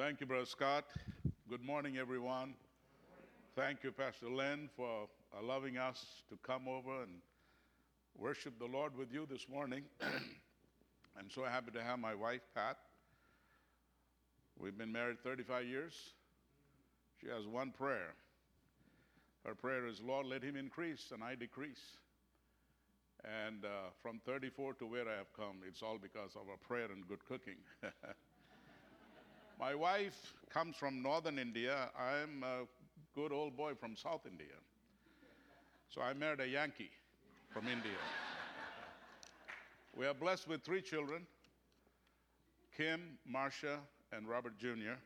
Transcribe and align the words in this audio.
Thank 0.00 0.22
you, 0.22 0.26
Brother 0.26 0.46
Scott. 0.46 0.86
Good 1.50 1.62
morning, 1.62 1.98
everyone. 1.98 2.54
Thank 3.54 3.84
you, 3.84 3.92
Pastor 3.92 4.30
Len, 4.30 4.70
for 4.74 5.10
allowing 5.38 5.76
us 5.76 6.22
to 6.30 6.38
come 6.42 6.66
over 6.66 7.02
and 7.02 7.20
worship 8.16 8.58
the 8.58 8.64
Lord 8.64 8.96
with 8.96 9.12
you 9.12 9.26
this 9.30 9.46
morning. 9.46 9.82
I'm 10.00 11.28
so 11.28 11.44
happy 11.44 11.72
to 11.72 11.82
have 11.82 11.98
my 11.98 12.14
wife, 12.14 12.40
Pat. 12.54 12.78
We've 14.58 14.78
been 14.78 14.90
married 14.90 15.22
35 15.22 15.66
years. 15.66 15.92
She 17.20 17.28
has 17.28 17.46
one 17.46 17.70
prayer. 17.70 18.14
Her 19.44 19.54
prayer 19.54 19.86
is, 19.86 20.00
Lord, 20.00 20.24
let 20.24 20.42
him 20.42 20.56
increase 20.56 21.10
and 21.12 21.22
I 21.22 21.34
decrease. 21.34 21.98
And 23.22 23.66
uh, 23.66 23.90
from 24.02 24.18
34 24.24 24.74
to 24.74 24.86
where 24.86 25.06
I 25.06 25.18
have 25.18 25.32
come, 25.36 25.58
it's 25.68 25.82
all 25.82 25.98
because 26.00 26.36
of 26.36 26.48
our 26.48 26.56
prayer 26.66 26.86
and 26.90 27.06
good 27.06 27.22
cooking. 27.26 27.56
My 29.60 29.74
wife 29.74 30.32
comes 30.48 30.74
from 30.74 31.02
northern 31.02 31.38
India. 31.38 31.90
I'm 31.94 32.42
a 32.42 32.64
good 33.14 33.30
old 33.30 33.58
boy 33.58 33.74
from 33.74 33.94
South 33.94 34.22
India. 34.24 34.56
So 35.90 36.00
I 36.00 36.14
married 36.14 36.40
a 36.40 36.48
Yankee 36.48 36.90
from 37.52 37.68
India. 37.68 38.00
we 39.94 40.06
are 40.06 40.14
blessed 40.14 40.48
with 40.48 40.62
three 40.62 40.80
children 40.80 41.26
Kim, 42.74 43.18
Marcia, 43.26 43.80
and 44.12 44.26
Robert 44.26 44.56
Jr. 44.58 44.96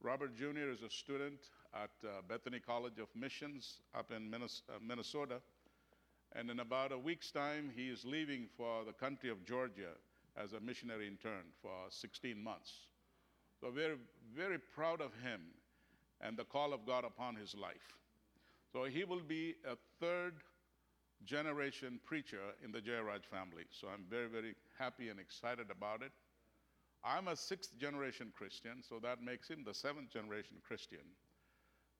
Robert 0.00 0.36
Jr. 0.36 0.70
is 0.70 0.82
a 0.82 0.90
student 0.90 1.40
at 1.74 1.90
uh, 2.04 2.22
Bethany 2.28 2.60
College 2.60 3.00
of 3.00 3.08
Missions 3.16 3.80
up 3.96 4.12
in 4.12 4.32
uh, 4.32 4.46
Minnesota. 4.80 5.40
And 6.36 6.52
in 6.52 6.60
about 6.60 6.92
a 6.92 6.98
week's 6.98 7.32
time, 7.32 7.72
he 7.74 7.88
is 7.88 8.04
leaving 8.04 8.46
for 8.56 8.84
the 8.84 8.92
country 8.92 9.28
of 9.28 9.44
Georgia 9.44 9.96
as 10.40 10.52
a 10.52 10.60
missionary 10.60 11.08
intern 11.08 11.50
for 11.60 11.72
16 11.90 12.40
months. 12.40 12.86
So 13.60 13.72
we're 13.74 13.96
very 14.34 14.58
proud 14.58 15.00
of 15.00 15.12
him 15.22 15.40
and 16.20 16.36
the 16.36 16.44
call 16.44 16.72
of 16.72 16.86
God 16.86 17.04
upon 17.04 17.36
his 17.36 17.54
life. 17.54 17.96
So 18.72 18.84
he 18.84 19.04
will 19.04 19.20
be 19.20 19.54
a 19.66 19.76
third 20.00 20.34
generation 21.24 21.98
preacher 22.04 22.40
in 22.64 22.72
the 22.72 22.80
Jairaj 22.80 23.24
family. 23.24 23.64
So 23.70 23.88
I'm 23.88 24.04
very, 24.10 24.28
very 24.28 24.54
happy 24.78 25.08
and 25.08 25.18
excited 25.18 25.70
about 25.70 26.02
it. 26.02 26.12
I'm 27.04 27.28
a 27.28 27.36
sixth 27.36 27.78
generation 27.78 28.32
Christian, 28.36 28.82
so 28.86 28.98
that 29.02 29.22
makes 29.22 29.48
him 29.48 29.62
the 29.64 29.74
seventh 29.74 30.12
generation 30.12 30.56
Christian. 30.66 31.06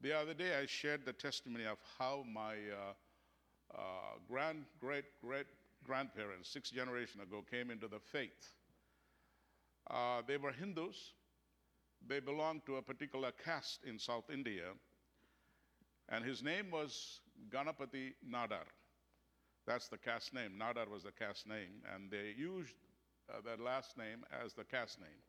The 0.02 0.12
other 0.12 0.34
day, 0.34 0.56
I 0.56 0.66
shared 0.66 1.06
the 1.06 1.12
testimony 1.12 1.64
of 1.64 1.78
how 1.98 2.24
my 2.30 2.54
uh, 2.54 3.74
uh, 3.74 3.80
grand, 4.28 4.64
great, 4.80 5.04
great 5.22 5.46
grandparents, 5.84 6.50
six 6.50 6.70
generations 6.70 7.22
ago, 7.22 7.44
came 7.50 7.70
into 7.70 7.88
the 7.88 8.00
faith. 8.00 8.52
Uh, 9.90 10.22
they 10.26 10.36
were 10.36 10.52
Hindus, 10.52 11.12
they 12.08 12.20
belonged 12.20 12.62
to 12.66 12.76
a 12.76 12.82
particular 12.82 13.32
caste 13.44 13.80
in 13.84 13.98
South 13.98 14.30
India, 14.32 14.64
and 16.08 16.24
his 16.24 16.42
name 16.42 16.70
was 16.70 17.20
Ganapati 17.50 18.14
Nadar. 18.28 18.66
That's 19.66 19.88
the 19.88 19.98
caste 19.98 20.32
name. 20.32 20.52
Nadar 20.58 20.88
was 20.88 21.02
the 21.02 21.12
caste 21.12 21.48
name, 21.48 21.82
and 21.94 22.10
they 22.10 22.34
used 22.36 22.74
uh, 23.28 23.40
that 23.44 23.60
last 23.60 23.98
name 23.98 24.24
as 24.44 24.54
the 24.54 24.64
caste 24.64 25.00
name. 25.00 25.22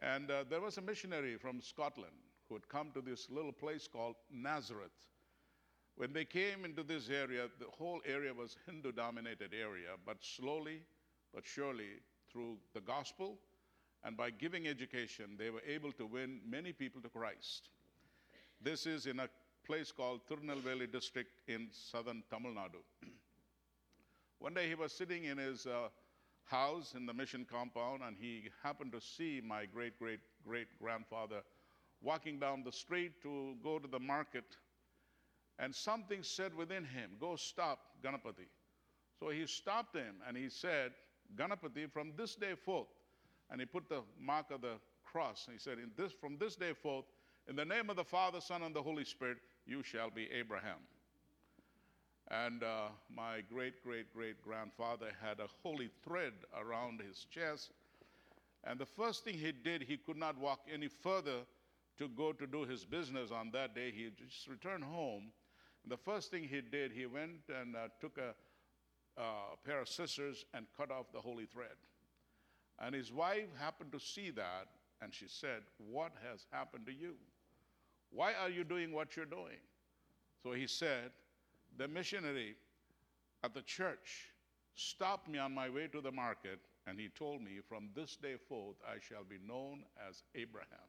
And 0.00 0.30
uh, 0.30 0.44
there 0.48 0.60
was 0.60 0.76
a 0.76 0.82
missionary 0.82 1.36
from 1.36 1.60
Scotland 1.60 2.12
who 2.48 2.54
had 2.54 2.68
come 2.68 2.90
to 2.92 3.00
this 3.00 3.28
little 3.30 3.52
place 3.52 3.88
called 3.90 4.16
Nazareth. 4.30 4.90
When 5.96 6.12
they 6.12 6.24
came 6.24 6.64
into 6.64 6.82
this 6.82 7.08
area, 7.08 7.48
the 7.58 7.66
whole 7.70 8.00
area 8.04 8.34
was 8.34 8.56
Hindu 8.66 8.92
dominated 8.92 9.54
area, 9.54 9.90
but 10.04 10.18
slowly 10.20 10.82
but 11.34 11.44
surely 11.44 11.90
through 12.30 12.56
the 12.74 12.80
gospel 12.80 13.38
and 14.04 14.16
by 14.16 14.30
giving 14.30 14.66
education, 14.66 15.36
they 15.38 15.50
were 15.50 15.62
able 15.66 15.92
to 15.92 16.06
win 16.06 16.40
many 16.46 16.72
people 16.72 17.00
to 17.00 17.08
Christ. 17.08 17.70
This 18.60 18.86
is 18.86 19.06
in 19.06 19.20
a 19.20 19.28
place 19.66 19.90
called 19.90 20.20
Tirunelveli 20.28 20.92
district 20.92 21.30
in 21.48 21.68
southern 21.70 22.22
Tamil 22.30 22.52
Nadu. 22.52 22.82
One 24.38 24.52
day 24.52 24.68
he 24.68 24.74
was 24.74 24.92
sitting 24.92 25.24
in 25.24 25.38
his 25.38 25.66
uh, 25.66 25.88
house 26.44 26.94
in 26.94 27.06
the 27.06 27.14
mission 27.14 27.46
compound 27.50 28.02
and 28.06 28.16
he 28.18 28.50
happened 28.62 28.92
to 28.92 29.00
see 29.00 29.40
my 29.42 29.64
great 29.64 29.98
great 29.98 30.20
great 30.46 30.68
grandfather 30.78 31.40
walking 32.02 32.38
down 32.38 32.62
the 32.62 32.72
street 32.72 33.22
to 33.22 33.54
go 33.62 33.78
to 33.78 33.88
the 33.88 33.98
market. 33.98 34.44
And 35.58 35.74
something 35.74 36.22
said 36.22 36.54
within 36.54 36.84
him, 36.84 37.12
Go 37.18 37.36
stop 37.36 37.78
Ganapati. 38.02 38.48
So 39.18 39.30
he 39.30 39.46
stopped 39.46 39.96
him 39.96 40.16
and 40.28 40.36
he 40.36 40.50
said, 40.50 40.92
Ganapati, 41.36 41.90
from 41.90 42.12
this 42.16 42.34
day 42.34 42.54
forth, 42.54 42.88
and 43.50 43.60
he 43.60 43.66
put 43.66 43.88
the 43.88 44.02
mark 44.20 44.50
of 44.50 44.60
the 44.60 44.74
cross. 45.04 45.44
And 45.46 45.54
he 45.54 45.60
said, 45.60 45.78
in 45.78 45.90
this, 45.96 46.12
From 46.12 46.36
this 46.38 46.56
day 46.56 46.72
forth, 46.72 47.04
in 47.48 47.56
the 47.56 47.64
name 47.64 47.90
of 47.90 47.96
the 47.96 48.04
Father, 48.04 48.40
Son, 48.40 48.62
and 48.62 48.74
the 48.74 48.82
Holy 48.82 49.04
Spirit, 49.04 49.38
you 49.66 49.82
shall 49.82 50.10
be 50.10 50.28
Abraham. 50.32 50.78
And 52.30 52.62
uh, 52.62 52.88
my 53.14 53.42
great 53.52 53.84
great 53.84 54.12
great 54.14 54.42
grandfather 54.42 55.08
had 55.22 55.40
a 55.40 55.48
holy 55.62 55.90
thread 56.02 56.32
around 56.58 57.02
his 57.06 57.26
chest. 57.30 57.70
And 58.64 58.78
the 58.78 58.86
first 58.86 59.24
thing 59.24 59.34
he 59.34 59.52
did, 59.52 59.82
he 59.82 59.98
could 59.98 60.16
not 60.16 60.38
walk 60.38 60.60
any 60.72 60.88
further 60.88 61.40
to 61.98 62.08
go 62.08 62.32
to 62.32 62.46
do 62.46 62.64
his 62.64 62.84
business 62.84 63.30
on 63.30 63.50
that 63.52 63.74
day. 63.74 63.92
He 63.94 64.08
just 64.16 64.48
returned 64.48 64.84
home. 64.84 65.32
And 65.82 65.92
the 65.92 65.98
first 65.98 66.30
thing 66.30 66.44
he 66.44 66.62
did, 66.62 66.92
he 66.92 67.04
went 67.04 67.42
and 67.48 67.76
uh, 67.76 67.88
took 68.00 68.16
a 68.16 68.34
uh, 69.20 69.56
pair 69.64 69.80
of 69.80 69.88
scissors 69.88 70.46
and 70.54 70.66
cut 70.76 70.90
off 70.90 71.12
the 71.12 71.20
holy 71.20 71.44
thread. 71.44 71.76
And 72.80 72.94
his 72.94 73.12
wife 73.12 73.48
happened 73.58 73.92
to 73.92 74.00
see 74.00 74.30
that, 74.30 74.66
and 75.00 75.14
she 75.14 75.26
said, 75.28 75.62
What 75.78 76.12
has 76.28 76.46
happened 76.50 76.86
to 76.86 76.92
you? 76.92 77.14
Why 78.10 78.32
are 78.34 78.50
you 78.50 78.64
doing 78.64 78.92
what 78.92 79.16
you're 79.16 79.26
doing? 79.26 79.58
So 80.42 80.52
he 80.52 80.66
said, 80.66 81.10
The 81.76 81.88
missionary 81.88 82.56
at 83.42 83.54
the 83.54 83.62
church 83.62 84.30
stopped 84.74 85.28
me 85.28 85.38
on 85.38 85.52
my 85.54 85.68
way 85.68 85.88
to 85.88 86.00
the 86.00 86.12
market, 86.12 86.58
and 86.86 86.98
he 86.98 87.08
told 87.08 87.42
me, 87.42 87.58
From 87.68 87.90
this 87.94 88.16
day 88.16 88.36
forth, 88.48 88.76
I 88.86 88.96
shall 89.00 89.24
be 89.24 89.38
known 89.46 89.84
as 90.08 90.22
Abraham. 90.34 90.88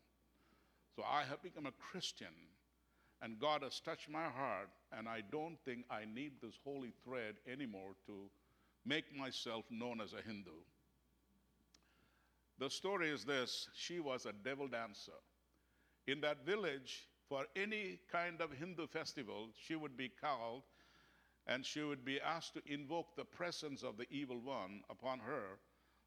So 0.95 1.03
I 1.03 1.23
have 1.23 1.41
become 1.43 1.65
a 1.65 1.91
Christian, 1.91 2.33
and 3.21 3.39
God 3.39 3.63
has 3.63 3.79
touched 3.79 4.09
my 4.09 4.23
heart, 4.23 4.69
and 4.97 5.07
I 5.07 5.21
don't 5.31 5.57
think 5.65 5.85
I 5.89 6.05
need 6.05 6.33
this 6.41 6.57
holy 6.63 6.93
thread 7.03 7.35
anymore 7.51 7.91
to 8.07 8.29
make 8.85 9.15
myself 9.15 9.65
known 9.69 9.99
as 9.99 10.13
a 10.13 10.21
Hindu. 10.25 10.51
The 12.57 12.69
story 12.69 13.09
is 13.09 13.25
this 13.25 13.67
she 13.73 13.99
was 13.99 14.25
a 14.25 14.31
devil 14.31 14.67
dancer. 14.67 15.19
In 16.07 16.21
that 16.21 16.45
village, 16.45 17.09
for 17.27 17.45
any 17.55 17.99
kind 18.09 18.39
of 18.39 18.51
Hindu 18.51 18.87
festival, 18.87 19.49
she 19.59 19.75
would 19.75 19.97
be 19.97 20.09
called 20.09 20.63
and 21.47 21.65
she 21.65 21.81
would 21.81 22.05
be 22.05 22.21
asked 22.21 22.53
to 22.53 22.61
invoke 22.65 23.15
the 23.15 23.25
presence 23.25 23.83
of 23.83 23.97
the 23.97 24.07
evil 24.09 24.39
one 24.39 24.81
upon 24.89 25.19
her 25.19 25.59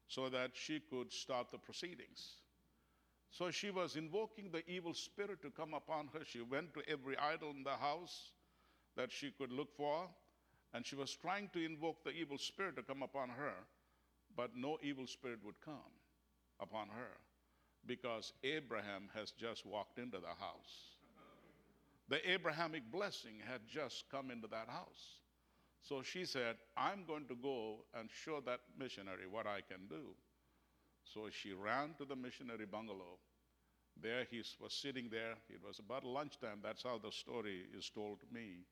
so 0.07 0.27
that 0.29 0.51
she 0.53 0.79
could 0.79 1.13
start 1.13 1.51
the 1.51 1.57
proceedings. 1.57 2.41
So 3.29 3.51
she 3.51 3.69
was 3.69 3.95
invoking 3.95 4.49
the 4.51 4.67
evil 4.67 4.93
spirit 4.93 5.41
to 5.43 5.51
come 5.51 5.75
upon 5.75 6.09
her. 6.13 6.25
She 6.25 6.41
went 6.41 6.73
to 6.73 6.81
every 6.89 7.15
idol 7.17 7.51
in 7.51 7.63
the 7.63 7.77
house 7.77 8.31
that 8.97 9.11
she 9.11 9.29
could 9.29 9.51
look 9.51 9.75
for, 9.75 10.09
and 10.73 10.83
she 10.85 10.95
was 10.95 11.15
trying 11.15 11.49
to 11.53 11.63
invoke 11.63 12.03
the 12.03 12.11
evil 12.11 12.39
spirit 12.39 12.75
to 12.77 12.83
come 12.83 13.03
upon 13.03 13.29
her, 13.29 13.53
but 14.35 14.55
no 14.55 14.77
evil 14.81 15.05
spirit 15.05 15.39
would 15.45 15.61
come 15.63 15.98
upon 16.61 16.89
her 16.89 17.17
because 17.85 18.33
Abraham 18.43 19.09
has 19.13 19.31
just 19.31 19.65
walked 19.65 19.99
into 19.99 20.19
the 20.19 20.35
house. 20.39 20.95
The 22.09 22.29
Abrahamic 22.29 22.91
blessing 22.91 23.39
had 23.39 23.61
just 23.67 24.09
come 24.09 24.31
into 24.31 24.47
that 24.49 24.67
house. 24.67 25.19
So 25.81 26.03
she 26.03 26.25
said, 26.25 26.57
I'm 26.77 27.05
going 27.05 27.25
to 27.27 27.35
go 27.35 27.85
and 27.93 28.09
show 28.11 28.41
that 28.41 28.61
missionary 28.77 29.27
what 29.29 29.47
I 29.47 29.61
can 29.61 29.87
do. 29.87 30.15
So 31.03 31.29
she 31.29 31.53
ran 31.53 31.95
to 31.97 32.05
the 32.05 32.15
missionary 32.15 32.65
bungalow. 32.65 33.19
There 34.01 34.25
he 34.31 34.43
was 34.61 34.73
sitting 34.73 35.09
there. 35.09 35.35
It 35.49 35.61
was 35.65 35.79
about 35.79 36.03
lunchtime. 36.05 36.59
That's 36.63 36.83
how 36.83 36.97
the 36.99 37.11
story 37.11 37.65
is 37.77 37.89
told 37.89 38.21
to 38.21 38.27
me. 38.33 38.65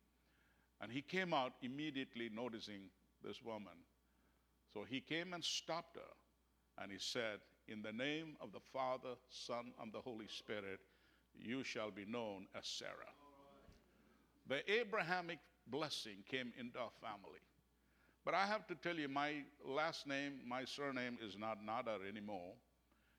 And 0.82 0.92
he 0.92 1.02
came 1.02 1.34
out 1.34 1.54
immediately 1.62 2.30
noticing 2.34 2.90
this 3.24 3.42
woman. 3.44 3.78
So 4.74 4.84
he 4.84 5.02
came 5.02 5.34
and 5.34 5.44
stopped 5.44 5.98
her 5.98 6.14
and 6.84 6.92
he 6.92 7.00
said, 7.00 7.40
in 7.68 7.82
the 7.82 7.92
name 7.92 8.38
of 8.42 8.52
the 8.52 8.60
Father, 8.74 9.16
Son, 9.30 9.72
and 9.82 9.92
the 9.92 10.00
Holy 10.00 10.28
Spirit, 10.28 10.80
you 11.36 11.64
shall 11.64 11.92
be 11.92 12.06
known 12.06 12.48
as 12.56 12.66
Sarah. 12.66 13.14
The 14.48 14.70
Abrahamic 14.72 15.40
blessing 15.68 16.24
came 16.30 16.54
into 16.58 16.80
our 16.80 16.92
family. 17.02 17.42
But 18.24 18.34
I 18.34 18.46
have 18.46 18.66
to 18.68 18.76
tell 18.76 18.96
you, 18.96 19.08
my 19.08 19.44
last 19.66 20.08
name, 20.08 20.40
my 20.48 20.66
surname 20.66 21.18
is 21.26 21.38
not 21.38 21.66
Nadar 21.66 22.08
anymore. 22.08 22.54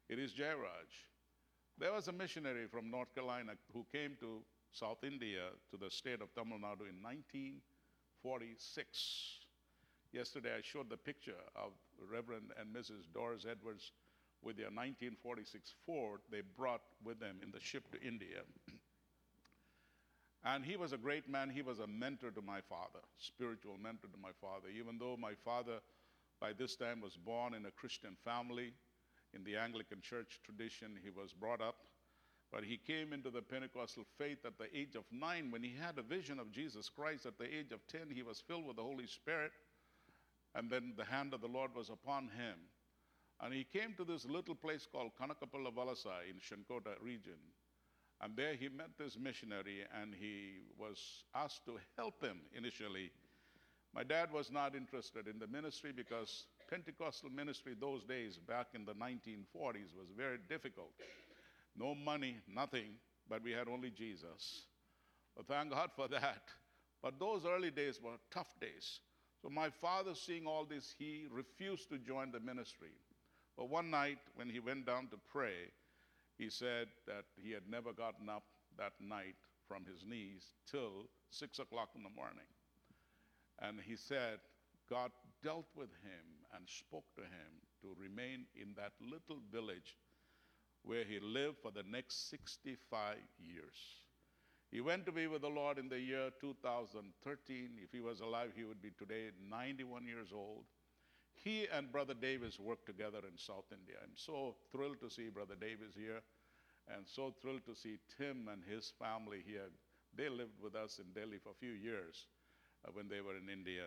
It 0.08 0.18
is 0.18 0.32
Jairaj. 0.32 1.06
There 1.78 1.92
was 1.92 2.08
a 2.08 2.12
missionary 2.12 2.66
from 2.66 2.90
North 2.90 3.14
Carolina 3.14 3.52
who 3.72 3.86
came 3.92 4.16
to 4.20 4.42
South 4.72 5.04
India, 5.04 5.50
to 5.70 5.76
the 5.76 5.90
state 5.90 6.20
of 6.20 6.34
Tamil 6.34 6.58
Nadu 6.58 6.88
in 6.88 7.00
1946. 7.02 9.38
Yesterday 10.12 10.56
I 10.58 10.62
showed 10.62 10.90
the 10.90 10.96
picture 10.96 11.40
of 11.54 11.72
Reverend 12.10 12.50
and 12.58 12.74
Mrs. 12.74 13.12
Doris 13.12 13.44
Edwards 13.48 13.92
with 14.42 14.56
their 14.56 14.66
1946 14.66 15.74
Ford 15.84 16.20
they 16.30 16.42
brought 16.56 16.82
with 17.04 17.20
them 17.20 17.36
in 17.42 17.50
the 17.50 17.60
ship 17.60 17.90
to 17.92 18.00
India. 18.00 18.42
And 20.44 20.64
he 20.64 20.76
was 20.76 20.92
a 20.92 20.96
great 20.96 21.28
man. 21.28 21.50
He 21.50 21.62
was 21.62 21.80
a 21.80 21.86
mentor 21.86 22.30
to 22.30 22.42
my 22.42 22.60
father, 22.60 23.00
spiritual 23.18 23.76
mentor 23.82 24.08
to 24.08 24.18
my 24.22 24.30
father. 24.40 24.68
Even 24.76 24.98
though 24.98 25.16
my 25.16 25.34
father, 25.44 25.80
by 26.40 26.52
this 26.52 26.76
time, 26.76 27.00
was 27.00 27.16
born 27.16 27.54
in 27.54 27.66
a 27.66 27.70
Christian 27.72 28.16
family, 28.24 28.72
in 29.34 29.44
the 29.44 29.56
Anglican 29.56 30.00
church 30.00 30.40
tradition, 30.44 30.98
he 31.02 31.10
was 31.10 31.32
brought 31.32 31.60
up. 31.60 31.76
But 32.50 32.64
he 32.64 32.78
came 32.78 33.12
into 33.12 33.30
the 33.30 33.42
Pentecostal 33.42 34.04
faith 34.16 34.38
at 34.46 34.56
the 34.56 34.74
age 34.74 34.94
of 34.94 35.04
nine 35.12 35.50
when 35.50 35.62
he 35.62 35.74
had 35.78 35.98
a 35.98 36.02
vision 36.02 36.38
of 36.38 36.50
Jesus 36.50 36.88
Christ. 36.88 37.26
At 37.26 37.36
the 37.36 37.44
age 37.44 37.72
of 37.72 37.86
10, 37.88 38.08
he 38.14 38.22
was 38.22 38.40
filled 38.40 38.66
with 38.66 38.76
the 38.76 38.82
Holy 38.82 39.06
Spirit. 39.06 39.52
And 40.54 40.70
then 40.70 40.94
the 40.96 41.04
hand 41.04 41.34
of 41.34 41.42
the 41.42 41.46
Lord 41.46 41.74
was 41.74 41.90
upon 41.90 42.28
him. 42.28 42.56
And 43.40 43.54
he 43.54 43.64
came 43.64 43.94
to 43.96 44.04
this 44.04 44.24
little 44.24 44.54
place 44.54 44.86
called 44.90 45.12
Kanakapalla 45.20 45.72
Valasa 45.72 46.20
in 46.28 46.36
Shankota 46.36 46.94
region. 47.00 47.38
And 48.20 48.36
there 48.36 48.54
he 48.54 48.68
met 48.68 48.90
this 48.98 49.16
missionary 49.16 49.84
and 50.00 50.12
he 50.12 50.62
was 50.76 51.24
asked 51.34 51.64
to 51.66 51.78
help 51.96 52.20
him 52.22 52.40
initially. 52.56 53.12
My 53.94 54.02
dad 54.02 54.32
was 54.32 54.50
not 54.50 54.74
interested 54.74 55.28
in 55.28 55.38
the 55.38 55.46
ministry 55.46 55.92
because 55.94 56.46
Pentecostal 56.68 57.30
ministry 57.30 57.74
those 57.80 58.04
days, 58.04 58.36
back 58.36 58.68
in 58.74 58.84
the 58.84 58.92
1940s, 58.94 59.96
was 59.96 60.08
very 60.16 60.38
difficult. 60.48 60.92
No 61.76 61.94
money, 61.94 62.36
nothing, 62.52 62.96
but 63.28 63.42
we 63.42 63.52
had 63.52 63.68
only 63.68 63.90
Jesus. 63.90 64.64
But 65.36 65.46
thank 65.46 65.70
God 65.70 65.90
for 65.94 66.08
that. 66.08 66.42
But 67.02 67.20
those 67.20 67.46
early 67.46 67.70
days 67.70 68.00
were 68.02 68.16
tough 68.32 68.58
days. 68.60 69.00
So 69.40 69.48
my 69.48 69.70
father, 69.70 70.14
seeing 70.14 70.46
all 70.46 70.64
this, 70.64 70.94
he 70.98 71.26
refused 71.30 71.88
to 71.90 71.98
join 71.98 72.32
the 72.32 72.40
ministry. 72.40 72.90
But 73.58 73.70
one 73.70 73.90
night, 73.90 74.18
when 74.36 74.48
he 74.48 74.60
went 74.60 74.86
down 74.86 75.08
to 75.08 75.18
pray, 75.28 75.74
he 76.38 76.48
said 76.48 76.86
that 77.08 77.24
he 77.42 77.50
had 77.50 77.68
never 77.68 77.92
gotten 77.92 78.28
up 78.28 78.44
that 78.78 78.92
night 79.00 79.34
from 79.66 79.84
his 79.84 80.06
knees 80.06 80.44
till 80.70 81.10
six 81.30 81.58
o'clock 81.58 81.88
in 81.96 82.04
the 82.04 82.14
morning. 82.14 82.46
And 83.60 83.80
he 83.84 83.96
said, 83.96 84.38
God 84.88 85.10
dealt 85.42 85.66
with 85.74 85.90
him 85.90 86.46
and 86.54 86.68
spoke 86.68 87.12
to 87.16 87.22
him 87.22 87.50
to 87.82 87.96
remain 88.00 88.46
in 88.54 88.74
that 88.76 88.92
little 89.00 89.42
village 89.52 89.96
where 90.84 91.02
he 91.04 91.18
lived 91.18 91.56
for 91.60 91.72
the 91.72 91.82
next 91.90 92.30
65 92.30 93.16
years. 93.38 93.74
He 94.70 94.80
went 94.80 95.04
to 95.06 95.12
be 95.12 95.26
with 95.26 95.42
the 95.42 95.48
Lord 95.48 95.78
in 95.78 95.88
the 95.88 95.98
year 95.98 96.30
2013. 96.40 97.70
If 97.82 97.90
he 97.90 98.00
was 98.00 98.20
alive, 98.20 98.52
he 98.54 98.62
would 98.62 98.80
be 98.80 98.92
today 98.96 99.30
91 99.50 100.06
years 100.06 100.28
old. 100.32 100.64
He 101.44 101.66
and 101.72 101.92
Brother 101.92 102.14
Davis 102.14 102.58
worked 102.58 102.86
together 102.86 103.18
in 103.18 103.38
South 103.38 103.66
India. 103.72 103.96
I'm 104.02 104.16
so 104.16 104.56
thrilled 104.72 105.00
to 105.00 105.10
see 105.10 105.28
Brother 105.28 105.54
Davis 105.60 105.94
here 105.96 106.22
and 106.94 107.06
so 107.06 107.34
thrilled 107.40 107.64
to 107.66 107.74
see 107.74 107.98
Tim 108.16 108.48
and 108.50 108.62
his 108.64 108.92
family 108.98 109.42
here. 109.46 109.68
They 110.16 110.28
lived 110.28 110.60
with 110.62 110.74
us 110.74 110.98
in 110.98 111.12
Delhi 111.12 111.38
for 111.38 111.50
a 111.50 111.60
few 111.60 111.72
years 111.72 112.26
uh, 112.84 112.90
when 112.92 113.08
they 113.08 113.20
were 113.20 113.36
in 113.36 113.48
India. 113.48 113.84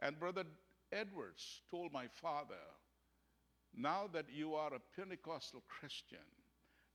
And 0.00 0.18
Brother 0.18 0.44
Edwards 0.92 1.62
told 1.70 1.92
my 1.92 2.06
father, 2.20 2.64
now 3.76 4.08
that 4.12 4.26
you 4.32 4.54
are 4.54 4.72
a 4.74 5.00
Pentecostal 5.00 5.62
Christian, 5.68 6.18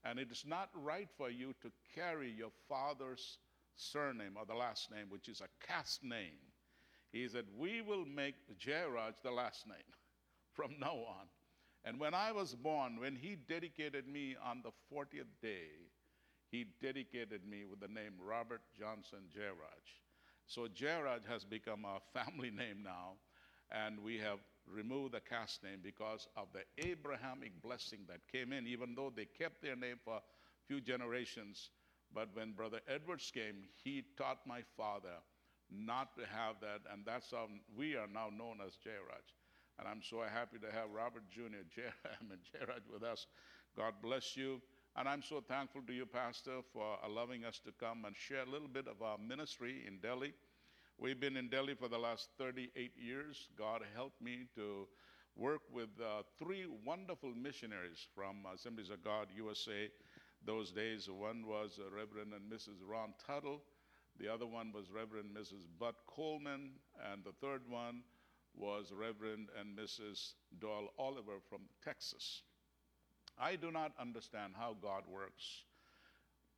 and 0.04 0.18
it 0.18 0.30
is 0.30 0.44
not 0.46 0.70
right 0.74 1.08
for 1.16 1.30
you 1.30 1.54
to 1.62 1.70
carry 1.94 2.30
your 2.30 2.50
father's 2.68 3.38
surname 3.76 4.36
or 4.36 4.46
the 4.46 4.54
last 4.54 4.90
name, 4.90 5.06
which 5.08 5.28
is 5.28 5.40
a 5.40 5.66
caste 5.66 6.02
name. 6.02 6.49
He 7.12 7.28
said, 7.28 7.46
We 7.56 7.82
will 7.82 8.04
make 8.04 8.34
Jairaj 8.58 9.14
the 9.22 9.30
last 9.30 9.66
name 9.66 9.94
from 10.54 10.74
now 10.78 10.94
on. 10.96 11.26
And 11.84 11.98
when 12.00 12.14
I 12.14 12.32
was 12.32 12.54
born, 12.54 13.00
when 13.00 13.16
he 13.16 13.36
dedicated 13.36 14.06
me 14.06 14.36
on 14.44 14.62
the 14.62 14.72
40th 14.90 15.32
day, 15.42 15.90
he 16.50 16.66
dedicated 16.82 17.46
me 17.46 17.64
with 17.64 17.80
the 17.80 17.88
name 17.88 18.14
Robert 18.20 18.62
Johnson 18.78 19.20
Jairaj. 19.34 19.86
So 20.46 20.66
Jairaj 20.68 21.24
has 21.26 21.44
become 21.44 21.84
our 21.84 22.00
family 22.14 22.50
name 22.50 22.82
now, 22.82 23.14
and 23.70 24.00
we 24.02 24.18
have 24.18 24.40
removed 24.66 25.14
the 25.14 25.20
caste 25.20 25.62
name 25.62 25.80
because 25.82 26.28
of 26.36 26.48
the 26.52 26.64
Abrahamic 26.88 27.60
blessing 27.62 28.00
that 28.08 28.20
came 28.30 28.52
in, 28.52 28.66
even 28.66 28.94
though 28.94 29.12
they 29.14 29.26
kept 29.26 29.62
their 29.62 29.76
name 29.76 29.98
for 30.04 30.16
a 30.16 30.22
few 30.66 30.80
generations. 30.80 31.70
But 32.12 32.30
when 32.34 32.52
Brother 32.52 32.80
Edwards 32.88 33.30
came, 33.32 33.64
he 33.82 34.04
taught 34.18 34.46
my 34.46 34.62
father 34.76 35.18
not 35.70 36.14
to 36.16 36.22
have 36.22 36.60
that, 36.60 36.80
and 36.92 37.04
that's 37.04 37.30
how 37.30 37.48
we 37.76 37.96
are 37.96 38.08
now 38.12 38.28
known 38.36 38.58
as 38.64 38.72
Jairaj. 38.74 39.26
And 39.78 39.88
I'm 39.88 40.02
so 40.02 40.20
happy 40.22 40.58
to 40.58 40.70
have 40.72 40.90
Robert 40.94 41.24
Jr., 41.30 41.64
and 42.20 42.30
Jairaj 42.52 42.92
with 42.92 43.02
us. 43.02 43.26
God 43.76 43.94
bless 44.02 44.36
you. 44.36 44.60
And 44.96 45.08
I'm 45.08 45.22
so 45.22 45.40
thankful 45.40 45.82
to 45.86 45.92
you, 45.92 46.04
Pastor, 46.04 46.60
for 46.72 46.98
allowing 47.04 47.44
us 47.44 47.60
to 47.64 47.72
come 47.78 48.04
and 48.04 48.16
share 48.16 48.42
a 48.42 48.50
little 48.50 48.68
bit 48.68 48.88
of 48.88 49.02
our 49.02 49.16
ministry 49.18 49.84
in 49.86 49.98
Delhi. 49.98 50.34
We've 50.98 51.18
been 51.18 51.36
in 51.36 51.48
Delhi 51.48 51.74
for 51.74 51.88
the 51.88 51.98
last 51.98 52.28
38 52.38 52.92
years. 52.98 53.48
God 53.56 53.82
helped 53.94 54.20
me 54.20 54.46
to 54.56 54.86
work 55.36 55.62
with 55.72 55.88
uh, 56.00 56.22
three 56.38 56.66
wonderful 56.84 57.32
missionaries 57.34 58.06
from 58.14 58.44
Assemblies 58.52 58.90
of 58.90 59.02
God 59.02 59.28
USA 59.34 59.88
those 60.44 60.72
days. 60.72 61.08
One 61.08 61.46
was 61.46 61.78
uh, 61.78 61.90
Reverend 61.94 62.32
and 62.34 62.52
Mrs. 62.52 62.76
Ron 62.86 63.14
Tuttle, 63.26 63.62
the 64.20 64.28
other 64.32 64.46
one 64.46 64.70
was 64.72 64.90
Reverend 64.90 65.34
Mrs. 65.34 65.66
Bud 65.78 65.94
Coleman, 66.06 66.72
and 67.10 67.24
the 67.24 67.32
third 67.40 67.62
one 67.66 68.02
was 68.54 68.92
Reverend 68.92 69.48
and 69.58 69.76
Mrs. 69.76 70.34
Doyle 70.60 70.92
Oliver 70.98 71.40
from 71.48 71.60
Texas. 71.82 72.42
I 73.38 73.56
do 73.56 73.70
not 73.70 73.92
understand 73.98 74.52
how 74.58 74.76
God 74.82 75.04
works. 75.10 75.64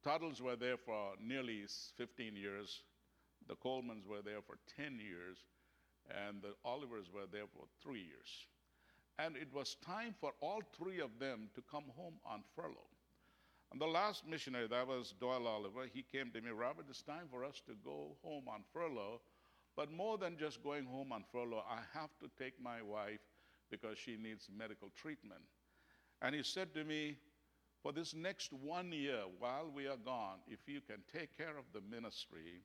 Tuttles 0.02 0.42
were 0.42 0.56
there 0.56 0.76
for 0.76 1.12
nearly 1.20 1.64
15 1.96 2.34
years. 2.34 2.82
The 3.46 3.54
Colemans 3.54 4.06
were 4.06 4.22
there 4.24 4.42
for 4.44 4.56
10 4.76 4.98
years. 4.98 5.38
And 6.10 6.42
the 6.42 6.54
Olivers 6.64 7.06
were 7.14 7.26
there 7.30 7.46
for 7.46 7.66
three 7.80 8.02
years. 8.02 8.46
And 9.20 9.36
it 9.36 9.52
was 9.54 9.76
time 9.86 10.16
for 10.20 10.32
all 10.40 10.62
three 10.76 10.98
of 10.98 11.20
them 11.20 11.48
to 11.54 11.62
come 11.70 11.84
home 11.96 12.14
on 12.26 12.42
furlough. 12.56 12.91
And 13.72 13.80
the 13.80 13.86
last 13.86 14.28
missionary, 14.28 14.68
that 14.68 14.86
was 14.86 15.14
Doyle 15.18 15.46
Oliver, 15.46 15.86
he 15.90 16.02
came 16.02 16.30
to 16.32 16.42
me, 16.42 16.50
Robert, 16.50 16.84
it's 16.90 17.00
time 17.00 17.26
for 17.30 17.42
us 17.42 17.62
to 17.66 17.72
go 17.82 18.18
home 18.22 18.44
on 18.46 18.64
furlough. 18.70 19.22
But 19.74 19.90
more 19.90 20.18
than 20.18 20.36
just 20.36 20.62
going 20.62 20.84
home 20.84 21.10
on 21.10 21.24
furlough, 21.32 21.64
I 21.66 21.78
have 21.98 22.10
to 22.20 22.28
take 22.38 22.62
my 22.62 22.82
wife 22.82 23.20
because 23.70 23.96
she 23.96 24.18
needs 24.18 24.50
medical 24.54 24.90
treatment. 24.94 25.40
And 26.20 26.34
he 26.34 26.42
said 26.42 26.74
to 26.74 26.84
me, 26.84 27.16
For 27.82 27.92
this 27.92 28.12
next 28.14 28.52
one 28.52 28.92
year, 28.92 29.22
while 29.38 29.70
we 29.74 29.86
are 29.86 29.96
gone, 29.96 30.40
if 30.46 30.68
you 30.68 30.82
can 30.82 30.98
take 31.10 31.34
care 31.34 31.56
of 31.56 31.64
the 31.72 31.80
ministry, 31.80 32.60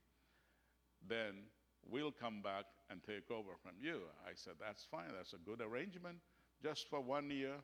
then 1.08 1.46
we'll 1.89 2.12
come 2.12 2.41
back 2.41 2.65
and 2.89 3.01
take 3.01 3.31
over 3.31 3.51
from 3.63 3.75
you. 3.81 4.01
I 4.27 4.31
said, 4.36 4.55
That's 4.60 4.84
fine. 4.84 5.13
That's 5.15 5.31
a 5.31 5.38
good 5.38 5.62
arrangement, 5.62 6.17
just 6.62 6.89
for 6.89 7.00
one 7.00 7.29
year. 7.31 7.55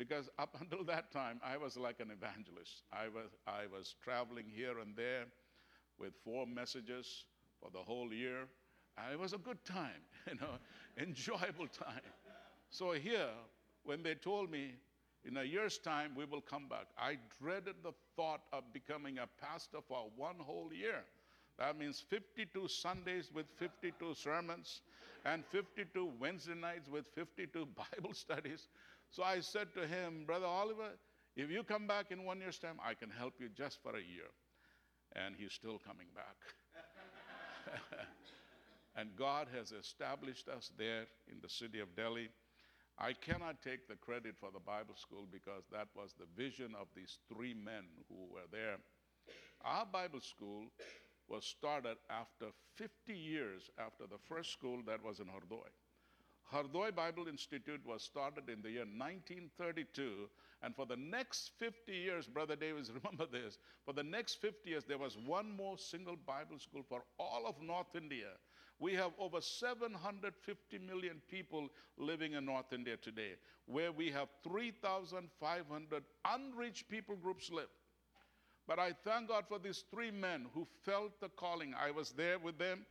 Because 0.00 0.30
up 0.38 0.56
until 0.60 0.82
that 0.84 1.12
time, 1.12 1.38
I 1.44 1.58
was 1.58 1.76
like 1.76 2.00
an 2.00 2.10
evangelist. 2.10 2.84
I 2.90 3.08
was, 3.08 3.28
I 3.46 3.66
was 3.70 3.94
traveling 4.02 4.46
here 4.50 4.78
and 4.78 4.96
there 4.96 5.26
with 5.98 6.14
four 6.24 6.46
messages 6.46 7.26
for 7.60 7.70
the 7.70 7.80
whole 7.80 8.10
year. 8.10 8.48
And 8.96 9.12
it 9.12 9.18
was 9.18 9.34
a 9.34 9.38
good 9.38 9.62
time, 9.62 10.00
you 10.26 10.36
know, 10.36 10.56
enjoyable 10.98 11.66
time. 11.68 12.00
So 12.70 12.92
here, 12.92 13.28
when 13.84 14.02
they 14.02 14.14
told 14.14 14.50
me, 14.50 14.76
in 15.26 15.36
a 15.36 15.44
year's 15.44 15.76
time, 15.76 16.12
we 16.16 16.24
will 16.24 16.40
come 16.40 16.66
back, 16.66 16.86
I 16.98 17.18
dreaded 17.38 17.74
the 17.82 17.92
thought 18.16 18.40
of 18.54 18.64
becoming 18.72 19.18
a 19.18 19.28
pastor 19.38 19.80
for 19.86 20.06
one 20.16 20.36
whole 20.38 20.70
year. 20.72 21.04
That 21.58 21.78
means 21.78 22.02
52 22.08 22.68
Sundays 22.68 23.30
with 23.34 23.44
52 23.58 24.14
sermons 24.14 24.80
and 25.26 25.44
52 25.50 26.10
Wednesday 26.18 26.54
nights 26.54 26.88
with 26.88 27.04
52 27.14 27.66
Bible 27.76 28.14
studies. 28.14 28.68
So 29.10 29.24
I 29.24 29.40
said 29.40 29.74
to 29.74 29.86
him, 29.86 30.24
Brother 30.24 30.46
Oliver, 30.46 30.90
if 31.36 31.50
you 31.50 31.64
come 31.64 31.86
back 31.86 32.10
in 32.10 32.24
one 32.24 32.40
year's 32.40 32.58
time, 32.58 32.78
I 32.84 32.94
can 32.94 33.10
help 33.10 33.34
you 33.40 33.48
just 33.48 33.82
for 33.82 33.90
a 33.96 34.00
year. 34.00 34.30
And 35.16 35.34
he's 35.36 35.52
still 35.52 35.80
coming 35.84 36.06
back. 36.14 36.36
and 38.96 39.10
God 39.16 39.48
has 39.52 39.72
established 39.72 40.48
us 40.48 40.70
there 40.78 41.06
in 41.30 41.38
the 41.42 41.48
city 41.48 41.80
of 41.80 41.96
Delhi. 41.96 42.28
I 42.98 43.12
cannot 43.14 43.62
take 43.62 43.88
the 43.88 43.96
credit 43.96 44.36
for 44.38 44.50
the 44.52 44.60
Bible 44.60 44.94
school 44.94 45.26
because 45.30 45.64
that 45.72 45.88
was 45.96 46.14
the 46.18 46.26
vision 46.36 46.74
of 46.78 46.86
these 46.94 47.18
three 47.32 47.54
men 47.54 47.86
who 48.08 48.32
were 48.32 48.46
there. 48.52 48.76
Our 49.64 49.86
Bible 49.86 50.20
school 50.20 50.66
was 51.28 51.44
started 51.44 51.96
after 52.10 52.46
50 52.76 53.12
years 53.12 53.70
after 53.78 54.06
the 54.06 54.18
first 54.28 54.52
school 54.52 54.82
that 54.86 55.02
was 55.02 55.18
in 55.18 55.26
Hardoi. 55.26 55.70
Hardoi 56.52 56.94
Bible 56.94 57.28
Institute 57.28 57.80
was 57.86 58.02
started 58.02 58.48
in 58.48 58.60
the 58.62 58.70
year 58.70 58.84
1932, 58.84 60.28
and 60.62 60.74
for 60.74 60.84
the 60.84 60.96
next 60.96 61.52
50 61.58 61.92
years, 61.92 62.26
Brother 62.26 62.56
Davis, 62.56 62.90
remember 63.04 63.26
this, 63.26 63.58
for 63.84 63.92
the 63.94 64.02
next 64.02 64.34
50 64.40 64.68
years, 64.68 64.84
there 64.84 64.98
was 64.98 65.16
one 65.16 65.50
more 65.56 65.78
single 65.78 66.16
Bible 66.16 66.58
school 66.58 66.82
for 66.88 67.02
all 67.18 67.46
of 67.46 67.62
North 67.62 67.94
India. 67.94 68.32
We 68.80 68.94
have 68.94 69.12
over 69.18 69.40
750 69.40 70.78
million 70.78 71.20
people 71.28 71.68
living 71.96 72.32
in 72.32 72.46
North 72.46 72.72
India 72.72 72.96
today, 72.96 73.34
where 73.66 73.92
we 73.92 74.10
have 74.10 74.28
3,500 74.42 76.02
unreached 76.24 76.88
people 76.88 77.16
groups 77.16 77.50
live. 77.50 77.68
But 78.66 78.78
I 78.78 78.92
thank 79.04 79.28
God 79.28 79.44
for 79.48 79.58
these 79.58 79.84
three 79.90 80.10
men 80.10 80.46
who 80.54 80.66
felt 80.84 81.20
the 81.20 81.28
calling. 81.28 81.74
I 81.74 81.90
was 81.90 82.12
there 82.12 82.38
with 82.38 82.58
them. 82.58 82.86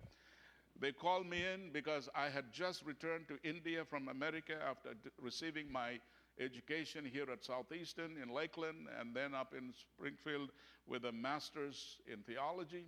They 0.80 0.92
called 0.94 1.28
me 1.28 1.44
in 1.46 1.72
because 1.74 2.08
I 2.16 2.30
had 2.30 2.54
just 2.54 2.86
returned 2.86 3.28
to 3.28 3.38
India 3.48 3.84
from 3.84 4.08
America 4.08 4.54
after 4.66 4.94
d- 4.94 5.10
receiving 5.22 5.72
my 5.72 6.00
education 6.40 7.04
here 7.06 7.30
at 7.32 7.44
Southeastern 7.44 8.16
in 8.22 8.30
Lakeland 8.34 8.88
and 9.00 9.14
then 9.14 9.36
up 9.36 9.54
in 9.58 9.74
Springfield 9.74 10.52
with 10.88 11.04
a 11.06 11.12
master's 11.12 11.98
in 12.12 12.20
theology. 12.20 12.86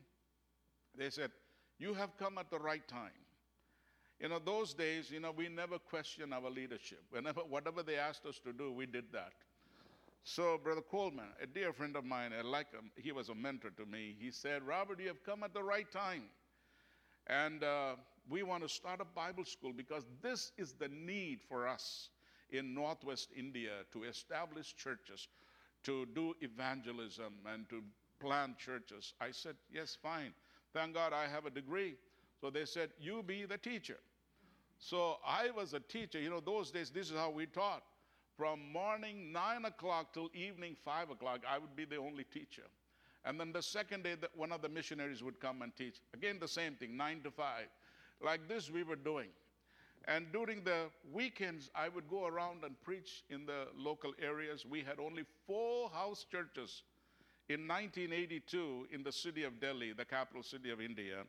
They 0.97 1.09
said, 1.09 1.31
You 1.79 1.93
have 1.93 2.17
come 2.17 2.37
at 2.37 2.49
the 2.49 2.59
right 2.59 2.87
time. 2.87 3.11
You 4.21 4.29
know, 4.29 4.39
those 4.39 4.73
days, 4.73 5.09
you 5.09 5.19
know, 5.19 5.31
we 5.31 5.49
never 5.49 5.79
questioned 5.79 6.33
our 6.33 6.49
leadership. 6.49 7.03
Whenever, 7.09 7.41
whatever 7.41 7.81
they 7.83 7.97
asked 7.97 8.25
us 8.25 8.39
to 8.45 8.53
do, 8.53 8.71
we 8.71 8.85
did 8.85 9.11
that. 9.11 9.33
So, 10.23 10.59
Brother 10.63 10.81
Coleman, 10.81 11.25
a 11.41 11.47
dear 11.47 11.73
friend 11.73 11.95
of 11.95 12.05
mine, 12.05 12.31
I 12.37 12.43
like 12.43 12.71
him, 12.71 12.91
he 12.95 13.11
was 13.11 13.29
a 13.29 13.35
mentor 13.35 13.71
to 13.71 13.85
me. 13.87 14.15
He 14.19 14.29
said, 14.29 14.61
Robert, 14.61 14.99
you 14.99 15.07
have 15.07 15.23
come 15.23 15.43
at 15.43 15.55
the 15.55 15.63
right 15.63 15.91
time. 15.91 16.25
And 17.31 17.63
uh, 17.63 17.95
we 18.29 18.43
want 18.43 18.63
to 18.63 18.69
start 18.69 19.01
a 19.01 19.05
Bible 19.05 19.45
school 19.45 19.73
because 19.73 20.05
this 20.21 20.51
is 20.57 20.73
the 20.73 20.89
need 20.89 21.39
for 21.47 21.67
us 21.67 22.09
in 22.51 22.75
Northwest 22.75 23.29
India 23.35 23.71
to 23.93 24.03
establish 24.03 24.75
churches, 24.75 25.29
to 25.83 26.05
do 26.13 26.35
evangelism, 26.41 27.33
and 27.51 27.69
to 27.69 27.81
plant 28.19 28.57
churches. 28.59 29.13
I 29.21 29.31
said, 29.31 29.55
Yes, 29.73 29.97
fine. 30.01 30.33
Thank 30.73 30.93
God 30.93 31.13
I 31.13 31.27
have 31.27 31.45
a 31.45 31.49
degree. 31.49 31.95
So 32.41 32.49
they 32.49 32.65
said, 32.65 32.91
You 32.99 33.23
be 33.23 33.45
the 33.45 33.57
teacher. 33.57 33.97
So 34.79 35.17
I 35.25 35.51
was 35.51 35.73
a 35.73 35.79
teacher. 35.79 36.19
You 36.19 36.29
know, 36.29 36.41
those 36.41 36.71
days, 36.71 36.89
this 36.91 37.09
is 37.11 37.17
how 37.17 37.29
we 37.31 37.45
taught. 37.47 37.83
From 38.37 38.71
morning 38.73 39.31
9 39.31 39.65
o'clock 39.65 40.13
till 40.13 40.29
evening 40.33 40.75
5 40.83 41.11
o'clock, 41.11 41.41
I 41.49 41.59
would 41.59 41.75
be 41.75 41.85
the 41.85 41.97
only 41.97 42.25
teacher. 42.25 42.63
And 43.25 43.39
then 43.39 43.51
the 43.51 43.61
second 43.61 44.03
day, 44.03 44.15
that 44.19 44.35
one 44.35 44.51
of 44.51 44.61
the 44.61 44.69
missionaries 44.69 45.23
would 45.23 45.39
come 45.39 45.61
and 45.61 45.75
teach. 45.75 45.97
Again, 46.13 46.37
the 46.39 46.47
same 46.47 46.75
thing, 46.75 46.97
9 46.97 47.21
to 47.23 47.31
5. 47.31 47.65
Like 48.23 48.47
this, 48.47 48.71
we 48.71 48.83
were 48.83 48.95
doing. 48.95 49.29
And 50.07 50.31
during 50.31 50.63
the 50.63 50.85
weekends, 51.13 51.69
I 51.75 51.89
would 51.89 52.09
go 52.09 52.25
around 52.25 52.63
and 52.63 52.75
preach 52.81 53.23
in 53.29 53.45
the 53.45 53.67
local 53.77 54.13
areas. 54.19 54.65
We 54.65 54.81
had 54.81 54.99
only 54.99 55.25
four 55.45 55.89
house 55.91 56.25
churches 56.29 56.83
in 57.49 57.67
1982 57.67 58.87
in 58.91 59.03
the 59.03 59.11
city 59.11 59.43
of 59.43 59.59
Delhi, 59.59 59.93
the 59.93 60.05
capital 60.05 60.41
city 60.41 60.71
of 60.71 60.81
India. 60.81 61.23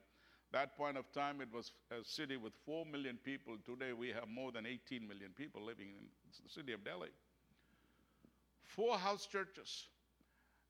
That 0.52 0.76
point 0.76 0.96
of 0.96 1.10
time, 1.12 1.40
it 1.40 1.48
was 1.52 1.72
a 1.90 2.04
city 2.04 2.36
with 2.36 2.52
4 2.64 2.86
million 2.86 3.18
people. 3.22 3.56
Today, 3.64 3.92
we 3.92 4.08
have 4.08 4.28
more 4.28 4.52
than 4.52 4.66
18 4.66 5.06
million 5.06 5.30
people 5.36 5.64
living 5.64 5.88
in 5.98 6.06
the 6.42 6.48
city 6.48 6.72
of 6.72 6.84
Delhi. 6.84 7.08
Four 8.62 8.96
house 8.98 9.26
churches. 9.26 9.86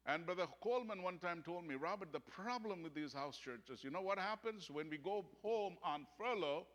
And 0.05 0.27
Brother 0.27 0.47
Coleman 0.61 1.03
one 1.03 1.19
time 1.19 1.43
told 1.45 1.65
me, 1.65 1.77
Robert, 1.77 2.13
the 2.13 2.21
problem 2.21 2.83
with 2.83 2.95
these 2.95 3.13
house 3.13 3.37
churches, 3.37 3.85
you 3.85 3.91
know 3.91 4.01
what 4.01 4.19
happens 4.19 4.69
when 4.71 4.91
we 4.91 4.99
go 4.99 5.25
home 5.43 5.77
on 5.85 6.07
furlough? 6.19 6.67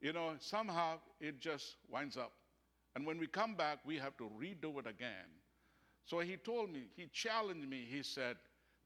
You 0.00 0.12
know, 0.12 0.34
somehow 0.38 0.98
it 1.20 1.40
just 1.40 1.76
winds 1.90 2.16
up. 2.16 2.32
And 2.94 3.04
when 3.04 3.18
we 3.18 3.26
come 3.26 3.54
back, 3.54 3.78
we 3.84 3.96
have 3.96 4.16
to 4.18 4.30
redo 4.40 4.78
it 4.78 4.86
again. 4.86 5.28
So 6.04 6.20
he 6.20 6.36
told 6.36 6.72
me, 6.72 6.84
he 6.96 7.08
challenged 7.12 7.68
me, 7.68 7.86
he 7.88 8.02
said, 8.02 8.36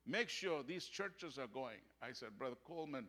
make 0.07 0.29
sure 0.29 0.63
these 0.63 0.87
churches 0.87 1.39
are 1.39 1.47
going. 1.47 1.81
I 2.03 2.13
said, 2.13 2.39
Brother 2.39 2.57
Coleman, 2.67 3.07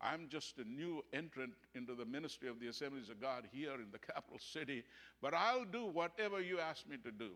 I'm 0.00 0.28
just 0.28 0.58
a 0.58 0.64
new 0.64 1.02
entrant 1.12 1.52
into 1.74 1.94
the 1.94 2.04
ministry 2.04 2.48
of 2.48 2.58
the 2.58 2.68
Assemblies 2.68 3.08
of 3.08 3.20
God 3.20 3.48
here 3.52 3.74
in 3.74 3.90
the 3.92 3.98
capital 4.12 4.38
city, 4.38 4.82
but 5.22 5.34
I'll 5.34 5.64
do 5.64 5.86
whatever 5.86 6.40
you 6.40 6.58
ask 6.58 6.86
me 6.88 6.96
to 7.04 7.10
do. 7.10 7.30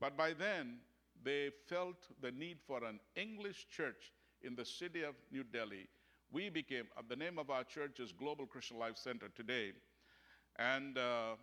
But 0.00 0.16
by 0.16 0.32
then, 0.32 0.78
they 1.24 1.50
felt 1.68 1.96
the 2.20 2.30
need 2.32 2.58
for 2.66 2.84
an 2.84 3.00
English 3.16 3.66
church 3.68 4.12
in 4.42 4.54
the 4.54 4.64
city 4.64 5.02
of 5.02 5.14
New 5.32 5.44
Delhi. 5.44 5.88
We 6.32 6.50
became, 6.50 6.86
uh, 6.96 7.02
the 7.08 7.16
name 7.16 7.38
of 7.38 7.50
our 7.50 7.64
church 7.64 8.00
is 8.00 8.12
Global 8.12 8.46
Christian 8.46 8.78
Life 8.78 8.98
Center 8.98 9.28
today. 9.34 9.72
And 10.58 10.98
uh, 10.98 11.36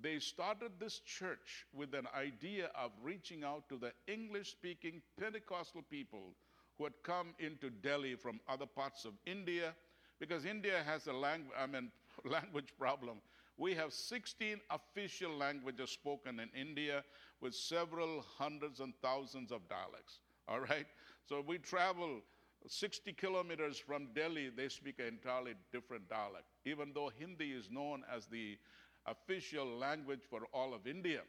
they 0.00 0.18
started 0.18 0.72
this 0.78 1.00
church 1.00 1.66
with 1.72 1.94
an 1.94 2.06
idea 2.16 2.70
of 2.74 2.90
reaching 3.02 3.44
out 3.44 3.68
to 3.68 3.76
the 3.78 3.92
English 4.08 4.50
speaking 4.52 5.02
Pentecostal 5.18 5.82
people 5.90 6.34
who 6.78 6.84
had 6.84 6.94
come 7.04 7.34
into 7.38 7.70
Delhi 7.70 8.16
from 8.16 8.40
other 8.48 8.66
parts 8.66 9.04
of 9.04 9.12
India, 9.26 9.74
because 10.18 10.44
India 10.44 10.82
has 10.84 11.06
a 11.06 11.12
lang- 11.12 11.50
I 11.58 11.66
mean, 11.66 11.90
language 12.24 12.70
problem. 12.78 13.18
We 13.56 13.74
have 13.74 13.92
16 13.92 14.60
official 14.70 15.36
languages 15.36 15.90
spoken 15.90 16.40
in 16.40 16.48
India 16.58 17.04
with 17.40 17.54
several 17.54 18.24
hundreds 18.36 18.80
and 18.80 18.92
thousands 19.02 19.52
of 19.52 19.68
dialects. 19.68 20.18
All 20.48 20.60
right? 20.60 20.86
So 21.28 21.42
we 21.46 21.58
travel 21.58 22.20
60 22.66 23.12
kilometers 23.12 23.78
from 23.78 24.08
Delhi, 24.14 24.50
they 24.50 24.68
speak 24.68 24.98
an 24.98 25.06
entirely 25.06 25.54
different 25.72 26.08
dialect, 26.08 26.46
even 26.64 26.92
though 26.94 27.10
Hindi 27.18 27.52
is 27.52 27.70
known 27.70 28.02
as 28.14 28.26
the 28.26 28.58
official 29.06 29.66
language 29.66 30.22
for 30.28 30.40
all 30.52 30.72
of 30.72 30.86
India. 30.86 31.20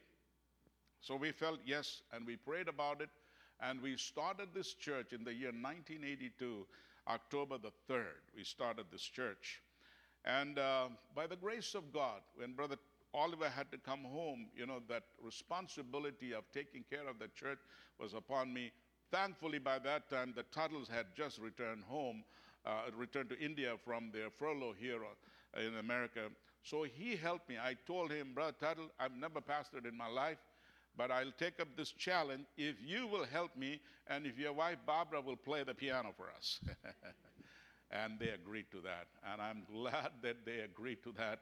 So 1.02 1.16
we 1.16 1.32
felt 1.32 1.60
yes, 1.66 2.02
and 2.14 2.26
we 2.26 2.38
prayed 2.38 2.68
about 2.68 3.02
it, 3.02 3.10
and 3.60 3.82
we 3.82 3.98
started 3.98 4.50
this 4.54 4.74
church 4.74 5.14
in 5.14 5.24
the 5.24 5.34
year 5.34 5.52
1982, 5.52 6.66
October 7.08 7.58
the 7.58 7.72
3rd. 7.90 8.24
We 8.36 8.44
started 8.44 8.86
this 8.92 9.04
church. 9.04 9.62
And 10.26 10.58
uh, 10.58 10.88
by 11.16 11.28
the 11.28 11.36
grace 11.36 11.76
of 11.76 11.94
God, 11.94 12.22
when 12.36 12.54
Brother 12.54 12.78
Oliver 13.14 13.50
had 13.50 13.72
to 13.72 13.78
come 13.78 14.04
home, 14.04 14.48
you 14.56 14.66
know, 14.66 14.82
that 14.90 15.04
responsibility 15.24 16.34
of 16.34 16.44
taking 16.54 16.84
care 16.90 17.08
of 17.08 17.20
the 17.20 17.28
church 17.30 17.60
was 18.00 18.14
upon 18.14 18.54
me. 18.54 18.72
Thankfully, 19.12 19.60
by 19.60 19.80
that 19.80 20.10
time, 20.10 20.34
the 20.36 20.44
Tuttles 20.44 20.90
had 20.90 21.06
just 21.16 21.40
returned 21.40 21.84
home, 21.84 22.24
uh, 22.66 22.82
returned 22.98 23.30
to 23.30 23.40
India 23.40 23.76
from 23.86 24.10
their 24.12 24.30
furlough 24.30 24.74
here 24.78 25.00
uh, 25.06 25.62
in 25.62 25.78
America. 25.78 26.22
So 26.64 26.84
he 26.84 27.16
helped 27.16 27.48
me. 27.48 27.58
I 27.58 27.78
told 27.86 28.12
him, 28.12 28.34
Brother 28.34 28.56
Tuttle, 28.60 28.90
I've 29.00 29.16
never 29.16 29.40
pastored 29.40 29.88
in 29.88 29.96
my 29.96 30.08
life, 30.08 30.40
but 30.98 31.12
I'll 31.12 31.32
take 31.38 31.60
up 31.60 31.68
this 31.78 31.92
challenge 31.92 32.46
if 32.58 32.76
you 32.84 33.08
will 33.08 33.26
help 33.26 33.56
me 33.56 33.80
and 34.08 34.26
if 34.26 34.38
your 34.40 34.54
wife 34.54 34.78
Barbara 34.86 35.22
will 35.22 35.36
play 35.38 35.64
the 35.64 35.76
piano 35.76 36.14
for 36.18 36.30
us. 36.36 36.60
and 37.92 38.20
they 38.20 38.30
agreed 38.30 38.66
to 38.72 38.82
that. 38.82 39.08
And 39.32 39.42
I'm 39.42 39.64
glad 39.72 40.12
that 40.22 40.46
they 40.46 40.60
agreed 40.60 41.04
to 41.04 41.12
that. 41.18 41.40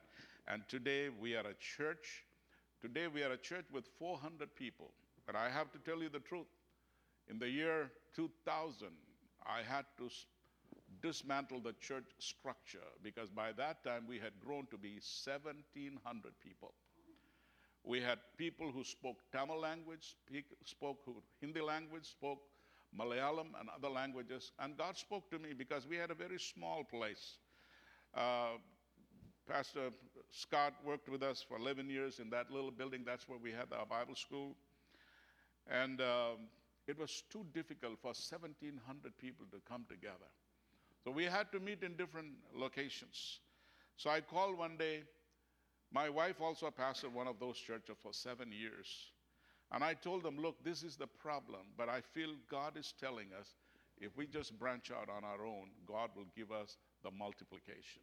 And 0.48 0.64
today 0.68 1.10
we 1.10 1.36
are 1.36 1.48
a 1.48 1.56
church. 1.60 2.26
Today 2.82 3.08
we 3.08 3.24
are 3.24 3.32
a 3.32 3.38
church 3.38 3.66
with 3.72 3.88
400 4.00 4.56
people. 4.56 4.92
But 5.26 5.36
I 5.36 5.50
have 5.50 5.72
to 5.72 5.80
tell 5.80 6.02
you 6.02 6.10
the 6.10 6.20
truth. 6.20 6.48
In 7.30 7.40
the 7.40 7.50
year 7.50 7.92
2000, 8.16 8.90
I 9.46 9.62
had 9.64 9.86
to 9.98 10.10
dismantle 11.02 11.60
the 11.62 11.74
church 11.74 12.06
structure 12.20 12.88
because 13.04 13.30
by 13.30 13.52
that 13.54 13.84
time 13.84 14.06
we 14.08 14.20
had 14.20 14.40
grown 14.40 14.68
to 14.72 14.78
be 14.78 14.94
1,700 15.00 16.34
people. 16.42 16.74
We 17.84 18.02
had 18.02 18.20
people 18.38 18.72
who 18.72 18.84
spoke 18.84 19.18
Tamil 19.32 19.60
language, 19.60 20.16
spoke 20.66 21.00
Hindi 21.42 21.62
language, 21.62 22.06
spoke 22.06 22.42
Malayalam 23.00 23.48
and 23.60 23.70
other 23.76 23.90
languages. 23.90 24.52
And 24.60 24.78
God 24.78 24.98
spoke 24.98 25.30
to 25.32 25.40
me 25.40 25.54
because 25.58 25.88
we 25.88 25.98
had 25.98 26.12
a 26.12 26.16
very 26.16 26.40
small 26.40 26.84
place. 26.84 27.38
Uh, 28.16 28.58
Pastor 29.50 29.90
Scott 30.32 30.74
worked 30.86 31.10
with 31.10 31.22
us 31.24 31.44
for 31.48 31.58
11 31.58 31.90
years 31.90 32.20
in 32.20 32.30
that 32.30 32.50
little 32.52 32.72
building. 32.72 33.04
That's 33.06 33.28
where 33.28 33.40
we 33.40 33.52
had 33.52 33.68
our 33.78 33.86
Bible 33.86 34.16
school. 34.16 34.56
And 35.70 36.02
um, 36.02 36.48
it 36.88 36.98
was 36.98 37.24
too 37.30 37.46
difficult 37.54 38.00
for 38.02 38.08
1,700 38.08 39.18
people 39.18 39.46
to 39.52 39.58
come 39.70 39.86
together. 39.90 40.30
So 41.04 41.12
we 41.12 41.26
had 41.26 41.52
to 41.52 41.60
meet 41.60 41.84
in 41.84 41.96
different 41.96 42.30
locations. 42.56 43.40
So 43.98 44.10
I 44.10 44.22
called 44.22 44.58
one 44.58 44.78
day. 44.78 45.04
My 45.92 46.10
wife 46.10 46.42
also 46.42 46.72
pastored 46.72 47.12
one 47.14 47.28
of 47.28 47.40
those 47.40 47.58
churches 47.58 47.96
for 48.02 48.14
seven 48.14 48.52
years. 48.52 48.88
And 49.74 49.84
I 49.84 49.96
told 49.96 50.22
them, 50.22 50.38
look, 50.40 50.64
this 50.64 50.84
is 50.84 50.96
the 50.96 51.08
problem, 51.08 51.62
but 51.78 51.90
I 51.90 52.02
feel 52.02 52.30
God 52.50 52.78
is 52.78 52.94
telling 53.00 53.28
us 53.40 53.56
if 53.98 54.16
we 54.16 54.28
just 54.28 54.58
branch 54.60 54.92
out 54.92 55.10
on 55.10 55.24
our 55.24 55.46
own, 55.46 55.70
God 55.88 56.12
will 56.16 56.28
give 56.36 56.52
us 56.52 56.78
the 57.04 57.12
multiplication. 57.12 58.02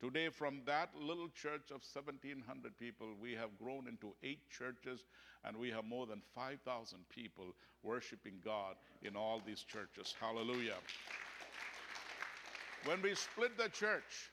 Today, 0.00 0.30
from 0.30 0.62
that 0.64 0.88
little 0.98 1.28
church 1.28 1.70
of 1.70 1.82
1,700 1.92 2.76
people, 2.78 3.08
we 3.20 3.32
have 3.32 3.58
grown 3.58 3.86
into 3.86 4.14
eight 4.22 4.48
churches, 4.50 5.04
and 5.44 5.56
we 5.56 5.70
have 5.70 5.84
more 5.84 6.06
than 6.06 6.22
5,000 6.34 6.98
people 7.10 7.54
worshiping 7.82 8.40
God 8.42 8.76
in 9.02 9.14
all 9.14 9.42
these 9.44 9.62
churches. 9.62 10.14
Hallelujah. 10.18 10.78
When 12.86 13.02
we 13.02 13.14
split 13.14 13.58
the 13.58 13.68
church, 13.68 14.30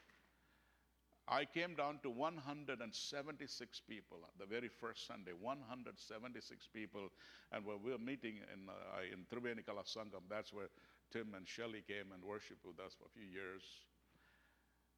I 1.29 1.43
came 1.43 1.75
down 1.75 2.00
to 2.03 2.10
176 2.10 3.81
people 3.81 4.17
the 4.39 4.46
very 4.46 4.69
first 4.69 5.05
Sunday, 5.05 5.31
176 5.39 6.67
people. 6.74 7.10
And 7.51 7.65
we 7.65 7.91
were 7.91 7.98
meeting 7.98 8.39
in, 8.53 8.69
uh, 8.69 9.03
in 9.12 9.25
Triveni 9.27 9.65
Kala 9.65 9.84
Sangam, 9.84 10.24
that's 10.29 10.53
where 10.53 10.69
Tim 11.12 11.34
and 11.36 11.48
Shelley 11.48 11.84
came 11.86 12.12
and 12.13 12.24
worshiped 12.24 12.65
with 12.65 12.79
us 12.79 12.96
for 12.98 13.05
a 13.05 13.13
few 13.13 13.27
years. 13.27 13.63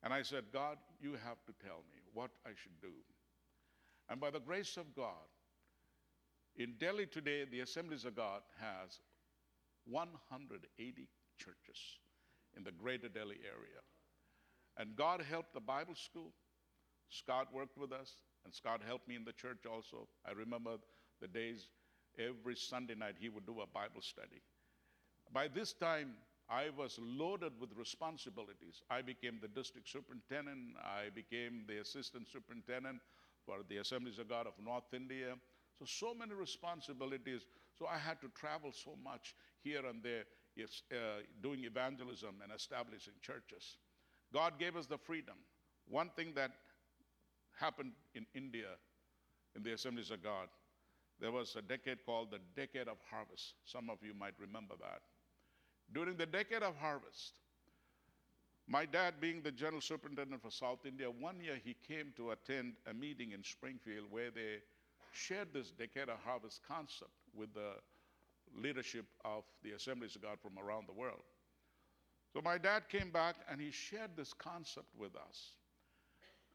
And 0.04 0.14
I 0.14 0.22
said, 0.22 0.46
God, 0.54 0.78
you 1.02 1.14
have 1.14 1.44
to 1.48 1.54
tell 1.66 1.84
me 1.90 1.98
what 2.14 2.32
I 2.46 2.52
should 2.56 2.80
do. 2.80 2.94
And 4.08 4.22
by 4.22 4.30
the 4.30 4.40
grace 4.40 4.78
of 4.78 4.96
God, 4.96 5.30
in 6.56 6.76
Delhi 6.80 7.06
today, 7.06 7.46
the 7.50 7.62
Assemblies 7.62 8.06
of 8.06 8.16
God 8.16 8.42
has 8.60 9.00
180 9.86 11.08
churches 11.38 11.80
in 12.56 12.64
the 12.64 12.72
greater 12.72 13.10
Delhi 13.10 13.38
area. 13.46 13.82
And 14.80 14.96
God 14.96 15.22
helped 15.22 15.54
the 15.54 15.60
Bible 15.60 15.96
school. 15.96 16.32
Scott 17.10 17.48
worked 17.54 17.78
with 17.78 17.92
us, 17.92 18.14
and 18.46 18.54
Scott 18.54 18.82
helped 18.86 19.08
me 19.08 19.16
in 19.16 19.26
the 19.26 19.34
church 19.34 19.66
also. 19.70 20.08
I 20.26 20.32
remember 20.32 20.78
the 21.22 21.28
days 21.28 21.68
every 22.18 22.56
Sunday 22.56 22.96
night 22.96 23.16
he 23.20 23.28
would 23.28 23.46
do 23.46 23.60
a 23.60 23.68
Bible 23.68 24.02
study. 24.02 24.42
By 25.34 25.50
this 25.50 25.74
time, 25.74 26.14
I 26.50 26.70
was 26.76 26.98
loaded 27.00 27.54
with 27.60 27.70
responsibilities. 27.78 28.82
I 28.90 29.02
became 29.02 29.38
the 29.42 29.50
district 29.50 29.90
superintendent, 29.90 30.78
I 30.82 31.10
became 31.14 31.66
the 31.68 31.80
assistant 31.80 32.28
superintendent 32.32 33.02
for 33.46 33.58
the 33.68 33.78
Assemblies 33.78 34.18
of 34.18 34.30
God 34.30 34.48
of 34.48 34.54
North 34.64 34.94
India. 34.94 35.36
So, 35.78 35.86
so 35.86 36.14
many 36.14 36.34
responsibilities. 36.34 37.46
So, 37.78 37.86
I 37.86 37.98
had 37.98 38.20
to 38.22 38.30
travel 38.30 38.72
so 38.74 38.98
much 39.04 39.36
here 39.62 39.86
and 39.86 40.02
there, 40.02 40.24
uh, 40.92 41.22
doing 41.44 41.66
evangelism 41.66 42.36
and 42.44 42.52
establishing 42.52 43.14
churches. 43.22 43.78
God 44.34 44.60
gave 44.60 44.76
us 44.76 44.86
the 44.86 44.98
freedom. 44.98 45.36
One 45.88 46.10
thing 46.16 46.34
that 46.36 46.52
happened 47.60 47.94
in 48.14 48.26
India, 48.36 48.68
in 49.56 49.64
the 49.64 49.74
Assemblies 49.74 50.12
of 50.12 50.24
God, 50.24 50.48
there 51.20 51.32
was 51.32 51.56
a 51.58 51.62
decade 51.62 52.06
called 52.06 52.32
the 52.32 52.40
Decade 52.56 52.88
of 52.88 52.98
Harvest. 53.10 53.56
Some 53.66 53.90
of 53.90 53.98
you 54.02 54.14
might 54.14 54.36
remember 54.40 54.76
that. 54.80 55.02
During 55.94 56.16
the 56.16 56.26
decade 56.26 56.64
of 56.64 56.76
harvest, 56.78 57.34
my 58.68 58.86
dad, 58.86 59.16
being 59.20 59.42
the 59.42 59.52
general 59.52 59.82
superintendent 59.82 60.44
for 60.44 60.52
South 60.52 60.86
India, 60.86 61.10
one 61.10 61.42
year 61.42 61.60
he 61.64 61.76
came 61.88 62.14
to 62.16 62.32
attend 62.32 62.74
a 62.88 62.94
meeting 62.94 63.32
in 63.32 63.44
Springfield 63.44 64.06
where 64.12 64.30
they 64.30 64.60
shared 65.12 65.48
this 65.52 65.72
decade 65.72 66.08
of 66.08 66.20
harvest 66.24 66.62
concept 66.68 67.10
with 67.36 67.52
the 67.56 67.72
leadership 68.56 69.06
of 69.26 69.44
the 69.64 69.72
Assemblies 69.72 70.16
of 70.16 70.22
God 70.22 70.38
from 70.40 70.64
around 70.64 70.88
the 70.88 70.94
world. 70.94 71.24
So 72.34 72.42
my 72.42 72.58
dad 72.58 72.84
came 72.90 73.10
back 73.12 73.36
and 73.50 73.60
he 73.60 73.72
shared 73.72 74.12
this 74.16 74.34
concept 74.34 74.88
with 74.98 75.16
us. 75.16 75.52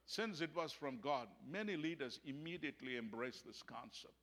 Since 0.07 0.41
it 0.41 0.55
was 0.55 0.73
from 0.73 1.01
God, 1.01 1.29
many 1.51 1.77
leaders 1.77 2.21
immediately 2.25 2.97
embraced 2.97 3.47
this 3.47 3.63
concept. 3.63 4.15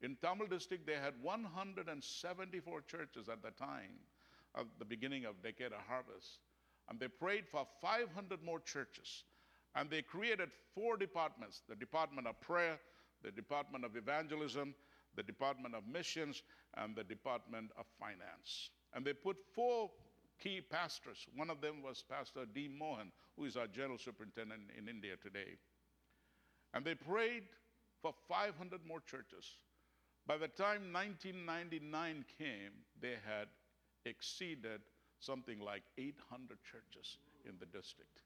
In 0.00 0.16
Tamil 0.22 0.46
district, 0.46 0.86
they 0.86 0.94
had 0.94 1.14
174 1.22 2.80
churches 2.82 3.28
at 3.28 3.42
the 3.42 3.50
time 3.50 3.98
of 4.54 4.66
the 4.78 4.84
beginning 4.84 5.24
of 5.24 5.42
Decade 5.42 5.72
of 5.72 5.80
Harvest. 5.88 6.38
And 6.88 7.00
they 7.00 7.08
prayed 7.08 7.44
for 7.50 7.66
500 7.82 8.42
more 8.42 8.60
churches. 8.60 9.24
And 9.74 9.90
they 9.90 10.02
created 10.02 10.50
four 10.74 10.96
departments 10.96 11.62
the 11.68 11.76
Department 11.76 12.26
of 12.26 12.40
Prayer, 12.40 12.78
the 13.22 13.30
Department 13.30 13.84
of 13.84 13.96
Evangelism, 13.96 14.74
the 15.16 15.22
Department 15.22 15.74
of 15.74 15.82
Missions, 15.86 16.42
and 16.76 16.94
the 16.94 17.04
Department 17.04 17.70
of 17.76 17.86
Finance. 17.98 18.70
And 18.94 19.04
they 19.04 19.12
put 19.12 19.36
four 19.54 19.90
key 20.42 20.60
pastors. 20.60 21.26
One 21.34 21.50
of 21.50 21.60
them 21.60 21.82
was 21.82 22.02
Pastor 22.08 22.44
D. 22.54 22.68
Mohan, 22.68 23.12
who 23.36 23.44
is 23.44 23.56
our 23.56 23.66
general 23.66 23.98
superintendent 23.98 24.62
in 24.76 24.88
India 24.88 25.14
today. 25.22 25.58
And 26.74 26.84
they 26.84 26.94
prayed 26.94 27.44
for 28.02 28.12
500 28.28 28.80
more 28.86 29.00
churches. 29.00 29.56
By 30.26 30.36
the 30.36 30.48
time 30.48 30.92
1999 30.92 32.24
came, 32.38 32.72
they 33.00 33.16
had 33.24 33.48
exceeded 34.04 34.80
something 35.20 35.58
like 35.58 35.82
800 35.96 36.58
churches 36.62 37.18
in 37.46 37.54
the 37.58 37.66
district. 37.66 38.20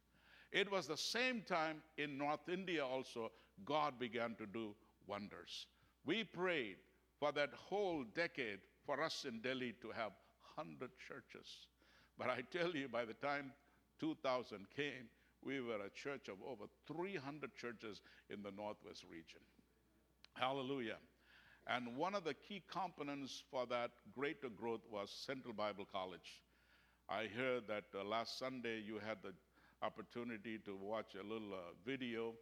It 0.51 0.71
was 0.71 0.87
the 0.87 0.97
same 0.97 1.43
time 1.43 1.83
in 1.97 2.19
North 2.19 2.49
India 2.49 2.85
also, 2.85 3.31
God 3.65 3.99
began 3.99 4.35
to 4.37 4.47
do 4.47 4.75
wonders. 5.07 5.67
We 6.05 6.25
prayed 6.25 6.77
for 7.19 7.33
that 7.33 7.51
whole 7.55 8.05
decade 8.15 8.59
for 8.85 9.01
us 9.03 9.25
in 9.27 9.41
Delhi 9.41 9.75
to 9.81 9.89
have 9.93 10.13
100 10.57 10.91
churches. 11.09 11.67
But 12.19 12.31
I 12.31 12.43
tell 12.51 12.71
you, 12.75 12.89
by 12.89 13.05
the 13.05 13.15
time 13.15 13.53
2000 14.01 14.67
came, 14.75 15.09
we 15.45 15.61
were 15.61 15.81
a 15.85 15.91
church 15.91 16.29
of 16.29 16.37
over 16.47 16.65
300 16.87 17.55
churches 17.57 18.01
in 18.31 18.43
the 18.43 18.53
Northwest 18.53 19.05
region. 19.11 19.41
Hallelujah. 20.35 20.99
And 21.67 21.97
one 21.97 22.15
of 22.15 22.25
the 22.25 22.35
key 22.35 22.63
components 22.71 23.43
for 23.51 23.67
that 23.67 23.91
greater 24.15 24.49
growth 24.49 24.83
was 24.91 25.11
Central 25.11 25.55
Bible 25.55 25.87
College. 25.91 26.43
I 27.09 27.27
heard 27.27 27.67
that 27.69 27.85
uh, 27.95 28.05
last 28.05 28.39
Sunday 28.39 28.81
you 28.81 28.99
had 28.99 29.19
the 29.23 29.33
opportunity 29.83 30.59
to 30.65 30.77
watch 30.77 31.15
a 31.15 31.23
little 31.23 31.55
uh, 31.55 31.73
video. 31.85 32.35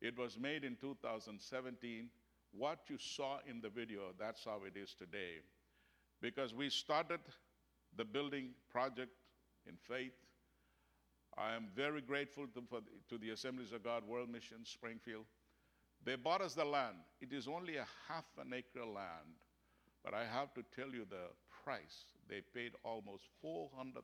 It 0.00 0.18
was 0.18 0.38
made 0.38 0.64
in 0.64 0.76
2017. 0.76 2.10
What 2.52 2.80
you 2.88 2.98
saw 2.98 3.38
in 3.48 3.60
the 3.60 3.70
video, 3.70 4.12
that's 4.18 4.44
how 4.44 4.62
it 4.66 4.76
is 4.78 4.94
today. 4.94 5.40
Because 6.20 6.54
we 6.54 6.70
started 6.70 7.20
the 7.96 8.04
building 8.04 8.50
project 8.70 9.12
in 9.66 9.76
faith. 9.76 10.12
I 11.36 11.54
am 11.54 11.68
very 11.74 12.00
grateful 12.00 12.46
to, 12.54 12.62
for, 12.68 12.80
to 13.08 13.18
the 13.18 13.30
Assemblies 13.30 13.72
of 13.72 13.84
God 13.84 14.06
World 14.06 14.28
Mission 14.30 14.64
Springfield. 14.64 15.24
They 16.04 16.16
bought 16.16 16.42
us 16.42 16.54
the 16.54 16.64
land. 16.64 16.96
It 17.20 17.32
is 17.32 17.46
only 17.48 17.76
a 17.76 17.86
half 18.08 18.24
an 18.38 18.52
acre 18.52 18.84
land, 18.84 19.38
but 20.04 20.14
I 20.14 20.24
have 20.24 20.52
to 20.54 20.64
tell 20.74 20.92
you 20.92 21.06
the 21.08 21.30
price. 21.64 22.04
They 22.28 22.42
paid 22.54 22.72
almost 22.84 23.24
400,000 23.40 24.02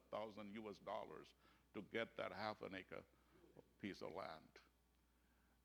US 0.54 0.76
dollars 0.86 1.26
to 1.74 1.82
get 1.92 2.08
that 2.16 2.32
half 2.38 2.56
an 2.62 2.76
acre 2.78 3.02
piece 3.82 4.00
of 4.00 4.14
land. 4.16 4.52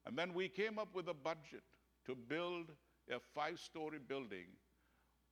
And 0.06 0.18
then 0.18 0.34
we 0.34 0.50
came 0.50 0.80
up 0.80 0.94
with 0.94 1.08
a 1.08 1.14
budget 1.14 1.64
to 2.06 2.16
build 2.16 2.72
a 3.10 3.20
five 3.34 3.60
story 3.60 4.00
building 4.00 4.48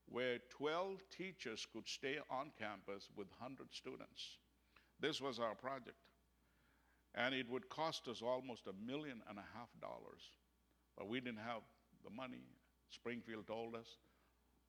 where 0.06 0.38
12 0.50 1.02
teachers 1.16 1.66
could 1.72 1.88
stay 1.88 2.18
on 2.30 2.50
campus 2.58 3.08
with 3.16 3.28
100 3.38 3.68
students. 3.72 4.38
This 5.00 5.20
was 5.20 5.38
our 5.38 5.54
project. 5.54 5.96
And 7.14 7.34
it 7.34 7.48
would 7.50 7.68
cost 7.68 8.08
us 8.08 8.22
almost 8.22 8.66
a 8.66 8.86
million 8.86 9.20
and 9.28 9.38
a 9.38 9.44
half 9.54 9.68
dollars. 9.80 10.22
But 10.96 11.08
we 11.08 11.20
didn't 11.20 11.40
have 11.40 11.62
the 12.04 12.10
money. 12.10 12.44
Springfield 12.90 13.46
told 13.46 13.74
us, 13.74 13.86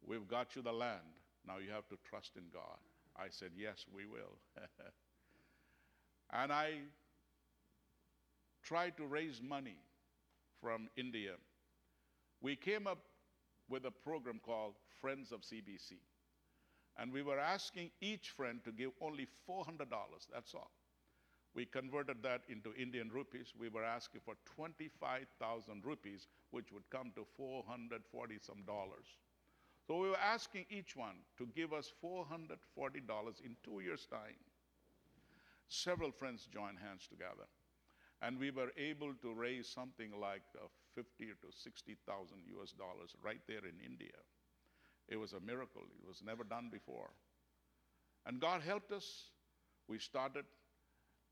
We've 0.05 0.27
got 0.27 0.55
you 0.55 0.61
the 0.61 0.73
land. 0.73 0.99
Now 1.47 1.59
you 1.59 1.71
have 1.71 1.87
to 1.87 1.97
trust 2.03 2.31
in 2.35 2.43
God. 2.51 2.77
I 3.15 3.27
said, 3.29 3.51
Yes, 3.55 3.85
we 3.93 4.05
will. 4.05 4.37
and 6.33 6.51
I 6.51 6.79
tried 8.63 8.97
to 8.97 9.05
raise 9.05 9.41
money 9.41 9.77
from 10.61 10.89
India. 10.97 11.33
We 12.41 12.55
came 12.55 12.87
up 12.87 12.99
with 13.69 13.85
a 13.85 13.91
program 13.91 14.39
called 14.43 14.75
Friends 15.01 15.31
of 15.31 15.41
CBC. 15.41 15.99
And 16.97 17.11
we 17.11 17.21
were 17.23 17.39
asking 17.39 17.91
each 18.01 18.29
friend 18.31 18.63
to 18.65 18.71
give 18.71 18.91
only 19.01 19.27
$400. 19.47 20.27
That's 20.31 20.53
all. 20.55 20.71
We 21.55 21.65
converted 21.65 22.21
that 22.23 22.41
into 22.49 22.73
Indian 22.75 23.09
rupees. 23.09 23.53
We 23.57 23.69
were 23.69 23.83
asking 23.83 24.21
for 24.25 24.35
25,000 24.55 25.85
rupees, 25.85 26.27
which 26.51 26.71
would 26.71 26.89
come 26.91 27.11
to 27.15 27.25
440 27.37 28.39
some 28.39 28.63
dollars. 28.65 29.07
So 29.87 29.97
we 29.97 30.09
were 30.09 30.17
asking 30.17 30.65
each 30.69 30.95
one 30.95 31.17
to 31.37 31.47
give 31.55 31.73
us 31.73 31.91
$440 32.03 33.41
in 33.41 33.55
two 33.63 33.79
years' 33.81 34.05
time. 34.07 34.37
Several 35.67 36.11
friends 36.11 36.45
joined 36.45 36.79
hands 36.79 37.05
together. 37.07 37.47
And 38.21 38.39
we 38.39 38.51
were 38.51 38.71
able 38.77 39.13
to 39.21 39.33
raise 39.33 39.67
something 39.69 40.11
like 40.19 40.43
uh, 40.57 40.67
50 40.95 41.25
to 41.41 41.47
60,000 41.51 42.37
US 42.59 42.71
dollars 42.71 43.15
right 43.23 43.41
there 43.47 43.65
in 43.65 43.79
India. 43.83 44.17
It 45.07 45.17
was 45.17 45.33
a 45.33 45.39
miracle. 45.39 45.83
It 46.01 46.07
was 46.07 46.21
never 46.23 46.43
done 46.43 46.69
before. 46.71 47.11
And 48.25 48.39
God 48.39 48.61
helped 48.61 48.91
us. 48.91 49.29
We 49.87 49.99
started 49.99 50.45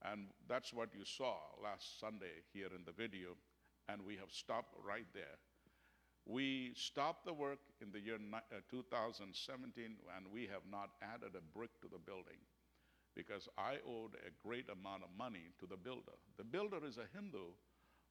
and 0.03 0.27
that's 0.49 0.73
what 0.73 0.89
you 0.97 1.05
saw 1.05 1.37
last 1.61 1.99
Sunday 1.99 2.41
here 2.53 2.69
in 2.75 2.83
the 2.85 2.91
video. 2.91 3.37
And 3.87 4.01
we 4.05 4.15
have 4.15 4.31
stopped 4.31 4.73
right 4.83 5.05
there. 5.13 5.37
We 6.25 6.73
stopped 6.75 7.25
the 7.25 7.33
work 7.33 7.59
in 7.81 7.91
the 7.91 7.99
year 7.99 8.17
uh, 8.33 8.61
2017, 8.69 9.97
and 10.15 10.25
we 10.31 10.43
have 10.43 10.61
not 10.69 10.89
added 11.01 11.33
a 11.35 11.57
brick 11.57 11.71
to 11.81 11.87
the 11.89 11.97
building 11.97 12.37
because 13.15 13.49
I 13.57 13.77
owed 13.85 14.15
a 14.15 14.47
great 14.47 14.69
amount 14.69 15.03
of 15.03 15.09
money 15.17 15.51
to 15.59 15.65
the 15.65 15.77
builder. 15.77 16.17
The 16.37 16.43
builder 16.43 16.79
is 16.85 16.97
a 16.97 17.09
Hindu, 17.13 17.57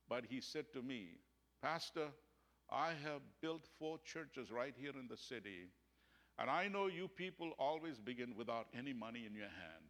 but 0.08 0.24
he 0.28 0.40
said 0.40 0.66
to 0.74 0.82
me, 0.82 1.18
Pastor, 1.62 2.08
I 2.70 2.90
have 3.04 3.20
built 3.42 3.66
four 3.78 3.98
churches 4.04 4.50
right 4.50 4.74
here 4.80 4.92
in 4.98 5.08
the 5.08 5.16
city, 5.16 5.68
and 6.38 6.48
I 6.48 6.68
know 6.68 6.86
you 6.86 7.08
people 7.08 7.52
always 7.58 7.98
begin 7.98 8.34
without 8.36 8.66
any 8.76 8.94
money 8.94 9.26
in 9.26 9.34
your 9.34 9.44
hand, 9.44 9.84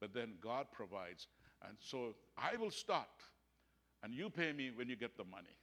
but 0.00 0.14
then 0.14 0.34
God 0.40 0.66
provides. 0.72 1.26
And 1.66 1.76
so 1.80 2.14
I 2.36 2.56
will 2.56 2.70
start, 2.70 3.08
and 4.02 4.14
you 4.14 4.30
pay 4.30 4.52
me 4.52 4.70
when 4.74 4.88
you 4.88 4.94
get 4.96 5.16
the 5.16 5.24
money. 5.24 5.56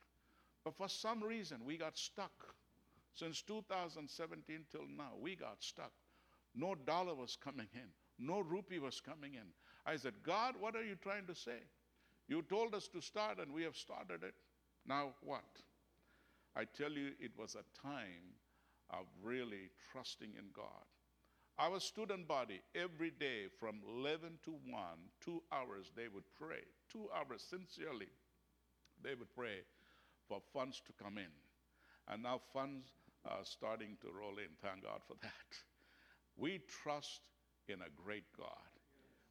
But 0.65 0.75
for 0.75 0.89
some 0.89 1.23
reason, 1.23 1.59
we 1.65 1.77
got 1.77 1.97
stuck. 1.97 2.55
Since 3.13 3.43
2017 3.43 4.65
till 4.71 4.87
now, 4.97 5.11
we 5.21 5.35
got 5.35 5.57
stuck. 5.63 5.91
No 6.55 6.75
dollar 6.75 7.15
was 7.15 7.37
coming 7.41 7.67
in, 7.73 7.89
no 8.19 8.41
rupee 8.41 8.79
was 8.79 8.99
coming 8.99 9.35
in. 9.35 9.47
I 9.85 9.97
said, 9.97 10.13
God, 10.23 10.55
what 10.59 10.75
are 10.75 10.83
you 10.83 10.95
trying 10.95 11.27
to 11.27 11.35
say? 11.35 11.59
You 12.27 12.41
told 12.41 12.73
us 12.73 12.87
to 12.89 13.01
start, 13.01 13.39
and 13.39 13.53
we 13.53 13.63
have 13.63 13.75
started 13.75 14.23
it. 14.23 14.33
Now 14.87 15.13
what? 15.21 15.43
I 16.55 16.65
tell 16.65 16.91
you, 16.91 17.11
it 17.19 17.31
was 17.37 17.55
a 17.55 17.81
time 17.81 18.37
of 18.89 19.05
really 19.23 19.71
trusting 19.91 20.29
in 20.37 20.45
God. 20.53 20.85
Our 21.59 21.79
student 21.79 22.27
body, 22.27 22.61
every 22.75 23.11
day 23.11 23.45
from 23.59 23.75
11 23.87 24.39
to 24.45 24.51
1, 24.51 24.81
two 25.23 25.41
hours, 25.51 25.91
they 25.95 26.07
would 26.07 26.23
pray. 26.37 26.63
Two 26.91 27.09
hours, 27.15 27.43
sincerely, 27.47 28.09
they 29.03 29.15
would 29.15 29.33
pray 29.35 29.61
for 30.27 30.41
funds 30.53 30.81
to 30.87 31.03
come 31.03 31.17
in. 31.17 31.31
And 32.07 32.23
now 32.23 32.41
funds 32.53 32.87
are 33.25 33.43
starting 33.43 33.97
to 34.01 34.07
roll 34.19 34.37
in. 34.37 34.49
Thank 34.61 34.83
God 34.83 35.01
for 35.07 35.15
that. 35.21 35.31
We 36.35 36.59
trust 36.83 37.21
in 37.67 37.75
a 37.81 38.03
great 38.03 38.25
God. 38.37 38.47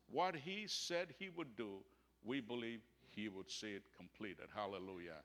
What 0.09 0.37
He 0.37 0.67
said 0.69 1.15
He 1.19 1.29
would 1.37 1.57
do, 1.57 1.79
we 2.25 2.41
believe 2.41 2.81
He 3.15 3.29
would 3.29 3.51
see 3.51 3.73
it 3.73 3.83
completed. 3.97 4.47
Hallelujah. 4.55 5.23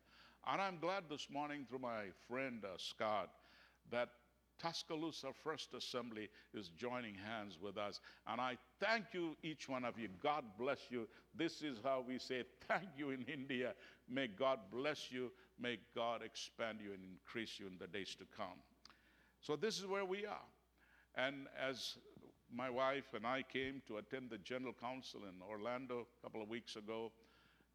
And 0.49 0.61
I'm 0.61 0.77
glad 0.79 1.03
this 1.09 1.27
morning 1.29 1.65
through 1.67 1.79
my 1.79 2.05
friend 2.29 2.63
uh, 2.63 2.77
Scott 2.77 3.29
that 3.91 4.07
Tuscaloosa 4.61 5.27
First 5.43 5.73
Assembly 5.73 6.29
is 6.53 6.69
joining 6.69 7.15
hands 7.15 7.57
with 7.61 7.77
us. 7.77 7.99
And 8.25 8.39
I 8.39 8.57
thank 8.79 9.07
you, 9.11 9.35
each 9.43 9.67
one 9.67 9.83
of 9.83 9.99
you. 9.99 10.07
God 10.23 10.45
bless 10.57 10.79
you. 10.89 11.05
This 11.35 11.61
is 11.61 11.79
how 11.83 12.05
we 12.07 12.17
say 12.17 12.43
thank 12.69 12.87
you 12.97 13.09
in 13.09 13.23
India. 13.23 13.73
May 14.09 14.27
God 14.27 14.59
bless 14.71 15.11
you. 15.11 15.33
May 15.59 15.79
God 15.93 16.21
expand 16.23 16.79
you 16.81 16.93
and 16.93 17.03
increase 17.03 17.59
you 17.59 17.67
in 17.67 17.77
the 17.77 17.87
days 17.87 18.15
to 18.15 18.25
come. 18.35 18.59
So, 19.41 19.57
this 19.57 19.77
is 19.77 19.85
where 19.85 20.05
we 20.05 20.25
are. 20.25 20.47
And 21.15 21.47
as 21.61 21.97
my 22.55 22.69
wife 22.69 23.13
and 23.13 23.27
I 23.27 23.43
came 23.43 23.81
to 23.87 23.97
attend 23.97 24.29
the 24.29 24.37
General 24.37 24.73
Council 24.73 25.21
in 25.23 25.41
Orlando 25.41 26.07
a 26.19 26.23
couple 26.23 26.41
of 26.41 26.47
weeks 26.47 26.77
ago, 26.77 27.11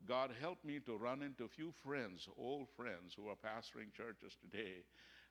God 0.08 0.30
helped 0.40 0.64
me 0.64 0.80
to 0.86 0.96
run 0.96 1.22
into 1.22 1.44
a 1.44 1.48
few 1.48 1.72
friends, 1.84 2.28
old 2.36 2.68
friends 2.76 3.14
who 3.16 3.28
are 3.28 3.36
pastoring 3.36 3.92
churches 3.96 4.36
today. 4.40 4.84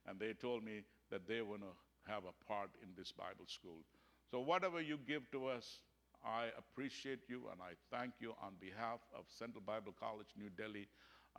And 0.07 0.19
they 0.19 0.33
told 0.33 0.63
me 0.63 0.81
that 1.11 1.27
they 1.27 1.41
want 1.41 1.61
to 1.61 2.11
have 2.11 2.23
a 2.23 2.45
part 2.47 2.69
in 2.81 2.89
this 2.97 3.11
Bible 3.11 3.45
school. 3.47 3.83
So, 4.31 4.39
whatever 4.39 4.81
you 4.81 4.97
give 5.07 5.29
to 5.31 5.47
us, 5.47 5.79
I 6.25 6.49
appreciate 6.57 7.27
you 7.27 7.49
and 7.51 7.61
I 7.61 7.73
thank 7.95 8.13
you 8.19 8.33
on 8.41 8.53
behalf 8.59 8.99
of 9.17 9.25
Central 9.27 9.63
Bible 9.65 9.93
College, 9.99 10.27
New 10.37 10.49
Delhi. 10.49 10.87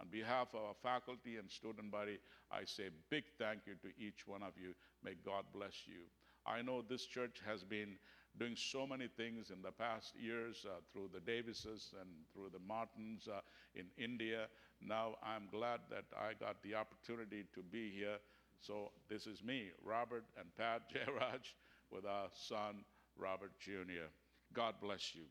On 0.01 0.09
behalf 0.09 0.49
of 0.55 0.61
our 0.61 0.75
faculty 0.83 1.37
and 1.37 1.51
student 1.51 1.90
body, 1.90 2.18
I 2.51 2.64
say 2.64 2.88
big 3.11 3.25
thank 3.38 3.61
you 3.66 3.75
to 3.83 3.88
each 4.01 4.27
one 4.27 4.42
of 4.42 4.53
you. 4.57 4.75
May 5.05 5.14
God 5.25 5.45
bless 5.53 5.87
you. 5.87 6.09
I 6.46 6.62
know 6.62 6.83
this 6.83 7.07
church 7.07 7.40
has 7.46 7.62
been 7.62 7.96
doing 8.38 8.57
so 8.57 8.87
many 8.87 9.09
things 9.09 9.50
in 9.50 9.62
the 9.62 9.70
past 9.72 10.14
years 10.16 10.64
uh, 10.66 10.81
through 10.92 11.11
the 11.12 11.20
Davises 11.20 11.94
and 12.00 12.09
through 12.33 12.50
the 12.52 12.59
Martins 12.66 13.28
uh, 13.28 13.40
in 13.74 13.87
India. 13.96 14.46
Now 14.81 15.16
I'm 15.22 15.48
glad 15.50 15.81
that 15.90 16.05
I 16.18 16.33
got 16.35 16.62
the 16.62 16.74
opportunity 16.74 17.44
to 17.55 17.62
be 17.62 17.90
here. 17.90 18.18
So 18.61 18.92
this 19.09 19.26
is 19.26 19.42
me, 19.42 19.70
Robert 19.85 20.24
and 20.38 20.55
Pat 20.57 20.83
Jairaj, 20.94 21.55
with 21.90 22.07
our 22.07 22.28
son, 22.33 22.85
Robert 23.16 23.52
Jr. 23.61 24.09
God 24.52 24.74
bless 24.81 25.14
you. 25.14 25.24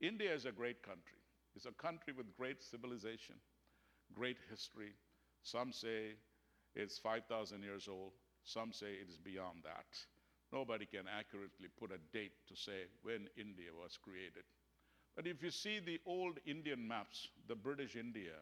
India 0.00 0.32
is 0.34 0.46
a 0.46 0.52
great 0.52 0.82
country. 0.82 1.18
It's 1.56 1.66
a 1.66 1.72
country 1.72 2.12
with 2.16 2.36
great 2.36 2.62
civilization, 2.62 3.36
great 4.14 4.38
history. 4.50 4.92
Some 5.42 5.72
say 5.72 6.16
it's 6.76 6.98
5,000 6.98 7.62
years 7.62 7.88
old. 7.88 8.12
Some 8.44 8.72
say 8.72 8.94
it 8.94 9.08
is 9.10 9.18
beyond 9.18 9.62
that. 9.64 9.86
Nobody 10.52 10.86
can 10.86 11.06
accurately 11.08 11.68
put 11.78 11.90
a 11.90 11.98
date 12.12 12.32
to 12.48 12.56
say 12.56 12.86
when 13.02 13.28
India 13.36 13.70
was 13.80 13.98
created. 14.02 14.44
But 15.16 15.26
if 15.26 15.42
you 15.42 15.50
see 15.50 15.78
the 15.78 16.00
old 16.06 16.38
Indian 16.46 16.86
maps, 16.86 17.28
the 17.48 17.54
British 17.54 17.96
India, 17.96 18.34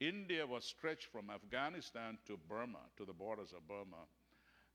India 0.00 0.46
was 0.46 0.64
stretched 0.64 1.06
from 1.06 1.30
Afghanistan 1.30 2.18
to 2.26 2.38
Burma, 2.48 2.80
to 2.96 3.04
the 3.04 3.12
borders 3.12 3.52
of 3.52 3.66
Burma, 3.66 4.06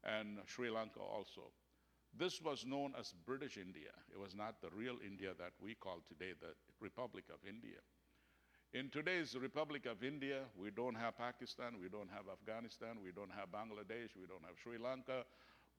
and 0.04 0.40
Sri 0.46 0.70
Lanka 0.70 1.00
also. 1.00 1.52
This 2.16 2.42
was 2.42 2.66
known 2.66 2.94
as 3.00 3.14
British 3.26 3.58
India. 3.58 3.90
It 4.14 4.20
was 4.20 4.36
not 4.36 4.62
the 4.62 4.70
real 4.70 4.98
India 5.04 5.32
that 5.40 5.54
we 5.60 5.74
call 5.74 6.04
today 6.08 6.34
the 6.40 6.54
Republic 6.80 7.26
of 7.34 7.40
India. 7.48 7.80
In 8.74 8.90
today's 8.90 9.36
Republic 9.36 9.86
of 9.86 10.04
India, 10.04 10.42
we 10.58 10.70
don't 10.72 10.96
have 10.96 11.18
Pakistan, 11.18 11.78
we 11.82 11.90
don't 11.90 12.10
have 12.10 12.26
Afghanistan, 12.26 12.98
we 13.04 13.12
don't 13.12 13.32
have 13.32 13.50
Bangladesh, 13.50 14.14
we 14.20 14.28
don't 14.28 14.44
have 14.46 14.58
Sri 14.62 14.78
Lanka, 14.78 15.26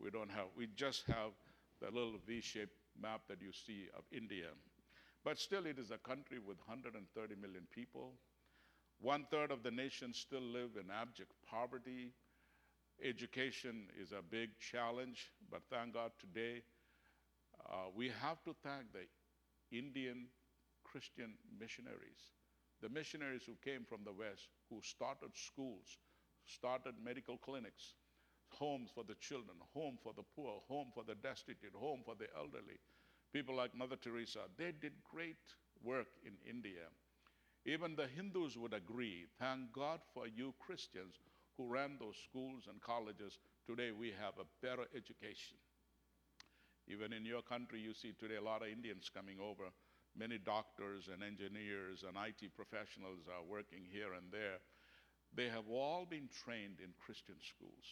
we 0.00 0.10
don't 0.10 0.30
have, 0.30 0.46
we 0.56 0.68
just 0.74 1.04
have 1.06 1.32
the 1.80 1.86
little 1.86 2.18
V 2.26 2.40
shaped 2.40 2.76
map 3.00 3.22
that 3.28 3.40
you 3.40 3.52
see 3.52 3.88
of 3.96 4.04
India. 4.12 4.48
But 5.24 5.38
still, 5.38 5.66
it 5.66 5.78
is 5.78 5.90
a 5.90 5.98
country 5.98 6.38
with 6.38 6.58
130 6.66 7.34
million 7.40 7.66
people. 7.74 8.12
One 9.00 9.26
third 9.30 9.50
of 9.50 9.62
the 9.62 9.70
nation 9.70 10.12
still 10.12 10.42
live 10.42 10.76
in 10.78 10.90
abject 10.90 11.32
poverty. 11.48 12.12
Education 13.02 13.88
is 14.00 14.12
a 14.12 14.22
big 14.22 14.50
challenge, 14.60 15.32
but 15.50 15.62
thank 15.70 15.94
God 15.94 16.12
today 16.20 16.62
uh, 17.70 17.88
we 17.94 18.10
have 18.22 18.42
to 18.44 18.54
thank 18.62 18.92
the 18.92 19.06
Indian 19.76 20.26
Christian 20.84 21.34
missionaries, 21.58 22.30
the 22.82 22.88
missionaries 22.88 23.42
who 23.46 23.56
came 23.64 23.84
from 23.84 24.04
the 24.04 24.12
West, 24.12 24.48
who 24.70 24.80
started 24.82 25.30
schools, 25.34 25.98
started 26.46 26.94
medical 27.02 27.36
clinics, 27.38 27.94
homes 28.58 28.90
for 28.94 29.04
the 29.04 29.14
children, 29.16 29.56
home 29.74 29.98
for 30.02 30.12
the 30.14 30.24
poor, 30.36 30.62
home 30.68 30.88
for 30.94 31.04
the 31.04 31.14
destitute, 31.14 31.74
home 31.74 32.00
for 32.04 32.14
the 32.14 32.28
elderly. 32.36 32.78
People 33.32 33.56
like 33.56 33.74
Mother 33.74 33.96
Teresa, 33.96 34.40
they 34.56 34.72
did 34.72 34.92
great 35.10 35.36
work 35.82 36.08
in 36.24 36.32
India. 36.48 36.86
Even 37.66 37.96
the 37.96 38.06
Hindus 38.06 38.56
would 38.56 38.74
agree. 38.74 39.26
Thank 39.38 39.72
God 39.72 40.00
for 40.12 40.26
you 40.26 40.54
Christians 40.58 41.14
who 41.56 41.66
ran 41.66 41.96
those 41.98 42.16
schools 42.22 42.64
and 42.68 42.80
colleges. 42.80 43.38
Today 43.66 43.90
we 43.90 44.12
have 44.20 44.34
a 44.38 44.50
better 44.60 44.86
education. 44.94 45.56
Even 46.86 47.12
in 47.12 47.24
your 47.24 47.42
country, 47.42 47.80
you 47.80 47.94
see 47.94 48.12
today 48.12 48.36
a 48.36 48.44
lot 48.44 48.62
of 48.62 48.68
Indians 48.68 49.10
coming 49.12 49.38
over. 49.40 49.72
Many 50.16 50.38
doctors 50.38 51.08
and 51.12 51.22
engineers 51.22 52.04
and 52.06 52.16
IT 52.16 52.54
professionals 52.54 53.26
are 53.26 53.42
working 53.42 53.82
here 53.90 54.12
and 54.12 54.30
there. 54.30 54.60
They 55.34 55.48
have 55.48 55.66
all 55.68 56.06
been 56.06 56.28
trained 56.44 56.78
in 56.78 56.94
Christian 57.04 57.36
schools. 57.40 57.88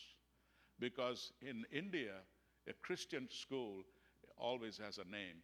Because 0.83 1.31
in 1.40 1.64
India, 1.71 2.11
a 2.68 2.73
Christian 2.83 3.29
school 3.31 3.85
always 4.37 4.81
has 4.85 4.99
a 4.99 5.09
name 5.09 5.38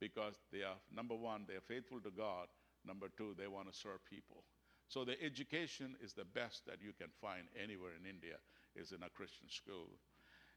because 0.00 0.36
they 0.52 0.62
are, 0.62 0.76
number 0.94 1.16
one, 1.16 1.46
they 1.48 1.54
are 1.54 1.66
faithful 1.66 2.00
to 2.00 2.10
God. 2.10 2.46
Number 2.86 3.08
two, 3.18 3.34
they 3.36 3.48
want 3.48 3.72
to 3.72 3.76
serve 3.76 3.98
people. 4.08 4.44
So 4.86 5.04
the 5.04 5.20
education 5.20 5.96
is 6.00 6.12
the 6.12 6.24
best 6.24 6.64
that 6.66 6.78
you 6.80 6.92
can 6.96 7.08
find 7.20 7.48
anywhere 7.60 7.90
in 7.98 8.08
India 8.08 8.36
is 8.76 8.92
in 8.92 9.02
a 9.02 9.08
Christian 9.08 9.48
school. 9.48 9.88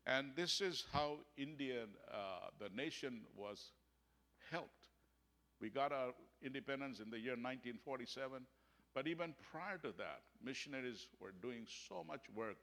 And 0.06 0.28
this 0.36 0.62
is 0.62 0.86
how 0.94 1.18
India, 1.36 1.86
uh, 2.14 2.50
the 2.60 2.70
nation, 2.76 3.22
was 3.36 3.72
helped. 4.52 4.86
We 5.60 5.72
got 5.72 5.92
our 5.92 6.14
independence 6.44 7.00
in 7.00 7.10
the 7.10 7.18
year 7.18 7.34
1947, 7.34 8.46
but 8.94 9.08
even 9.08 9.34
prior 9.52 9.80
to 9.80 9.92
that, 9.98 10.22
missionaries 10.44 11.08
were 11.20 11.34
doing 11.42 11.66
so 11.88 12.04
much 12.08 12.22
work 12.36 12.58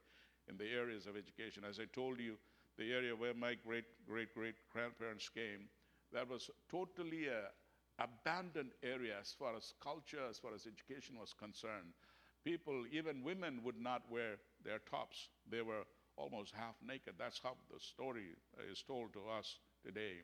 in 0.48 0.56
the 0.56 0.68
areas 0.70 1.06
of 1.06 1.16
education. 1.16 1.64
As 1.68 1.78
I 1.80 1.86
told 1.86 2.20
you, 2.20 2.36
the 2.76 2.92
area 2.92 3.14
where 3.14 3.34
my 3.34 3.54
great 3.54 3.84
great 4.06 4.34
great 4.34 4.56
grandparents 4.72 5.28
came, 5.28 5.68
that 6.12 6.28
was 6.28 6.50
totally 6.70 7.26
a 7.28 7.50
abandoned 7.98 8.72
area 8.82 9.16
as 9.20 9.32
far 9.32 9.56
as 9.56 9.74
culture, 9.80 10.24
as 10.28 10.38
far 10.38 10.54
as 10.54 10.66
education 10.66 11.18
was 11.18 11.32
concerned. 11.32 11.92
People, 12.44 12.84
even 12.90 13.22
women, 13.22 13.62
would 13.64 13.78
not 13.80 14.02
wear 14.10 14.36
their 14.64 14.78
tops. 14.80 15.28
They 15.48 15.62
were 15.62 15.84
almost 16.16 16.52
half 16.54 16.76
naked. 16.86 17.14
That's 17.18 17.40
how 17.42 17.56
the 17.72 17.80
story 17.80 18.34
is 18.70 18.82
told 18.82 19.12
to 19.14 19.20
us 19.38 19.58
today. 19.84 20.22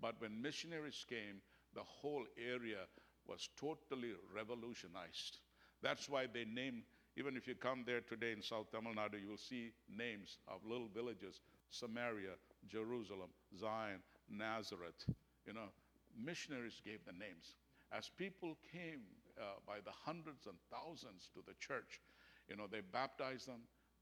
But 0.00 0.20
when 0.20 0.42
missionaries 0.42 1.04
came, 1.08 1.40
the 1.74 1.82
whole 1.82 2.26
area 2.36 2.86
was 3.26 3.48
totally 3.56 4.12
revolutionized. 4.34 5.38
That's 5.82 6.08
why 6.08 6.26
they 6.26 6.44
named 6.44 6.82
even 7.16 7.36
if 7.36 7.46
you 7.46 7.54
come 7.54 7.84
there 7.86 8.00
today 8.00 8.32
in 8.32 8.42
South 8.42 8.70
Tamil 8.70 8.94
Nadu, 8.94 9.20
you 9.20 9.28
will 9.28 9.36
see 9.36 9.72
names 9.88 10.38
of 10.48 10.60
little 10.64 10.88
villages 10.94 11.40
Samaria, 11.70 12.36
Jerusalem, 12.68 13.30
Zion, 13.58 14.00
Nazareth. 14.30 15.04
You 15.46 15.54
know, 15.54 15.68
missionaries 16.16 16.80
gave 16.84 17.04
the 17.04 17.12
names. 17.12 17.56
As 17.92 18.10
people 18.16 18.56
came 18.72 19.02
uh, 19.38 19.60
by 19.66 19.78
the 19.84 19.90
hundreds 20.04 20.46
and 20.46 20.56
thousands 20.70 21.28
to 21.34 21.40
the 21.46 21.54
church, 21.60 22.00
you 22.48 22.56
know, 22.56 22.66
they 22.70 22.80
baptized 22.80 23.48
them, 23.48 23.60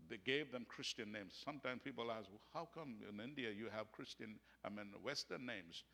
they 0.09 0.18
gave 0.25 0.51
them 0.53 0.64
Christian 0.68 1.12
names. 1.12 1.35
Sometimes 1.44 1.81
people 1.85 2.11
ask, 2.11 2.29
well, 2.31 2.40
how 2.55 2.68
come 2.75 2.96
in 3.09 3.20
India 3.23 3.51
you 3.51 3.66
have 3.75 3.90
Christian, 3.92 4.37
I 4.64 4.68
mean, 4.68 4.87
Western 5.03 5.46
names? 5.46 5.85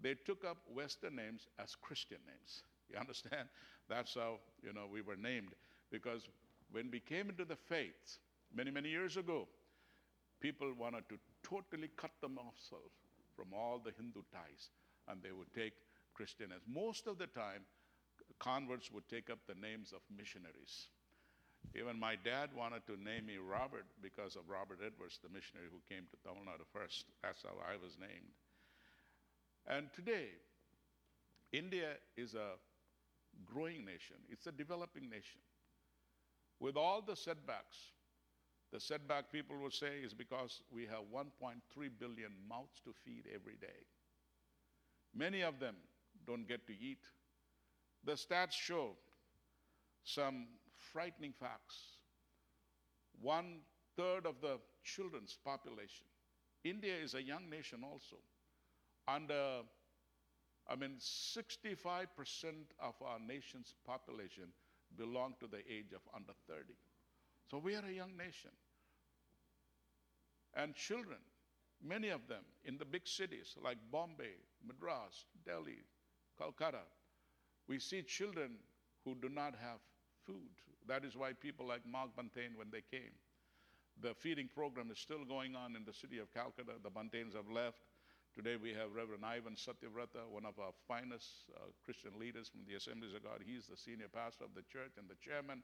They 0.00 0.14
took 0.14 0.44
up 0.44 0.58
Western 0.72 1.16
names 1.16 1.48
as 1.58 1.74
Christian 1.74 2.18
names. 2.26 2.62
You 2.90 2.98
understand? 2.98 3.48
That's 3.88 4.14
how, 4.14 4.38
you 4.62 4.72
know, 4.72 4.86
we 4.90 5.02
were 5.02 5.16
named. 5.16 5.54
Because 5.94 6.26
when 6.72 6.90
we 6.90 6.98
came 6.98 7.30
into 7.30 7.44
the 7.44 7.54
faith 7.54 8.18
many, 8.52 8.72
many 8.72 8.88
years 8.88 9.16
ago, 9.16 9.46
people 10.40 10.72
wanted 10.76 11.08
to 11.08 11.18
totally 11.48 11.88
cut 11.96 12.10
themselves 12.20 12.98
from 13.36 13.54
all 13.54 13.78
the 13.78 13.92
Hindu 13.96 14.26
ties 14.32 14.70
and 15.06 15.22
they 15.22 15.30
would 15.30 15.54
take 15.54 15.74
Christian 16.12 16.50
as 16.50 16.62
most 16.66 17.06
of 17.06 17.18
the 17.18 17.28
time 17.28 17.62
converts 18.40 18.90
would 18.90 19.08
take 19.08 19.30
up 19.30 19.38
the 19.46 19.54
names 19.54 19.92
of 19.94 20.00
missionaries. 20.10 20.88
Even 21.78 21.98
my 21.98 22.16
dad 22.16 22.50
wanted 22.56 22.82
to 22.88 22.98
name 22.98 23.26
me 23.26 23.38
Robert 23.38 23.86
because 24.02 24.34
of 24.34 24.50
Robert 24.50 24.80
Edwards, 24.84 25.20
the 25.22 25.30
missionary 25.30 25.68
who 25.70 25.78
came 25.88 26.10
to 26.10 26.18
Tamil 26.26 26.42
Nadu 26.42 26.66
first. 26.72 27.06
That's 27.22 27.42
how 27.42 27.54
I 27.62 27.78
was 27.78 27.94
named. 28.00 28.34
And 29.66 29.86
today, 29.94 30.34
India 31.52 32.02
is 32.16 32.34
a 32.34 32.58
growing 33.46 33.84
nation, 33.84 34.18
it's 34.28 34.48
a 34.48 34.52
developing 34.52 35.08
nation. 35.08 35.38
With 36.60 36.76
all 36.76 37.02
the 37.02 37.16
setbacks, 37.16 37.76
the 38.72 38.80
setback 38.80 39.30
people 39.30 39.56
would 39.58 39.72
say 39.72 39.98
is 40.04 40.14
because 40.14 40.62
we 40.72 40.82
have 40.86 41.04
1.3 41.14 41.60
billion 41.98 42.32
mouths 42.48 42.80
to 42.84 42.92
feed 43.04 43.24
every 43.32 43.56
day. 43.60 43.86
Many 45.14 45.42
of 45.42 45.60
them 45.60 45.76
don't 46.26 46.48
get 46.48 46.66
to 46.66 46.72
eat. 46.72 47.04
The 48.04 48.12
stats 48.12 48.52
show 48.52 48.96
some 50.02 50.46
frightening 50.92 51.32
facts. 51.32 51.76
One 53.20 53.60
third 53.96 54.26
of 54.26 54.40
the 54.40 54.58
children's 54.82 55.38
population. 55.44 56.06
India 56.64 56.94
is 56.96 57.14
a 57.14 57.22
young 57.22 57.48
nation 57.48 57.80
also. 57.84 58.16
Under, 59.06 59.60
I 60.68 60.76
mean, 60.76 60.96
65% 60.98 62.06
of 62.80 62.94
our 63.02 63.18
nation's 63.18 63.74
population 63.86 64.44
belong 64.96 65.34
to 65.40 65.46
the 65.46 65.58
age 65.58 65.92
of 65.94 66.00
under 66.14 66.32
30. 66.48 66.74
So 67.50 67.58
we 67.58 67.74
are 67.74 67.84
a 67.84 67.92
young 67.92 68.16
nation. 68.16 68.50
And 70.54 70.74
children, 70.74 71.18
many 71.82 72.08
of 72.08 72.26
them 72.28 72.44
in 72.64 72.78
the 72.78 72.84
big 72.84 73.06
cities 73.06 73.56
like 73.62 73.78
Bombay, 73.90 74.36
Madras, 74.66 75.26
Delhi, 75.44 75.82
Calcutta, 76.38 76.86
we 77.68 77.78
see 77.78 78.02
children 78.02 78.56
who 79.04 79.14
do 79.14 79.28
not 79.28 79.54
have 79.60 79.78
food. 80.24 80.50
That 80.86 81.04
is 81.04 81.16
why 81.16 81.32
people 81.32 81.66
like 81.66 81.86
Mark 81.86 82.10
Buntain, 82.16 82.56
when 82.56 82.70
they 82.70 82.82
came, 82.90 83.12
the 84.00 84.14
feeding 84.14 84.48
program 84.52 84.90
is 84.90 84.98
still 84.98 85.24
going 85.24 85.54
on 85.54 85.76
in 85.76 85.84
the 85.84 85.92
city 85.92 86.18
of 86.18 86.32
Calcutta. 86.32 86.72
The 86.82 86.90
Buntains 86.90 87.34
have 87.34 87.48
left. 87.48 87.78
Today 88.34 88.56
we 88.60 88.70
have 88.70 88.90
Reverend 88.92 89.24
Ivan 89.24 89.54
Satyavrata, 89.54 90.26
one 90.28 90.44
of 90.44 90.58
our 90.58 90.74
finest 90.88 91.46
uh, 91.54 91.70
Christian 91.84 92.10
leaders 92.18 92.48
from 92.48 92.62
the 92.66 92.74
Assemblies 92.74 93.14
of 93.14 93.22
God. 93.22 93.38
He's 93.46 93.66
the 93.66 93.76
senior 93.76 94.08
pastor 94.12 94.42
of 94.42 94.50
the 94.56 94.66
church 94.66 94.98
and 94.98 95.06
the 95.08 95.14
chairman. 95.22 95.62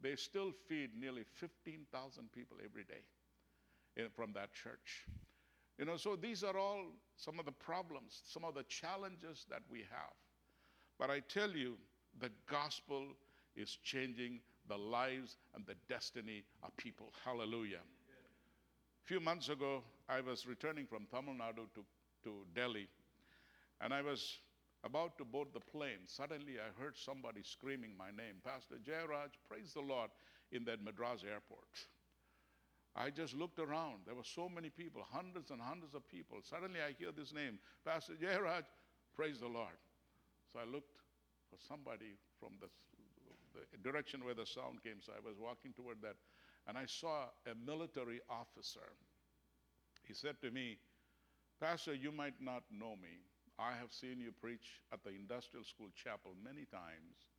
They 0.00 0.16
still 0.16 0.50
feed 0.66 0.92
nearly 0.98 1.24
15,000 1.34 2.32
people 2.32 2.56
every 2.64 2.84
day 2.84 3.04
in, 3.98 4.08
from 4.16 4.32
that 4.32 4.54
church. 4.54 5.04
You 5.76 5.84
know, 5.84 5.98
so 5.98 6.16
these 6.16 6.42
are 6.42 6.56
all 6.56 6.86
some 7.16 7.38
of 7.38 7.44
the 7.44 7.52
problems, 7.52 8.22
some 8.24 8.46
of 8.46 8.54
the 8.54 8.64
challenges 8.64 9.44
that 9.50 9.60
we 9.70 9.80
have. 9.80 10.16
But 10.98 11.10
I 11.10 11.20
tell 11.20 11.50
you, 11.50 11.76
the 12.18 12.30
gospel 12.50 13.08
is 13.54 13.76
changing 13.84 14.40
the 14.68 14.78
lives 14.78 15.36
and 15.54 15.66
the 15.66 15.76
destiny 15.86 16.44
of 16.62 16.74
people. 16.78 17.12
Hallelujah. 17.26 17.84
A 19.04 19.06
few 19.06 19.20
months 19.20 19.50
ago, 19.50 19.82
I 20.10 20.20
was 20.20 20.44
returning 20.44 20.86
from 20.86 21.06
Tamil 21.06 21.34
Nadu 21.34 21.70
to, 21.74 21.84
to 22.24 22.32
Delhi, 22.52 22.88
and 23.80 23.94
I 23.94 24.02
was 24.02 24.38
about 24.82 25.16
to 25.18 25.24
board 25.24 25.48
the 25.54 25.60
plane. 25.60 26.02
Suddenly, 26.06 26.54
I 26.58 26.82
heard 26.82 26.96
somebody 26.96 27.42
screaming 27.44 27.92
my 27.96 28.10
name 28.10 28.42
Pastor 28.44 28.74
Jairaj, 28.82 29.30
praise 29.48 29.72
the 29.72 29.80
Lord, 29.80 30.10
in 30.50 30.64
that 30.64 30.82
Madras 30.82 31.22
airport. 31.22 31.70
I 32.96 33.10
just 33.10 33.34
looked 33.34 33.60
around. 33.60 34.02
There 34.04 34.16
were 34.16 34.26
so 34.26 34.48
many 34.48 34.68
people, 34.68 35.06
hundreds 35.12 35.52
and 35.52 35.60
hundreds 35.62 35.94
of 35.94 36.08
people. 36.08 36.38
Suddenly, 36.42 36.80
I 36.80 36.92
hear 36.98 37.12
this 37.16 37.32
name 37.32 37.60
Pastor 37.84 38.14
Jairaj, 38.20 38.64
praise 39.14 39.38
the 39.38 39.46
Lord. 39.46 39.78
So 40.52 40.58
I 40.58 40.64
looked 40.64 40.98
for 41.50 41.58
somebody 41.68 42.18
from 42.40 42.58
the 42.60 42.66
the 43.54 43.78
direction 43.78 44.24
where 44.24 44.34
the 44.34 44.46
sound 44.46 44.82
came. 44.82 44.98
So 45.00 45.12
I 45.12 45.26
was 45.26 45.38
walking 45.38 45.72
toward 45.72 46.02
that, 46.02 46.16
and 46.66 46.78
I 46.78 46.86
saw 46.86 47.26
a 47.46 47.54
military 47.66 48.20
officer. 48.28 48.90
He 50.10 50.14
said 50.14 50.40
to 50.42 50.50
me, 50.50 50.76
Pastor, 51.62 51.94
you 51.94 52.10
might 52.10 52.34
not 52.42 52.64
know 52.68 52.98
me. 52.98 53.22
I 53.60 53.78
have 53.78 53.92
seen 53.92 54.18
you 54.18 54.32
preach 54.32 54.82
at 54.92 55.04
the 55.04 55.10
industrial 55.10 55.64
school 55.64 55.86
chapel 55.94 56.32
many 56.42 56.66
times. 56.66 57.30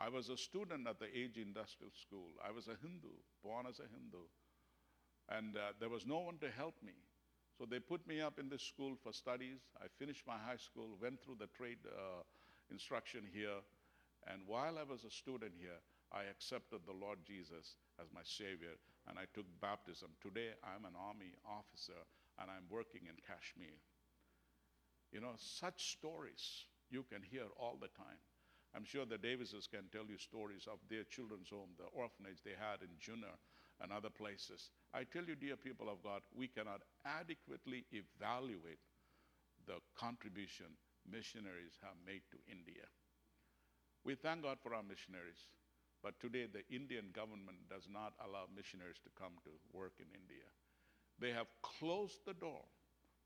I 0.00 0.08
was 0.08 0.28
a 0.28 0.36
student 0.36 0.88
at 0.88 0.98
the 0.98 1.06
Age 1.06 1.38
Industrial 1.38 1.92
School. 1.94 2.34
I 2.42 2.50
was 2.50 2.66
a 2.66 2.74
Hindu, 2.82 3.14
born 3.44 3.66
as 3.70 3.78
a 3.78 3.86
Hindu. 3.86 4.26
And 5.30 5.54
uh, 5.54 5.78
there 5.78 5.94
was 5.94 6.06
no 6.06 6.18
one 6.18 6.38
to 6.38 6.50
help 6.50 6.74
me. 6.82 6.98
So 7.56 7.66
they 7.70 7.78
put 7.78 8.04
me 8.08 8.20
up 8.20 8.40
in 8.40 8.48
this 8.48 8.66
school 8.66 8.98
for 9.00 9.12
studies. 9.12 9.62
I 9.78 9.86
finished 9.86 10.26
my 10.26 10.38
high 10.42 10.58
school, 10.58 10.98
went 11.00 11.22
through 11.22 11.38
the 11.38 11.54
trade 11.54 11.78
uh, 11.86 12.26
instruction 12.68 13.22
here, 13.32 13.62
and 14.26 14.42
while 14.44 14.76
I 14.76 14.82
was 14.82 15.04
a 15.04 15.10
student 15.10 15.52
here, 15.56 15.78
I 16.10 16.24
accepted 16.24 16.80
the 16.82 16.98
Lord 16.98 17.18
Jesus 17.24 17.76
as 18.02 18.10
my 18.12 18.22
Savior 18.24 18.74
and 19.08 19.18
I 19.18 19.24
took 19.34 19.46
baptism. 19.60 20.12
Today, 20.20 20.52
I'm 20.62 20.84
an 20.84 20.94
Army 20.94 21.32
officer 21.48 21.96
and 22.38 22.50
I'm 22.50 22.68
working 22.68 23.08
in 23.08 23.16
Kashmir. 23.24 23.74
You 25.12 25.20
know, 25.20 25.32
such 25.36 25.96
stories 25.96 26.68
you 26.90 27.04
can 27.08 27.22
hear 27.22 27.48
all 27.58 27.78
the 27.80 27.88
time. 27.96 28.20
I'm 28.76 28.84
sure 28.84 29.06
the 29.08 29.16
Davises 29.16 29.66
can 29.66 29.88
tell 29.90 30.04
you 30.04 30.18
stories 30.18 30.68
of 30.68 30.78
their 30.92 31.04
children's 31.08 31.48
home, 31.48 31.72
the 31.80 31.88
orphanage 31.96 32.44
they 32.44 32.52
had 32.52 32.84
in 32.84 32.92
Juneer 33.00 33.32
and 33.80 33.92
other 33.92 34.10
places. 34.12 34.70
I 34.92 35.04
tell 35.04 35.24
you, 35.24 35.34
dear 35.36 35.56
people 35.56 35.88
of 35.88 36.02
God, 36.04 36.20
we 36.36 36.48
cannot 36.48 36.82
adequately 37.06 37.86
evaluate 37.92 38.84
the 39.66 39.80
contribution 39.96 40.76
missionaries 41.08 41.80
have 41.80 41.96
made 42.04 42.22
to 42.30 42.38
India. 42.44 42.84
We 44.04 44.14
thank 44.14 44.42
God 44.42 44.58
for 44.62 44.74
our 44.74 44.82
missionaries, 44.82 45.48
but 46.02 46.18
today 46.20 46.46
the 46.46 46.66
Indian 46.74 47.10
government 47.12 47.68
does 47.68 47.88
not 47.90 48.14
allow 48.24 48.46
missionaries 48.54 49.00
to 49.04 49.10
come 49.18 49.34
to 49.44 49.50
work 49.72 49.94
in 49.98 50.06
India. 50.14 50.46
They 51.18 51.32
have 51.32 51.48
closed 51.62 52.24
the 52.24 52.34
door 52.34 52.62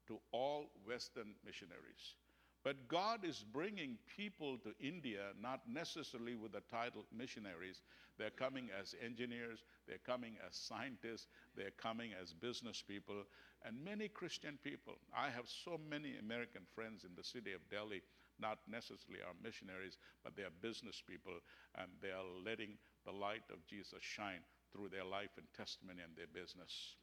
to 0.08 0.18
all 0.32 0.70
Western 0.87 1.35
missionaries. 1.44 2.16
But 2.64 2.87
God 2.87 3.25
is 3.25 3.44
bringing 3.53 3.98
people 4.16 4.57
to 4.59 4.72
India 4.79 5.33
not 5.40 5.62
necessarily 5.68 6.37
with 6.37 6.53
the 6.53 6.62
title 6.70 7.05
missionaries. 7.16 7.83
They're 8.18 8.31
coming 8.31 8.68
as 8.79 8.94
engineers, 9.05 9.64
they're 9.88 9.98
coming 10.07 10.37
as 10.46 10.55
scientists, 10.55 11.27
they're 11.57 11.72
coming 11.77 12.11
as 12.20 12.33
business 12.33 12.83
people, 12.87 13.25
and 13.64 13.85
many 13.85 14.07
Christian 14.07 14.59
people. 14.62 14.94
I 15.16 15.29
have 15.31 15.48
so 15.48 15.81
many 15.90 16.14
American 16.18 16.62
friends 16.72 17.03
in 17.05 17.11
the 17.16 17.25
city 17.25 17.53
of 17.53 17.68
Delhi 17.68 18.03
not 18.40 18.59
necessarily 18.68 19.22
are 19.22 19.35
missionaries, 19.42 19.98
but 20.22 20.37
they 20.37 20.42
are 20.42 20.55
business 20.61 21.03
people, 21.05 21.35
and 21.77 21.88
they 22.01 22.11
are 22.11 22.27
letting 22.44 22.79
the 23.05 23.12
light 23.12 23.44
of 23.53 23.66
Jesus 23.66 24.01
shine 24.01 24.40
through 24.72 24.88
their 24.88 25.05
life 25.05 25.31
and 25.37 25.46
testimony 25.57 26.01
and 26.03 26.16
their 26.16 26.31
business. 26.33 26.96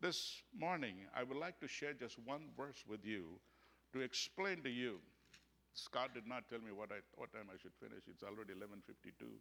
This 0.00 0.42
morning, 0.56 0.96
I 1.14 1.22
would 1.22 1.36
like 1.36 1.58
to 1.60 1.68
share 1.68 1.92
just 1.92 2.18
one 2.18 2.48
verse 2.56 2.84
with 2.86 3.04
you 3.04 3.40
to 3.92 4.00
explain 4.00 4.62
to 4.62 4.70
you. 4.70 4.98
Scott 5.74 6.12
did 6.14 6.26
not 6.26 6.48
tell 6.50 6.58
me 6.58 6.72
what, 6.72 6.90
I, 6.90 7.00
what 7.14 7.32
time 7.32 7.46
I 7.52 7.56
should 7.60 7.74
finish. 7.80 8.02
It's 8.08 8.22
already 8.22 8.52
11:52. 8.52 9.38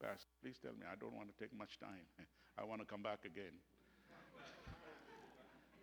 Pastor, 0.00 0.30
please 0.42 0.58
tell 0.62 0.72
me. 0.72 0.86
I 0.90 0.94
don't 0.96 1.14
want 1.14 1.28
to 1.28 1.36
take 1.42 1.52
much 1.56 1.78
time. 1.78 2.06
I 2.58 2.64
want 2.64 2.80
to 2.80 2.86
come 2.86 3.02
back 3.02 3.24
again. 3.24 3.54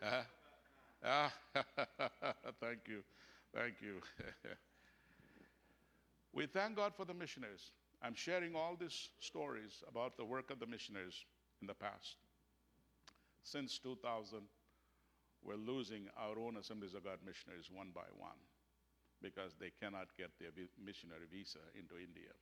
uh, 0.04 0.24
ah, 1.04 1.34
thank 2.62 2.88
you. 2.88 3.04
Thank 3.54 3.76
you. 3.82 4.02
we 6.34 6.48
thank 6.48 6.76
God 6.76 6.94
for 6.96 7.06
the 7.06 7.14
missionaries. 7.14 7.72
I'm 8.02 8.16
sharing 8.16 8.56
all 8.56 8.76
these 8.80 9.10
stories 9.20 9.84
about 9.88 10.18
the 10.18 10.26
work 10.26 10.52
of 10.52 10.60
the 10.60 10.66
missionaries 10.66 11.26
in 11.62 11.68
the 11.68 11.74
past. 11.74 12.18
Since 13.44 13.80
2000, 13.80 14.40
we're 15.46 15.62
losing 15.62 16.10
our 16.18 16.38
own 16.40 16.58
Assemblies 16.58 16.96
of 16.96 17.06
God 17.06 17.20
missionaries 17.26 17.70
one 17.72 17.92
by 17.94 18.10
one 18.18 18.42
because 19.22 19.54
they 19.60 19.72
cannot 19.80 20.08
get 20.18 20.32
their 20.40 20.50
missionary 20.84 21.30
visa 21.32 21.62
into 21.78 21.96
India. 21.96 22.34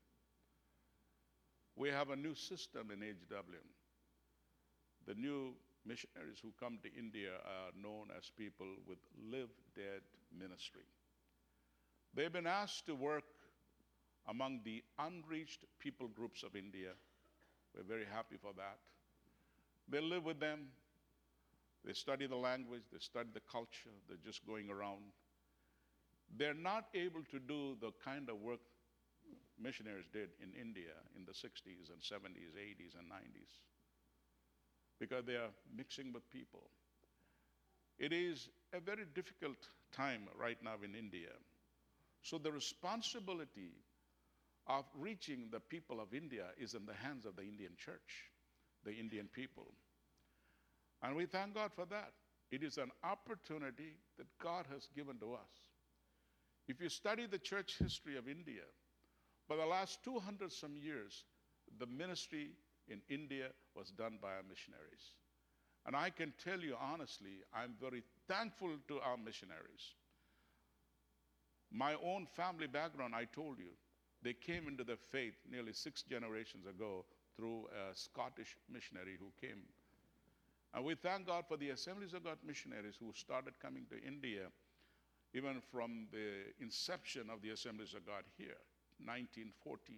We 1.75 1.89
have 1.89 2.09
a 2.09 2.15
new 2.15 2.33
system 2.33 2.91
in 2.91 2.99
HW. 2.99 3.63
The 5.05 5.15
new 5.15 5.53
missionaries 5.85 6.39
who 6.41 6.53
come 6.59 6.79
to 6.83 6.89
India 6.97 7.31
are 7.43 7.71
known 7.75 8.07
as 8.17 8.31
people 8.37 8.67
with 8.87 8.99
live 9.29 9.49
dead 9.75 10.01
ministry. 10.31 10.87
They've 12.13 12.31
been 12.31 12.47
asked 12.47 12.85
to 12.85 12.95
work 12.95 13.25
among 14.29 14.61
the 14.63 14.83
unreached 14.99 15.65
people 15.79 16.07
groups 16.07 16.43
of 16.43 16.55
India. 16.55 16.91
We're 17.75 17.83
very 17.83 18.05
happy 18.05 18.37
for 18.41 18.53
that. 18.55 18.77
They 19.89 19.99
live 19.99 20.23
with 20.23 20.39
them. 20.39 20.67
They 21.85 21.93
study 21.93 22.27
the 22.27 22.35
language, 22.35 22.83
they 22.91 22.99
study 22.99 23.29
the 23.33 23.41
culture, 23.51 23.91
they're 24.07 24.17
just 24.23 24.45
going 24.45 24.69
around. 24.69 25.03
They're 26.35 26.53
not 26.53 26.85
able 26.95 27.23
to 27.31 27.39
do 27.39 27.75
the 27.81 27.91
kind 28.03 28.29
of 28.29 28.41
work 28.41 28.61
missionaries 29.59 30.05
did 30.11 30.29
in 30.41 30.53
India 30.59 30.95
in 31.15 31.25
the 31.25 31.31
60s 31.31 31.91
and 31.91 32.01
70s, 32.01 32.55
80s, 32.57 32.97
and 32.97 33.09
90s 33.09 33.59
because 34.99 35.25
they 35.25 35.35
are 35.35 35.51
mixing 35.75 36.13
with 36.13 36.29
people. 36.31 36.69
It 37.99 38.13
is 38.13 38.49
a 38.73 38.79
very 38.79 39.05
difficult 39.13 39.57
time 39.91 40.27
right 40.39 40.57
now 40.63 40.75
in 40.83 40.95
India 40.95 41.29
so 42.23 42.37
the 42.37 42.51
responsibility 42.51 43.73
of 44.67 44.85
reaching 44.97 45.49
the 45.51 45.59
people 45.59 45.99
of 45.99 46.13
India 46.13 46.45
is 46.57 46.73
in 46.73 46.85
the 46.85 46.93
hands 46.93 47.25
of 47.25 47.35
the 47.35 47.41
Indian 47.43 47.73
church, 47.77 48.31
the 48.85 48.93
Indian 48.93 49.27
people. 49.27 49.73
And 51.03 51.15
we 51.15 51.25
thank 51.25 51.53
God 51.53 51.71
for 51.75 51.85
that. 51.87 52.13
It 52.51 52.63
is 52.63 52.77
an 52.77 52.91
opportunity 53.03 53.97
that 54.17 54.27
God 54.41 54.65
has 54.71 54.87
given 54.95 55.17
to 55.19 55.33
us. 55.33 55.53
If 56.67 56.79
you 56.79 56.87
study 56.87 57.25
the 57.25 57.39
church 57.39 57.77
history 57.77 58.15
of 58.15 58.29
India, 58.29 58.63
for 59.47 59.57
the 59.57 59.65
last 59.65 60.03
200 60.03 60.51
some 60.51 60.77
years, 60.77 61.25
the 61.77 61.85
ministry 61.85 62.51
in 62.87 63.01
India 63.09 63.47
was 63.75 63.89
done 63.89 64.17
by 64.21 64.29
our 64.29 64.43
missionaries. 64.47 65.15
And 65.85 65.95
I 65.95 66.09
can 66.09 66.33
tell 66.41 66.59
you 66.59 66.75
honestly, 66.79 67.41
I'm 67.53 67.73
very 67.81 68.03
thankful 68.29 68.77
to 68.87 68.99
our 69.01 69.17
missionaries. 69.17 69.95
My 71.71 71.95
own 71.95 72.27
family 72.35 72.67
background, 72.67 73.13
I 73.15 73.25
told 73.25 73.57
you, 73.57 73.71
they 74.21 74.33
came 74.33 74.67
into 74.69 74.85
the 74.85 74.95
faith 74.95 75.35
nearly 75.51 75.73
six 75.73 76.03
generations 76.03 76.65
ago 76.65 77.03
through 77.35 77.67
a 77.67 77.93
Scottish 77.93 78.55
missionary 78.71 79.17
who 79.19 79.33
came. 79.45 79.63
And 80.73 80.83
we 80.83 80.95
thank 80.95 81.27
God 81.27 81.45
for 81.47 81.57
the 81.57 81.69
Assemblies 81.69 82.13
of 82.13 82.23
God 82.23 82.37
missionaries 82.45 82.95
who 82.99 83.11
started 83.13 83.53
coming 83.61 83.85
to 83.89 84.07
India 84.07 84.47
even 85.33 85.61
from 85.71 86.07
the 86.11 86.53
inception 86.61 87.29
of 87.29 87.41
the 87.41 87.49
Assemblies 87.49 87.93
of 87.93 88.05
God 88.05 88.23
here, 88.37 88.61
1914. 89.01 89.97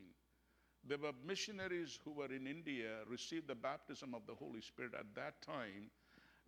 There 0.88 0.98
were 0.98 1.12
missionaries 1.26 2.00
who 2.06 2.12
were 2.12 2.32
in 2.32 2.48
India, 2.48 3.04
received 3.10 3.48
the 3.48 3.56
baptism 3.56 4.14
of 4.14 4.22
the 4.28 4.36
Holy 4.36 4.62
Spirit 4.62 4.94
at 4.98 5.14
that 5.16 5.42
time, 5.42 5.92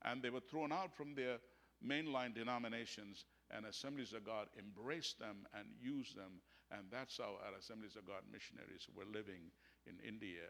and 0.05 0.21
they 0.21 0.29
were 0.29 0.45
thrown 0.45 0.71
out 0.71 0.95
from 0.95 1.15
their 1.15 1.37
mainline 1.85 2.33
denominations, 2.33 3.25
and 3.51 3.65
Assemblies 3.65 4.13
of 4.13 4.25
God 4.25 4.47
embraced 4.57 5.19
them 5.19 5.47
and 5.53 5.67
used 5.81 6.15
them, 6.15 6.39
and 6.71 6.83
that's 6.91 7.17
how 7.17 7.35
our 7.43 7.57
Assemblies 7.59 7.95
of 7.95 8.07
God 8.07 8.23
missionaries 8.31 8.87
were 8.95 9.05
living 9.11 9.51
in 9.85 9.99
India. 10.07 10.47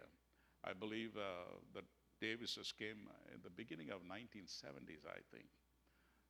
I 0.63 0.74
believe 0.74 1.16
uh, 1.18 1.58
that 1.74 1.86
Davises 2.21 2.71
came 2.77 3.10
in 3.34 3.41
the 3.43 3.49
beginning 3.49 3.89
of 3.91 4.01
1970s, 4.03 5.06
I 5.08 5.19
think. 5.32 5.47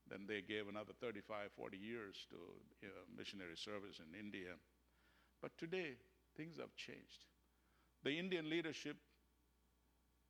Then 0.10 0.26
they 0.28 0.42
gave 0.42 0.68
another 0.68 0.94
35, 1.02 1.52
40 1.56 1.78
years 1.78 2.26
to 2.32 2.38
uh, 2.88 2.90
missionary 3.18 3.58
service 3.58 4.00
in 4.00 4.18
India. 4.20 4.56
But 5.42 5.58
today, 5.58 5.98
things 6.38 6.58
have 6.58 6.76
changed. 6.76 7.26
The 8.04 8.18
Indian 8.20 8.50
leadership 8.50 8.98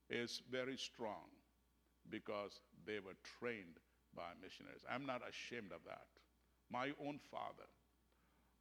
is 0.10 0.42
very 0.52 0.78
strong 0.78 1.30
because 2.10 2.62
they 2.86 3.00
were 3.00 3.18
trained 3.40 3.80
by 4.16 4.32
missionaries. 4.42 4.84
I'm 4.90 5.06
not 5.06 5.22
ashamed 5.28 5.72
of 5.74 5.84
that. 5.86 6.08
My 6.72 6.92
own 7.00 7.20
father, 7.32 7.68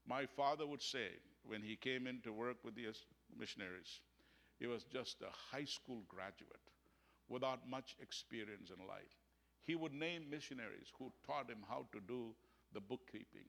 my 0.06 0.24
father 0.26 0.66
would 0.66 0.82
say 0.82 1.08
when 1.44 1.60
he 1.62 1.76
came 1.76 2.06
in 2.06 2.20
to 2.22 2.32
work 2.32 2.64
with 2.64 2.74
the 2.74 2.86
missionaries, 3.38 4.00
he 4.58 4.66
was 4.66 4.84
just 4.84 5.22
a 5.22 5.30
high 5.56 5.64
school 5.66 6.02
graduate 6.08 6.62
without 7.28 7.68
much 7.68 7.96
experience 8.00 8.70
in 8.70 8.86
life. 8.86 9.14
He 9.64 9.74
would 9.74 9.92
name 9.92 10.30
missionaries 10.30 10.92
who 10.98 11.12
taught 11.26 11.50
him 11.50 11.64
how 11.68 11.86
to 11.92 12.00
do 12.06 12.34
the 12.72 12.80
bookkeeping. 12.80 13.48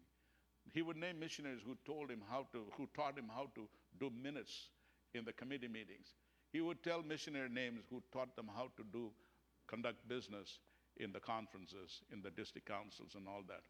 He 0.73 0.81
would 0.81 0.97
name 0.97 1.19
missionaries 1.19 1.61
who 1.65 1.77
told 1.85 2.09
him 2.09 2.23
how 2.29 2.47
to, 2.53 2.65
who 2.75 2.89
taught 2.95 3.17
him 3.17 3.29
how 3.33 3.49
to 3.55 3.67
do 3.99 4.11
minutes 4.21 4.69
in 5.13 5.23
the 5.23 5.33
committee 5.33 5.67
meetings. 5.67 6.15
He 6.51 6.61
would 6.61 6.83
tell 6.83 7.03
missionary 7.03 7.49
names 7.49 7.85
who 7.89 8.01
taught 8.11 8.35
them 8.35 8.49
how 8.53 8.71
to 8.77 8.83
do, 8.91 9.11
conduct 9.67 10.07
business 10.07 10.59
in 10.97 11.11
the 11.11 11.19
conferences, 11.19 12.01
in 12.11 12.21
the 12.21 12.31
district 12.31 12.67
councils, 12.67 13.15
and 13.15 13.27
all 13.27 13.43
that. 13.47 13.61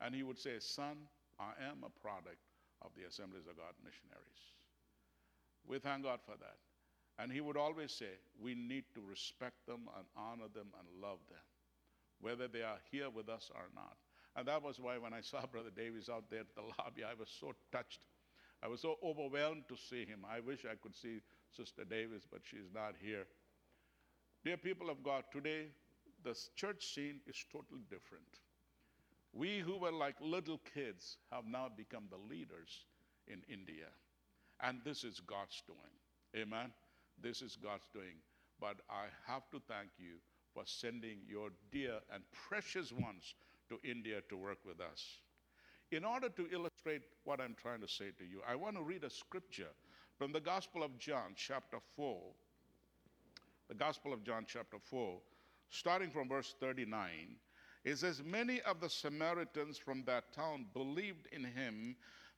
And 0.00 0.14
he 0.14 0.22
would 0.22 0.38
say, 0.38 0.58
Son, 0.58 0.96
I 1.38 1.52
am 1.70 1.84
a 1.84 2.00
product 2.00 2.42
of 2.82 2.90
the 2.96 3.06
Assemblies 3.06 3.46
of 3.48 3.56
God 3.56 3.74
missionaries. 3.84 4.42
We 5.66 5.78
thank 5.78 6.02
God 6.02 6.20
for 6.24 6.36
that. 6.38 6.58
And 7.18 7.30
he 7.30 7.40
would 7.40 7.56
always 7.56 7.92
say, 7.92 8.18
We 8.40 8.54
need 8.54 8.84
to 8.94 9.00
respect 9.00 9.66
them 9.66 9.88
and 9.96 10.06
honor 10.16 10.48
them 10.54 10.68
and 10.78 11.02
love 11.02 11.18
them, 11.28 11.44
whether 12.20 12.48
they 12.48 12.62
are 12.62 12.78
here 12.90 13.10
with 13.10 13.28
us 13.28 13.50
or 13.54 13.68
not. 13.74 13.96
And 14.34 14.48
that 14.48 14.62
was 14.62 14.80
why 14.80 14.98
when 14.98 15.12
I 15.12 15.20
saw 15.20 15.46
Brother 15.52 15.70
Davis 15.74 16.08
out 16.08 16.30
there 16.30 16.40
at 16.40 16.54
the 16.54 16.62
lobby, 16.62 17.04
I 17.04 17.14
was 17.18 17.28
so 17.40 17.52
touched 17.70 18.00
I 18.62 18.68
was 18.68 18.80
so 18.80 18.96
overwhelmed 19.02 19.64
to 19.68 19.76
see 19.76 20.04
him. 20.06 20.24
I 20.28 20.38
wish 20.40 20.64
I 20.64 20.76
could 20.76 20.94
see 20.94 21.20
Sister 21.50 21.84
Davis, 21.84 22.22
but 22.30 22.42
she's 22.44 22.70
not 22.72 22.94
here. 23.02 23.26
Dear 24.44 24.56
people 24.56 24.88
of 24.88 25.02
God, 25.02 25.24
today 25.32 25.66
the 26.22 26.38
church 26.54 26.94
scene 26.94 27.20
is 27.26 27.44
totally 27.50 27.82
different. 27.90 28.38
We 29.32 29.58
who 29.58 29.78
were 29.78 29.90
like 29.90 30.14
little 30.20 30.60
kids 30.74 31.16
have 31.32 31.44
now 31.46 31.68
become 31.76 32.04
the 32.10 32.18
leaders 32.18 32.84
in 33.26 33.42
India. 33.48 33.88
And 34.60 34.80
this 34.84 35.02
is 35.02 35.20
God's 35.20 35.60
doing. 35.66 35.96
Amen. 36.36 36.70
This 37.22 37.40
is 37.40 37.56
God's 37.56 37.88
doing. 37.92 38.16
But 38.60 38.76
I 38.90 39.06
have 39.26 39.48
to 39.50 39.60
thank 39.68 39.90
you 39.98 40.16
for 40.54 40.62
sending 40.66 41.18
your 41.26 41.50
dear 41.70 41.98
and 42.12 42.22
precious 42.48 42.92
ones 42.92 43.34
to 43.68 43.78
India 43.88 44.20
to 44.28 44.36
work 44.36 44.58
with 44.66 44.80
us. 44.80 45.18
In 45.90 46.04
order 46.04 46.28
to 46.30 46.48
illustrate 46.52 47.02
what 47.24 47.40
I'm 47.40 47.54
trying 47.54 47.80
to 47.80 47.88
say 47.88 48.10
to 48.18 48.24
you, 48.24 48.40
I 48.48 48.56
want 48.56 48.76
to 48.76 48.82
read 48.82 49.04
a 49.04 49.10
scripture 49.10 49.70
from 50.16 50.32
the 50.32 50.40
Gospel 50.40 50.82
of 50.82 50.98
John, 50.98 51.34
chapter 51.36 51.78
4. 51.96 52.18
The 53.68 53.74
Gospel 53.74 54.12
of 54.12 54.24
John, 54.24 54.44
chapter 54.46 54.78
4, 54.78 55.18
starting 55.70 56.10
from 56.10 56.28
verse 56.28 56.54
39. 56.60 57.36
It 57.84 57.98
says, 57.98 58.22
Many 58.24 58.60
of 58.62 58.80
the 58.80 58.88
Samaritans 58.88 59.78
from 59.78 60.04
that 60.04 60.32
town 60.32 60.66
believed 60.72 61.26
in 61.32 61.44
him 61.44 61.96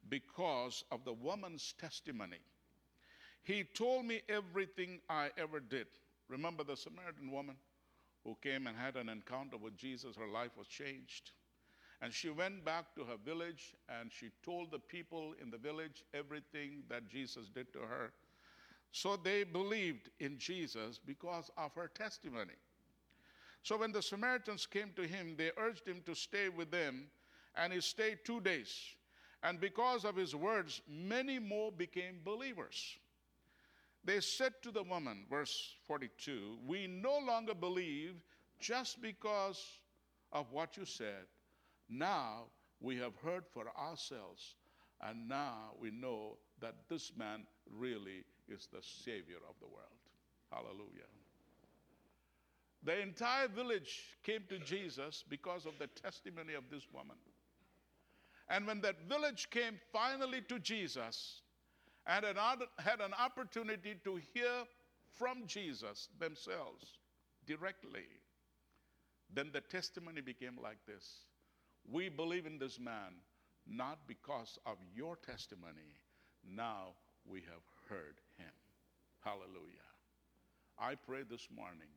because 0.08 0.84
of 0.90 1.04
the 1.04 1.12
woman's 1.12 1.74
testimony. 1.78 2.38
He 3.44 3.64
told 3.64 4.06
me 4.06 4.22
everything 4.28 5.00
I 5.08 5.30
ever 5.36 5.60
did. 5.60 5.86
Remember 6.28 6.64
the 6.64 6.76
Samaritan 6.76 7.30
woman 7.30 7.56
who 8.24 8.36
came 8.42 8.66
and 8.66 8.76
had 8.76 8.96
an 8.96 9.10
encounter 9.10 9.58
with 9.58 9.76
Jesus? 9.76 10.16
Her 10.16 10.26
life 10.26 10.52
was 10.56 10.66
changed. 10.66 11.32
And 12.00 12.12
she 12.12 12.30
went 12.30 12.64
back 12.64 12.94
to 12.96 13.04
her 13.04 13.16
village 13.24 13.74
and 13.88 14.10
she 14.10 14.30
told 14.42 14.70
the 14.70 14.78
people 14.78 15.34
in 15.40 15.50
the 15.50 15.58
village 15.58 16.02
everything 16.14 16.82
that 16.88 17.08
Jesus 17.08 17.48
did 17.48 17.72
to 17.74 17.80
her. 17.80 18.12
So 18.92 19.16
they 19.16 19.44
believed 19.44 20.08
in 20.20 20.38
Jesus 20.38 20.98
because 21.04 21.50
of 21.58 21.74
her 21.74 21.88
testimony. 21.88 22.54
So 23.62 23.76
when 23.76 23.92
the 23.92 24.02
Samaritans 24.02 24.66
came 24.66 24.92
to 24.96 25.02
him, 25.06 25.34
they 25.36 25.50
urged 25.56 25.86
him 25.86 26.02
to 26.06 26.14
stay 26.14 26.48
with 26.48 26.70
them, 26.70 27.06
and 27.56 27.72
he 27.72 27.80
stayed 27.80 28.18
two 28.24 28.40
days. 28.40 28.78
And 29.42 29.60
because 29.60 30.04
of 30.04 30.16
his 30.16 30.34
words, 30.34 30.80
many 30.88 31.38
more 31.38 31.72
became 31.72 32.20
believers. 32.24 32.96
They 34.04 34.20
said 34.20 34.52
to 34.62 34.70
the 34.70 34.82
woman, 34.82 35.24
verse 35.30 35.76
42, 35.86 36.58
We 36.66 36.86
no 36.86 37.18
longer 37.18 37.54
believe 37.54 38.16
just 38.60 39.00
because 39.00 39.62
of 40.32 40.52
what 40.52 40.76
you 40.76 40.84
said 40.84 41.24
now 41.88 42.44
we 42.80 42.96
have 42.96 43.16
heard 43.16 43.44
for 43.52 43.64
ourselves, 43.78 44.56
and 45.00 45.28
now 45.28 45.72
we 45.80 45.90
know 45.90 46.38
that 46.60 46.74
this 46.88 47.12
man 47.16 47.46
really 47.70 48.24
is 48.48 48.68
the 48.72 48.82
Savior 48.82 49.38
of 49.48 49.54
the 49.60 49.66
world. 49.66 49.88
Hallelujah. 50.50 51.08
The 52.82 53.00
entire 53.00 53.48
village 53.48 54.02
came 54.22 54.42
to 54.50 54.58
Jesus 54.58 55.24
because 55.28 55.64
of 55.64 55.78
the 55.78 55.86
testimony 55.86 56.54
of 56.54 56.64
this 56.70 56.86
woman. 56.92 57.16
And 58.48 58.66
when 58.66 58.82
that 58.82 59.08
village 59.08 59.48
came 59.50 59.80
finally 59.90 60.42
to 60.48 60.58
Jesus 60.58 61.40
and 62.06 62.24
had 62.78 63.00
an 63.00 63.14
opportunity 63.18 63.96
to 64.04 64.20
hear 64.32 64.64
from 65.18 65.46
Jesus 65.46 66.08
themselves 66.18 66.98
directly, 67.46 68.06
then 69.32 69.50
the 69.52 69.60
testimony 69.60 70.20
became 70.20 70.58
like 70.62 70.78
this 70.86 71.26
we 71.90 72.08
believe 72.08 72.46
in 72.46 72.58
this 72.58 72.80
man 72.80 73.12
not 73.66 73.98
because 74.06 74.58
of 74.66 74.76
your 74.94 75.16
testimony. 75.16 76.00
Now 76.44 76.94
we 77.26 77.40
have 77.40 77.64
heard 77.88 78.16
him. 78.38 78.52
Hallelujah. 79.22 79.88
I 80.78 80.94
pray 80.94 81.22
this 81.28 81.48
morning 81.54 81.88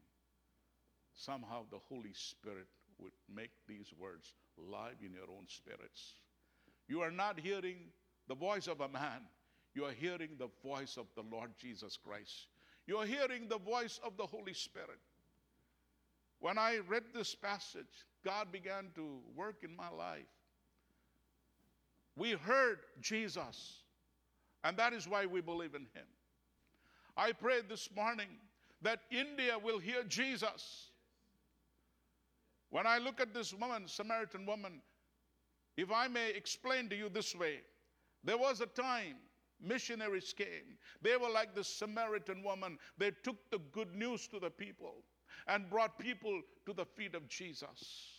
somehow 1.14 1.66
the 1.70 1.80
Holy 1.90 2.14
Spirit 2.14 2.68
would 3.00 3.14
make 3.34 3.52
these 3.68 3.92
words 4.00 4.34
live 4.58 4.98
in 5.04 5.14
your 5.14 5.30
own 5.30 5.48
spirits. 5.48 6.14
You 6.88 7.02
are 7.02 7.12
not 7.12 7.40
hearing 7.40 7.78
the 8.28 8.36
voice 8.36 8.68
of 8.68 8.82
a 8.82 8.88
man, 8.88 9.22
you 9.78 9.86
are 9.86 9.92
hearing 9.92 10.32
the 10.40 10.50
voice 10.64 10.98
of 10.98 11.06
the 11.16 11.22
Lord 11.32 11.52
Jesus 11.56 12.00
Christ. 12.04 12.48
You 12.88 12.98
are 12.98 13.06
hearing 13.06 13.48
the 13.48 13.60
voice 13.60 14.00
of 14.04 14.18
the 14.18 14.26
Holy 14.26 14.54
Spirit. 14.54 14.98
When 16.40 16.58
I 16.58 16.80
read 16.88 17.04
this 17.14 17.36
passage, 17.36 18.06
God 18.26 18.52
began 18.52 18.86
to 18.96 19.20
work 19.36 19.58
in 19.64 19.76
my 19.76 19.90
life. 19.90 20.26
We 22.16 22.32
heard 22.32 22.80
Jesus, 23.02 23.84
and 24.64 24.76
that 24.78 24.94
is 24.94 25.08
why 25.08 25.28
we 25.28 25.42
believe 25.42 25.76
in 25.76 25.82
him. 25.82 26.08
I 27.16 27.32
pray 27.32 27.60
this 27.70 27.88
morning 27.96 28.30
that 28.82 29.02
India 29.12 29.60
will 29.64 29.78
hear 29.78 30.02
Jesus. 30.08 30.90
When 32.72 32.88
I 32.88 32.98
look 32.98 33.22
at 33.22 33.32
this 33.32 33.54
woman, 33.54 33.88
Samaritan 33.88 34.48
woman, 34.48 34.82
if 35.78 35.92
I 35.92 36.08
may 36.08 36.32
explain 36.32 36.90
to 36.90 36.96
you 36.96 37.10
this 37.10 37.36
way, 37.36 37.60
there 38.24 38.40
was 38.40 38.60
a 38.60 38.66
time 38.66 39.18
missionaries 39.62 40.34
came. 40.38 40.78
They 41.02 41.18
were 41.18 41.30
like 41.30 41.56
the 41.56 41.64
Samaritan 41.64 42.44
woman. 42.44 42.78
They 42.98 43.12
took 43.24 43.38
the 43.50 43.60
good 43.72 43.94
news 43.96 44.28
to 44.28 44.40
the 44.40 44.50
people 44.50 45.04
and 45.48 45.70
brought 45.70 45.98
people 45.98 46.42
to 46.66 46.74
the 46.74 46.86
feet 46.86 47.16
of 47.16 47.28
Jesus. 47.28 48.12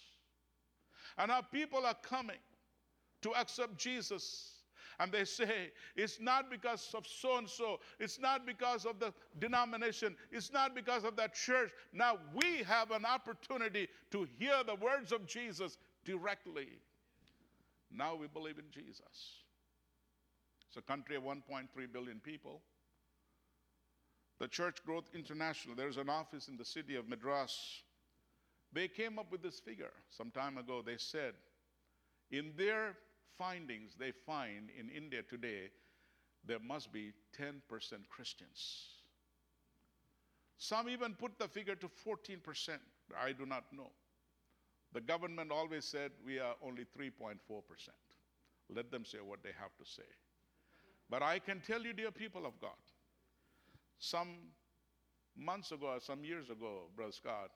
And 1.17 1.31
our 1.31 1.43
people 1.43 1.85
are 1.85 1.97
coming 2.03 2.39
to 3.23 3.35
accept 3.35 3.77
Jesus. 3.77 4.55
And 5.01 5.13
they 5.13 5.25
say, 5.25 5.71
it's 5.95 6.19
not 6.21 6.51
because 6.51 6.93
of 6.93 7.07
so 7.07 7.39
and 7.39 7.49
so, 7.49 7.79
it's 8.01 8.19
not 8.19 8.45
because 8.45 8.85
of 8.85 8.99
the 8.99 9.13
denomination, 9.39 10.17
it's 10.33 10.53
not 10.53 10.75
because 10.75 11.05
of 11.05 11.15
that 11.17 11.35
church. 11.35 11.71
Now 11.93 12.19
we 12.35 12.65
have 12.65 12.91
an 12.91 13.05
opportunity 13.05 13.89
to 14.11 14.27
hear 14.39 14.65
the 14.67 14.75
words 14.75 15.13
of 15.13 15.25
Jesus 15.25 15.79
directly. 16.05 16.81
Now 17.93 18.17
we 18.17 18.27
believe 18.27 18.59
in 18.59 18.65
Jesus. 18.73 19.45
A 20.79 20.83
country 20.83 21.17
of 21.17 21.25
1.3 21.25 21.67
billion 21.93 22.21
people. 22.21 22.63
The 24.39 24.47
Church 24.47 24.77
Growth 24.87 25.11
International, 25.13 25.75
there's 25.75 25.97
an 25.97 26.09
office 26.09 26.47
in 26.47 26.57
the 26.57 26.65
city 26.65 26.95
of 26.95 27.09
Madras. 27.09 27.83
They 28.73 28.87
came 28.87 29.19
up 29.19 29.33
with 29.33 29.43
this 29.43 29.59
figure 29.59 29.93
some 30.11 30.31
time 30.31 30.57
ago. 30.57 30.81
They 30.87 30.97
said, 30.97 31.35
in 32.31 32.53
their 32.57 32.95
findings, 33.37 33.97
they 33.99 34.13
find 34.13 34.71
in 34.79 34.89
India 34.89 35.23
today, 35.29 35.71
there 36.47 36.61
must 36.61 36.93
be 36.93 37.13
10% 37.37 37.55
Christians. 38.09 38.85
Some 40.59 40.89
even 40.89 41.15
put 41.15 41.39
the 41.39 41.49
figure 41.49 41.75
to 41.75 41.89
14%. 41.89 42.79
I 43.21 43.33
do 43.33 43.47
not 43.47 43.65
know. 43.73 43.91
The 44.93 45.01
government 45.01 45.51
always 45.51 45.85
said 45.85 46.13
we 46.25 46.39
are 46.39 46.55
only 46.65 46.85
3.4%. 46.85 47.35
Let 48.75 48.93
them 48.93 49.05
say 49.05 49.19
what 49.25 49.43
they 49.43 49.53
have 49.59 49.75
to 49.79 49.85
say. 49.85 50.09
But 51.11 51.23
I 51.23 51.39
can 51.39 51.61
tell 51.61 51.83
you, 51.83 51.93
dear 51.93 52.11
people 52.11 52.45
of 52.45 52.61
God, 52.61 52.71
some 53.99 54.37
months 55.37 55.73
ago, 55.73 55.87
or 55.87 56.01
some 56.01 56.25
years 56.25 56.51
ago, 56.51 56.91
Brother 56.97 57.13
Scott, 57.13 57.51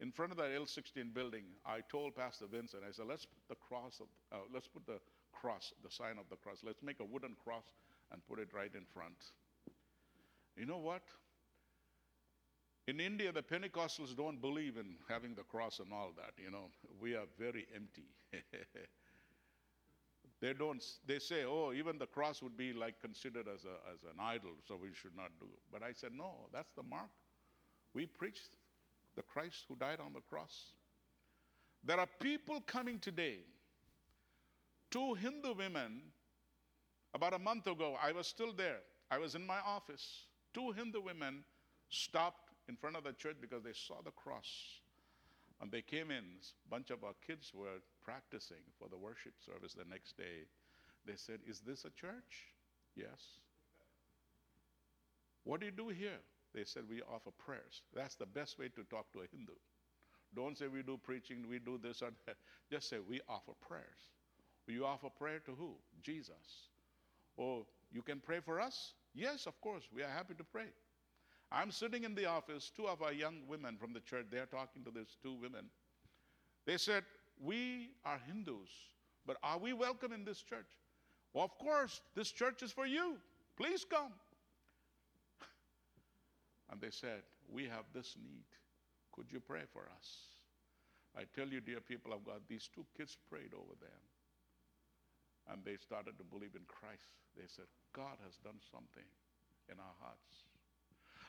in 0.00 0.12
front 0.12 0.30
of 0.30 0.38
that 0.38 0.50
L16 0.50 1.12
building, 1.12 1.44
I 1.66 1.80
told 1.90 2.14
Pastor 2.14 2.46
Vincent, 2.50 2.82
I 2.88 2.92
said, 2.92 3.06
let's 3.08 3.26
put 3.26 3.48
the 3.48 3.56
cross, 3.56 4.00
of, 4.00 4.06
uh, 4.30 4.42
let's 4.52 4.68
put 4.68 4.86
the 4.86 5.00
cross, 5.32 5.72
the 5.82 5.90
sign 5.90 6.18
of 6.18 6.28
the 6.30 6.36
cross. 6.36 6.58
Let's 6.64 6.82
make 6.82 7.00
a 7.00 7.04
wooden 7.04 7.34
cross 7.42 7.64
and 8.12 8.24
put 8.28 8.38
it 8.38 8.48
right 8.54 8.70
in 8.74 8.84
front. 8.92 9.16
You 10.56 10.66
know 10.66 10.78
what? 10.78 11.02
In 12.86 13.00
India, 13.00 13.32
the 13.32 13.42
Pentecostals 13.42 14.16
don't 14.16 14.40
believe 14.40 14.76
in 14.76 14.96
having 15.08 15.34
the 15.34 15.42
cross 15.42 15.78
and 15.78 15.92
all 15.92 16.12
that. 16.16 16.32
You 16.42 16.50
know, 16.50 16.70
we 17.00 17.14
are 17.14 17.26
very 17.38 17.66
empty. 17.74 18.06
They 20.40 20.52
don't, 20.52 20.84
they 21.06 21.18
say, 21.18 21.44
oh, 21.44 21.72
even 21.72 21.98
the 21.98 22.06
cross 22.06 22.42
would 22.42 22.56
be 22.56 22.72
like 22.72 23.00
considered 23.00 23.46
as, 23.52 23.64
a, 23.64 23.92
as 23.92 24.02
an 24.04 24.20
idol, 24.20 24.52
so 24.66 24.78
we 24.80 24.90
should 24.94 25.16
not 25.16 25.30
do 25.40 25.46
it. 25.46 25.60
But 25.72 25.82
I 25.82 25.92
said, 25.92 26.10
no, 26.16 26.48
that's 26.52 26.70
the 26.76 26.84
mark. 26.84 27.10
We 27.92 28.06
preach 28.06 28.38
the 29.16 29.22
Christ 29.22 29.64
who 29.68 29.74
died 29.74 29.98
on 30.04 30.12
the 30.12 30.20
cross. 30.20 30.72
There 31.82 31.98
are 31.98 32.08
people 32.20 32.60
coming 32.66 32.98
today. 33.00 33.38
Two 34.90 35.14
Hindu 35.14 35.54
women, 35.54 36.02
about 37.14 37.34
a 37.34 37.38
month 37.38 37.66
ago, 37.66 37.96
I 38.00 38.12
was 38.12 38.26
still 38.26 38.52
there. 38.52 38.78
I 39.10 39.18
was 39.18 39.34
in 39.34 39.44
my 39.44 39.58
office. 39.66 40.26
Two 40.54 40.70
Hindu 40.70 41.00
women 41.02 41.42
stopped 41.88 42.52
in 42.68 42.76
front 42.76 42.96
of 42.96 43.04
the 43.04 43.12
church 43.12 43.36
because 43.40 43.62
they 43.64 43.72
saw 43.72 43.96
the 44.04 44.10
cross. 44.12 44.46
And 45.60 45.70
they 45.72 45.82
came 45.82 46.10
in, 46.10 46.24
a 46.24 46.70
bunch 46.70 46.90
of 46.90 47.02
our 47.02 47.14
kids 47.26 47.52
were 47.52 47.82
practicing 48.04 48.62
for 48.78 48.88
the 48.88 48.96
worship 48.96 49.34
service 49.44 49.74
the 49.74 49.84
next 49.90 50.16
day. 50.16 50.46
They 51.04 51.16
said, 51.16 51.40
Is 51.48 51.60
this 51.60 51.84
a 51.84 51.90
church? 51.90 52.54
Yes. 52.94 53.40
What 55.44 55.60
do 55.60 55.66
you 55.66 55.72
do 55.72 55.88
here? 55.88 56.20
They 56.54 56.64
said, 56.64 56.84
We 56.88 57.02
offer 57.02 57.30
prayers. 57.38 57.82
That's 57.94 58.14
the 58.14 58.26
best 58.26 58.58
way 58.58 58.68
to 58.68 58.84
talk 58.84 59.12
to 59.12 59.20
a 59.20 59.26
Hindu. 59.32 59.54
Don't 60.34 60.58
say 60.58 60.66
we 60.68 60.82
do 60.82 60.98
preaching, 61.02 61.44
we 61.48 61.58
do 61.58 61.78
this 61.82 62.02
or 62.02 62.10
that. 62.26 62.36
Just 62.70 62.90
say 62.90 62.98
we 62.98 63.20
offer 63.28 63.52
prayers. 63.66 64.10
You 64.66 64.84
offer 64.84 65.08
prayer 65.08 65.38
to 65.46 65.52
who? 65.52 65.76
Jesus. 66.02 66.68
Oh, 67.38 67.66
you 67.90 68.02
can 68.02 68.20
pray 68.20 68.40
for 68.40 68.60
us? 68.60 68.92
Yes, 69.14 69.46
of 69.46 69.58
course. 69.62 69.84
We 69.94 70.02
are 70.02 70.10
happy 70.10 70.34
to 70.34 70.44
pray. 70.44 70.66
I'm 71.50 71.70
sitting 71.70 72.04
in 72.04 72.14
the 72.14 72.26
office, 72.26 72.70
two 72.74 72.86
of 72.86 73.02
our 73.02 73.12
young 73.12 73.40
women 73.48 73.76
from 73.78 73.92
the 73.92 74.00
church, 74.00 74.26
they're 74.30 74.46
talking 74.46 74.84
to 74.84 74.90
these 74.90 75.16
two 75.22 75.32
women. 75.32 75.66
They 76.66 76.76
said, 76.76 77.04
We 77.42 77.90
are 78.04 78.20
Hindus, 78.26 78.68
but 79.26 79.38
are 79.42 79.58
we 79.58 79.72
welcome 79.72 80.12
in 80.12 80.24
this 80.24 80.42
church? 80.42 80.68
Well, 81.32 81.44
of 81.44 81.56
course, 81.58 82.00
this 82.14 82.30
church 82.30 82.62
is 82.62 82.72
for 82.72 82.86
you. 82.86 83.16
Please 83.56 83.84
come. 83.88 84.12
And 86.70 86.80
they 86.80 86.90
said, 86.90 87.22
We 87.50 87.64
have 87.64 87.84
this 87.94 88.14
need. 88.22 88.44
Could 89.12 89.32
you 89.32 89.40
pray 89.40 89.62
for 89.72 89.88
us? 89.96 90.28
I 91.16 91.22
tell 91.34 91.48
you, 91.48 91.60
dear 91.60 91.80
people 91.80 92.12
of 92.12 92.24
God, 92.24 92.42
these 92.48 92.68
two 92.72 92.84
kids 92.96 93.16
prayed 93.30 93.54
over 93.54 93.74
them. 93.80 94.02
And 95.50 95.64
they 95.64 95.76
started 95.80 96.18
to 96.18 96.24
believe 96.24 96.54
in 96.54 96.68
Christ. 96.68 97.08
They 97.34 97.48
said, 97.48 97.64
God 97.96 98.20
has 98.22 98.36
done 98.44 98.60
something 98.70 99.08
in 99.72 99.80
our 99.80 99.96
hearts. 99.98 100.47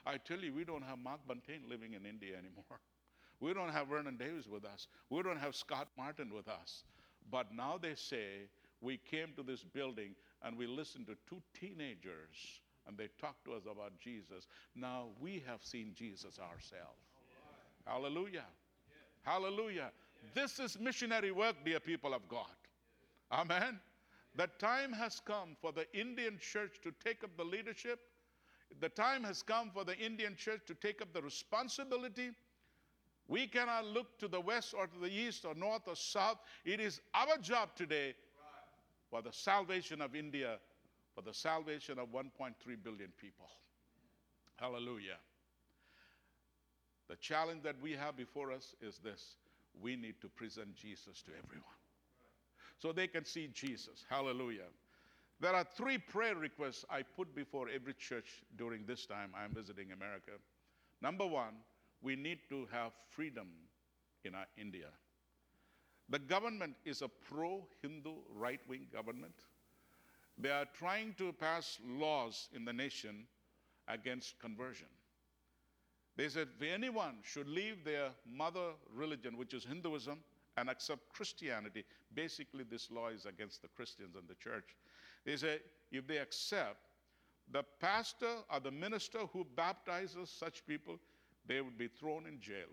I 0.05 0.17
tell 0.17 0.39
you, 0.39 0.53
we 0.53 0.63
don't 0.63 0.83
have 0.83 0.99
Mark 0.99 1.19
Buntain 1.27 1.69
living 1.69 1.93
in 1.93 2.05
India 2.05 2.33
anymore. 2.37 2.65
We 3.41 3.53
don't 3.53 3.69
have 3.69 3.87
Vernon 3.87 4.17
Davis 4.17 4.47
with 4.47 4.65
us. 4.65 4.89
We 5.09 5.23
don't 5.23 5.39
have 5.39 5.55
Scott 5.55 5.87
Martin 5.97 6.29
with 6.35 6.49
us. 6.49 6.83
But 7.31 7.53
now 7.55 7.79
they 7.81 7.95
say, 7.95 8.49
we 8.81 8.97
came 8.97 9.29
to 9.37 9.43
this 9.43 9.63
building 9.63 10.13
and 10.43 10.57
we 10.57 10.67
listened 10.67 11.07
to 11.07 11.15
two 11.25 11.41
teenagers 11.57 12.59
and 12.85 12.97
they 12.97 13.07
talked 13.19 13.45
to 13.45 13.53
us 13.53 13.63
about 13.63 13.93
Jesus. 13.99 14.47
Now 14.75 15.07
we 15.21 15.43
have 15.47 15.63
seen 15.63 15.93
Jesus 15.95 16.39
ourselves. 16.39 16.99
Hallelujah. 17.85 18.45
Hallelujah. 19.23 19.91
This 20.33 20.59
is 20.59 20.79
missionary 20.79 21.31
work, 21.31 21.55
dear 21.63 21.79
people 21.79 22.13
of 22.13 22.27
God. 22.27 22.45
Amen. 23.31 23.79
The 24.35 24.47
time 24.59 24.91
has 24.93 25.21
come 25.23 25.55
for 25.61 25.71
the 25.71 25.85
Indian 25.97 26.39
church 26.39 26.79
to 26.83 26.91
take 27.03 27.23
up 27.23 27.31
the 27.37 27.43
leadership 27.43 27.99
the 28.79 28.89
time 28.89 29.23
has 29.23 29.41
come 29.41 29.71
for 29.73 29.83
the 29.83 29.97
Indian 29.97 30.35
church 30.35 30.61
to 30.67 30.73
take 30.73 31.01
up 31.01 31.13
the 31.13 31.21
responsibility. 31.21 32.31
We 33.27 33.47
cannot 33.47 33.85
look 33.85 34.17
to 34.19 34.27
the 34.27 34.39
west 34.39 34.73
or 34.77 34.87
to 34.87 34.99
the 34.99 35.11
east 35.11 35.45
or 35.45 35.53
north 35.53 35.87
or 35.87 35.95
south. 35.95 36.37
It 36.65 36.79
is 36.79 37.01
our 37.13 37.37
job 37.37 37.69
today 37.75 38.15
for 39.09 39.21
the 39.21 39.31
salvation 39.31 40.01
of 40.01 40.15
India, 40.15 40.57
for 41.15 41.21
the 41.21 41.33
salvation 41.33 41.99
of 41.99 42.09
1.3 42.09 42.53
billion 42.83 43.11
people. 43.19 43.49
Hallelujah. 44.55 45.17
The 47.07 47.15
challenge 47.15 47.63
that 47.63 47.75
we 47.81 47.93
have 47.93 48.15
before 48.15 48.51
us 48.51 48.75
is 48.81 48.99
this 48.99 49.35
we 49.81 49.95
need 49.95 50.15
to 50.21 50.29
present 50.29 50.75
Jesus 50.75 51.21
to 51.23 51.31
everyone 51.43 51.79
so 52.79 52.91
they 52.91 53.07
can 53.07 53.25
see 53.25 53.49
Jesus. 53.53 54.05
Hallelujah. 54.09 54.67
There 55.41 55.55
are 55.55 55.63
three 55.63 55.97
prayer 55.97 56.35
requests 56.35 56.83
I 56.89 57.01
put 57.01 57.33
before 57.33 57.69
every 57.69 57.93
church 57.93 58.43
during 58.57 58.85
this 58.85 59.05
time 59.05 59.31
I'm 59.35 59.53
visiting 59.53 59.91
America. 59.91 60.31
Number 61.01 61.25
one, 61.25 61.53
we 62.01 62.15
need 62.15 62.39
to 62.49 62.67
have 62.71 62.91
freedom 63.09 63.47
in 64.25 64.33
India. 64.57 64.87
The 66.09 66.19
government 66.19 66.75
is 66.85 67.01
a 67.01 67.07
pro 67.07 67.65
Hindu 67.81 68.15
right 68.35 68.59
wing 68.67 68.87
government. 68.91 69.35
They 70.37 70.49
are 70.49 70.65
trying 70.77 71.13
to 71.17 71.31
pass 71.33 71.79
laws 71.85 72.49
in 72.53 72.65
the 72.65 72.73
nation 72.73 73.25
against 73.87 74.39
conversion. 74.39 74.87
They 76.15 76.27
said 76.27 76.49
if 76.59 76.67
anyone 76.67 77.15
should 77.23 77.47
leave 77.47 77.85
their 77.85 78.09
mother 78.25 78.71
religion, 78.93 79.37
which 79.37 79.53
is 79.53 79.63
Hinduism, 79.63 80.19
and 80.57 80.69
accept 80.69 81.13
Christianity, 81.13 81.85
basically 82.13 82.65
this 82.69 82.91
law 82.91 83.07
is 83.07 83.25
against 83.25 83.61
the 83.61 83.69
Christians 83.69 84.15
and 84.15 84.27
the 84.27 84.35
church. 84.35 84.75
They 85.25 85.35
say 85.35 85.59
if 85.91 86.07
they 86.07 86.17
accept, 86.17 86.77
the 87.51 87.63
pastor 87.79 88.35
or 88.53 88.59
the 88.59 88.71
minister 88.71 89.19
who 89.33 89.45
baptizes 89.55 90.29
such 90.29 90.65
people, 90.65 90.97
they 91.47 91.61
would 91.61 91.77
be 91.77 91.87
thrown 91.87 92.25
in 92.27 92.39
jail 92.39 92.69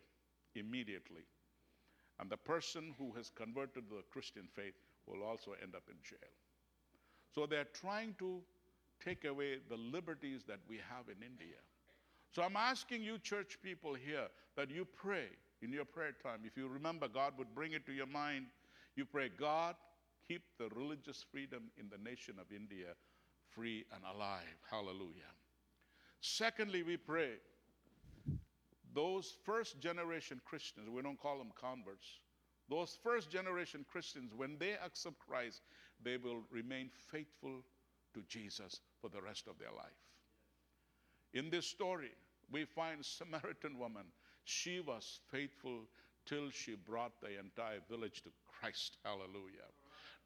immediately. 0.54 1.22
And 2.20 2.30
the 2.30 2.36
person 2.36 2.94
who 2.98 3.12
has 3.12 3.30
converted 3.30 3.88
to 3.88 3.96
the 3.96 4.02
Christian 4.10 4.48
faith 4.54 4.74
will 5.06 5.22
also 5.22 5.52
end 5.62 5.74
up 5.74 5.84
in 5.88 5.96
jail. 6.02 6.30
So 7.34 7.46
they're 7.46 7.68
trying 7.72 8.14
to 8.18 8.40
take 9.04 9.24
away 9.24 9.58
the 9.68 9.76
liberties 9.76 10.42
that 10.46 10.60
we 10.68 10.76
have 10.76 11.06
in 11.08 11.22
India. 11.22 11.56
So 12.34 12.42
I'm 12.42 12.56
asking 12.56 13.02
you, 13.02 13.18
church 13.18 13.58
people 13.62 13.94
here, 13.94 14.28
that 14.56 14.70
you 14.70 14.86
pray 14.86 15.26
in 15.62 15.72
your 15.72 15.84
prayer 15.84 16.14
time. 16.22 16.40
If 16.44 16.56
you 16.56 16.68
remember, 16.68 17.08
God 17.08 17.32
would 17.38 17.54
bring 17.54 17.72
it 17.72 17.86
to 17.86 17.92
your 17.92 18.06
mind. 18.06 18.46
You 18.94 19.04
pray, 19.04 19.30
God, 19.38 19.74
keep 20.26 20.42
the 20.58 20.68
religious 20.74 21.24
freedom 21.30 21.70
in 21.78 21.88
the 21.88 21.98
nation 21.98 22.36
of 22.40 22.46
India 22.54 22.94
free 23.50 23.84
and 23.94 24.02
alive. 24.14 24.58
Hallelujah. 24.70 25.32
Secondly, 26.20 26.82
we 26.82 26.96
pray 26.96 27.34
those 28.94 29.36
first 29.44 29.78
generation 29.80 30.40
Christians, 30.44 30.88
we 30.88 31.02
don't 31.02 31.20
call 31.20 31.38
them 31.38 31.52
converts, 31.60 32.20
those 32.68 32.98
first 33.02 33.30
generation 33.30 33.84
Christians, 33.90 34.32
when 34.34 34.56
they 34.58 34.72
accept 34.84 35.16
Christ, 35.18 35.62
they 36.02 36.16
will 36.16 36.42
remain 36.50 36.90
faithful 37.10 37.62
to 38.14 38.22
Jesus 38.28 38.80
for 39.00 39.08
the 39.08 39.22
rest 39.22 39.46
of 39.46 39.58
their 39.58 39.70
life. 39.70 40.00
In 41.34 41.50
this 41.50 41.66
story, 41.66 42.10
we 42.50 42.64
find 42.64 43.04
Samaritan 43.04 43.78
woman. 43.78 44.06
She 44.44 44.80
was 44.80 45.20
faithful 45.30 45.80
till 46.24 46.50
she 46.50 46.74
brought 46.74 47.20
the 47.20 47.38
entire 47.38 47.80
village 47.88 48.22
to 48.22 48.30
Christ. 48.48 48.96
Hallelujah. 49.04 49.70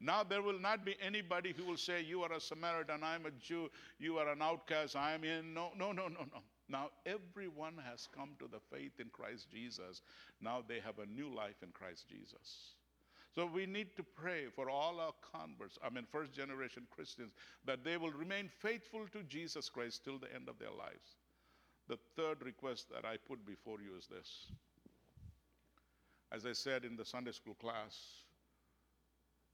Now 0.01 0.23
there 0.23 0.41
will 0.41 0.59
not 0.59 0.83
be 0.83 0.95
anybody 0.99 1.53
who 1.55 1.63
will 1.63 1.77
say, 1.77 2.01
You 2.01 2.23
are 2.23 2.33
a 2.33 2.41
Samaritan, 2.41 3.03
I'm 3.03 3.27
a 3.27 3.31
Jew, 3.31 3.69
you 3.99 4.17
are 4.17 4.29
an 4.29 4.41
outcast, 4.41 4.95
I'm 4.95 5.23
in. 5.23 5.53
No, 5.53 5.69
no, 5.77 5.91
no, 5.91 6.07
no, 6.07 6.25
no. 6.33 6.41
Now 6.67 6.89
everyone 7.05 7.75
has 7.87 8.07
come 8.15 8.31
to 8.39 8.47
the 8.47 8.59
faith 8.75 8.99
in 8.99 9.09
Christ 9.09 9.47
Jesus. 9.51 10.01
Now 10.41 10.63
they 10.67 10.79
have 10.79 10.97
a 10.97 11.05
new 11.05 11.29
life 11.29 11.61
in 11.61 11.69
Christ 11.69 12.07
Jesus. 12.09 12.73
So 13.35 13.45
we 13.45 13.65
need 13.65 13.95
to 13.95 14.03
pray 14.03 14.45
for 14.53 14.69
all 14.69 14.99
our 14.99 15.13
converts, 15.21 15.77
I 15.85 15.89
mean, 15.89 16.05
first 16.11 16.33
generation 16.33 16.87
Christians, 16.89 17.31
that 17.65 17.83
they 17.83 17.97
will 17.97 18.11
remain 18.11 18.49
faithful 18.59 19.05
to 19.13 19.23
Jesus 19.23 19.69
Christ 19.69 20.03
till 20.03 20.17
the 20.17 20.33
end 20.33 20.49
of 20.49 20.57
their 20.59 20.71
lives. 20.71 21.15
The 21.87 21.97
third 22.15 22.43
request 22.43 22.87
that 22.89 23.05
I 23.05 23.17
put 23.17 23.45
before 23.45 23.77
you 23.81 23.97
is 23.97 24.07
this. 24.07 24.47
As 26.31 26.45
I 26.45 26.53
said 26.53 26.85
in 26.85 26.95
the 26.95 27.05
Sunday 27.05 27.31
school 27.31 27.55
class, 27.55 27.97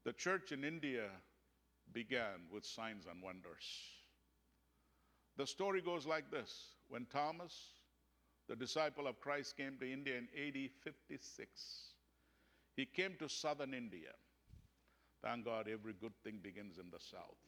the 0.08 0.14
church 0.14 0.54
in 0.54 0.64
India 0.64 1.10
began 1.92 2.48
with 2.50 2.66
signs 2.66 3.08
and 3.12 3.22
wonders. 3.22 3.66
The 5.36 5.46
story 5.46 5.82
goes 5.82 6.06
like 6.06 6.32
this 6.32 6.76
when 6.88 7.06
Thomas, 7.12 7.54
the 8.48 8.56
disciple 8.56 9.06
of 9.06 9.20
Christ, 9.20 9.58
came 9.58 9.76
to 9.82 9.92
India 9.92 10.14
in 10.16 10.30
AD 10.34 10.70
56, 10.82 11.50
he 12.78 12.86
came 12.86 13.16
to 13.20 13.28
southern 13.28 13.74
India. 13.74 14.16
Thank 15.22 15.44
God 15.44 15.68
every 15.68 15.94
good 16.00 16.14
thing 16.24 16.40
begins 16.42 16.78
in 16.78 16.90
the 16.90 17.00
south. 17.00 17.44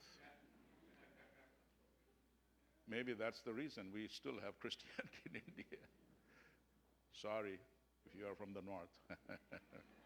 Maybe 2.89 3.13
that's 3.13 3.39
the 3.39 3.53
reason 3.53 3.85
we 3.93 4.09
still 4.09 4.35
have 4.43 4.59
Christianity 4.59 5.15
in 5.27 5.41
India. 5.47 5.79
Sorry 7.13 7.57
if 8.05 8.19
you 8.19 8.25
are 8.27 8.35
from 8.35 8.53
the 8.53 8.61
north. 8.69 8.91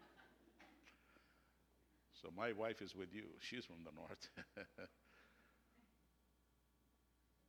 so 2.24 2.30
my 2.34 2.52
wife 2.52 2.80
is 2.80 2.96
with 2.96 3.12
you. 3.12 3.24
She's 3.38 3.66
from 3.66 3.84
the 3.84 3.92
north. 3.94 4.30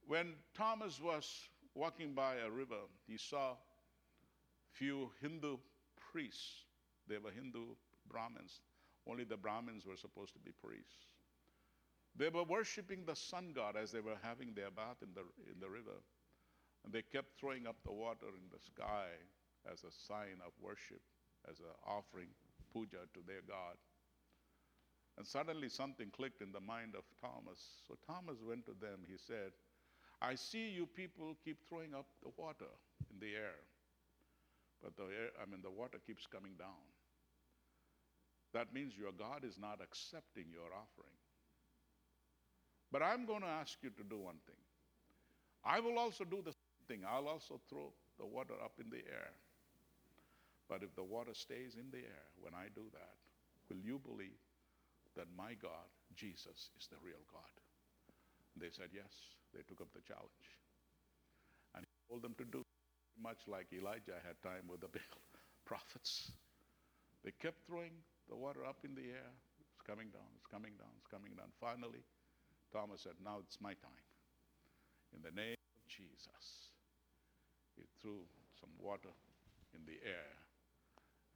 when 0.06 0.34
Thomas 0.54 1.00
was 1.02 1.48
walking 1.74 2.14
by 2.14 2.36
a 2.46 2.52
river, 2.52 2.84
he 3.08 3.16
saw 3.16 3.56
few 4.74 5.12
Hindu 5.22 5.58
priests. 6.12 6.66
They 7.08 7.20
were 7.20 7.32
Hindu 7.32 7.64
Brahmins. 8.12 8.60
Only 9.10 9.24
the 9.24 9.38
Brahmins 9.38 9.86
were 9.86 9.96
supposed 9.96 10.34
to 10.34 10.40
be 10.40 10.52
priests. 10.52 11.08
They 12.18 12.28
were 12.28 12.44
worshiping 12.44 13.06
the 13.06 13.16
sun 13.16 13.54
god 13.56 13.78
as 13.82 13.94
they 13.94 14.02
were 14.02 14.20
having 14.22 14.54
their 14.56 14.72
bath 14.72 14.98
in 15.02 15.14
the, 15.14 15.22
in 15.50 15.60
the 15.62 15.70
river. 15.70 16.04
And 16.84 16.92
they 16.92 17.02
kept 17.02 17.40
throwing 17.40 17.66
up 17.66 17.78
the 17.86 17.94
water 17.94 18.28
in 18.28 18.52
the 18.52 18.60
sky 18.60 19.08
as 19.72 19.86
a 19.86 19.92
sign 20.06 20.44
of 20.46 20.52
worship, 20.60 21.02
as 21.50 21.60
an 21.60 21.72
offering, 21.88 22.28
puja 22.74 23.08
to 23.14 23.22
their 23.26 23.42
God. 23.48 23.78
And 25.18 25.26
suddenly 25.26 25.70
something 25.70 26.12
clicked 26.12 26.42
in 26.42 26.52
the 26.52 26.60
mind 26.60 26.94
of 26.96 27.04
Thomas. 27.22 27.60
So 27.88 27.96
Thomas 28.06 28.38
went 28.46 28.66
to 28.66 28.76
them. 28.82 29.00
He 29.08 29.16
said, 29.18 29.52
I 30.22 30.36
see 30.36 30.70
you 30.70 30.86
people 30.86 31.36
keep 31.44 31.58
throwing 31.68 31.94
up 31.94 32.06
the 32.24 32.32
water 32.38 32.72
in 33.12 33.20
the 33.20 33.36
air, 33.36 33.60
but 34.84 34.96
the 34.96 35.04
air, 35.04 35.30
I 35.42 35.50
mean, 35.50 35.62
the 35.62 35.72
water 35.72 36.00
keeps 36.06 36.26
coming 36.26 36.54
down. 36.58 36.84
That 38.54 38.74
means 38.74 38.94
your 38.98 39.12
God 39.12 39.44
is 39.44 39.58
not 39.60 39.80
accepting 39.84 40.46
your 40.52 40.72
offering. 40.72 41.20
But 42.92 43.04
I'm 43.04 43.26
going 43.26 43.42
to 43.42 43.48
ask 43.48 43.78
you 43.84 43.90
to 43.90 44.04
do 44.04 44.18
one 44.18 44.40
thing. 44.46 44.56
I 45.66 45.80
will 45.80 46.00
also 46.00 46.24
do 46.24 46.42
the 46.44 46.54
same 46.54 46.86
thing. 46.88 47.02
I'll 47.08 47.28
also 47.28 47.60
throw 47.68 47.92
the 48.18 48.26
water 48.26 48.54
up 48.64 48.74
in 48.80 48.90
the 48.90 49.04
air. 49.12 49.32
But 50.70 50.84
if 50.84 50.96
the 50.96 51.04
water 51.04 51.34
stays 51.34 51.76
in 51.76 51.92
the 51.92 52.00
air 52.00 52.26
when 52.40 52.54
I 52.54 52.68
do 52.74 52.84
that, 52.94 53.16
will 53.70 53.84
you 53.84 54.00
believe 54.00 54.40
that 55.16 55.32
my 55.36 55.56
God, 55.60 55.88
Jesus, 56.16 56.72
is 56.80 56.88
the 56.88 57.00
real 57.04 57.24
God? 57.32 57.54
And 58.54 58.64
they 58.64 58.72
said 58.72 58.92
yes. 58.96 59.12
They 59.56 59.64
took 59.68 59.80
up 59.80 59.92
the 59.96 60.04
challenge. 60.04 60.48
And 61.76 61.84
he 61.84 61.92
told 62.08 62.24
them 62.24 62.36
to 62.40 62.46
do 62.48 62.64
much 63.16 63.48
like 63.48 63.72
Elijah 63.72 64.20
had 64.24 64.36
time 64.44 64.68
with 64.68 64.84
the 64.84 64.92
Baal 64.96 65.24
prophets. 65.64 66.32
They 67.24 67.32
kept 67.40 67.64
throwing 67.68 67.96
the 68.28 68.36
water 68.36 68.68
up 68.68 68.84
in 68.84 68.94
the 68.94 69.08
air. 69.08 69.32
It's 69.60 69.82
coming 69.88 70.12
down, 70.12 70.28
it's 70.36 70.48
coming 70.48 70.76
down, 70.76 70.92
it's 71.00 71.08
coming 71.08 71.34
down. 71.36 71.50
Finally, 71.60 72.04
Thomas 72.72 73.02
said, 73.02 73.16
Now 73.24 73.40
it's 73.40 73.60
my 73.64 73.74
time. 73.80 74.06
In 75.16 75.24
the 75.24 75.32
name 75.32 75.56
of 75.56 75.84
Jesus, 75.88 76.70
he 77.76 77.84
threw 78.02 78.28
some 78.60 78.72
water 78.80 79.16
in 79.74 79.82
the 79.88 80.00
air, 80.04 80.32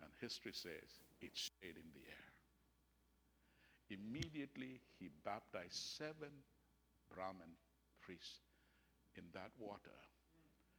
and 0.03 0.11
history 0.19 0.51
says 0.53 0.99
it 1.21 1.31
stayed 1.35 1.79
in 1.79 1.89
the 1.95 2.05
air. 2.07 2.28
Immediately, 3.89 4.81
he 4.99 5.09
baptized 5.25 5.97
seven 5.97 6.45
Brahmin 7.09 7.57
priests 8.01 8.45
in 9.17 9.23
that 9.33 9.51
water 9.57 9.97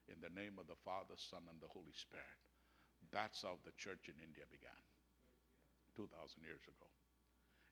in 0.07 0.19
the 0.23 0.31
name 0.35 0.59
of 0.59 0.67
the 0.67 0.79
Father, 0.85 1.15
Son, 1.19 1.43
and 1.51 1.61
the 1.61 1.71
Holy 1.71 1.95
Spirit. 1.95 2.39
That's 3.11 3.43
how 3.43 3.59
the 3.65 3.75
church 3.79 4.07
in 4.07 4.19
India 4.23 4.47
began 4.51 4.83
2,000 5.97 6.43
years 6.43 6.63
ago. 6.67 6.87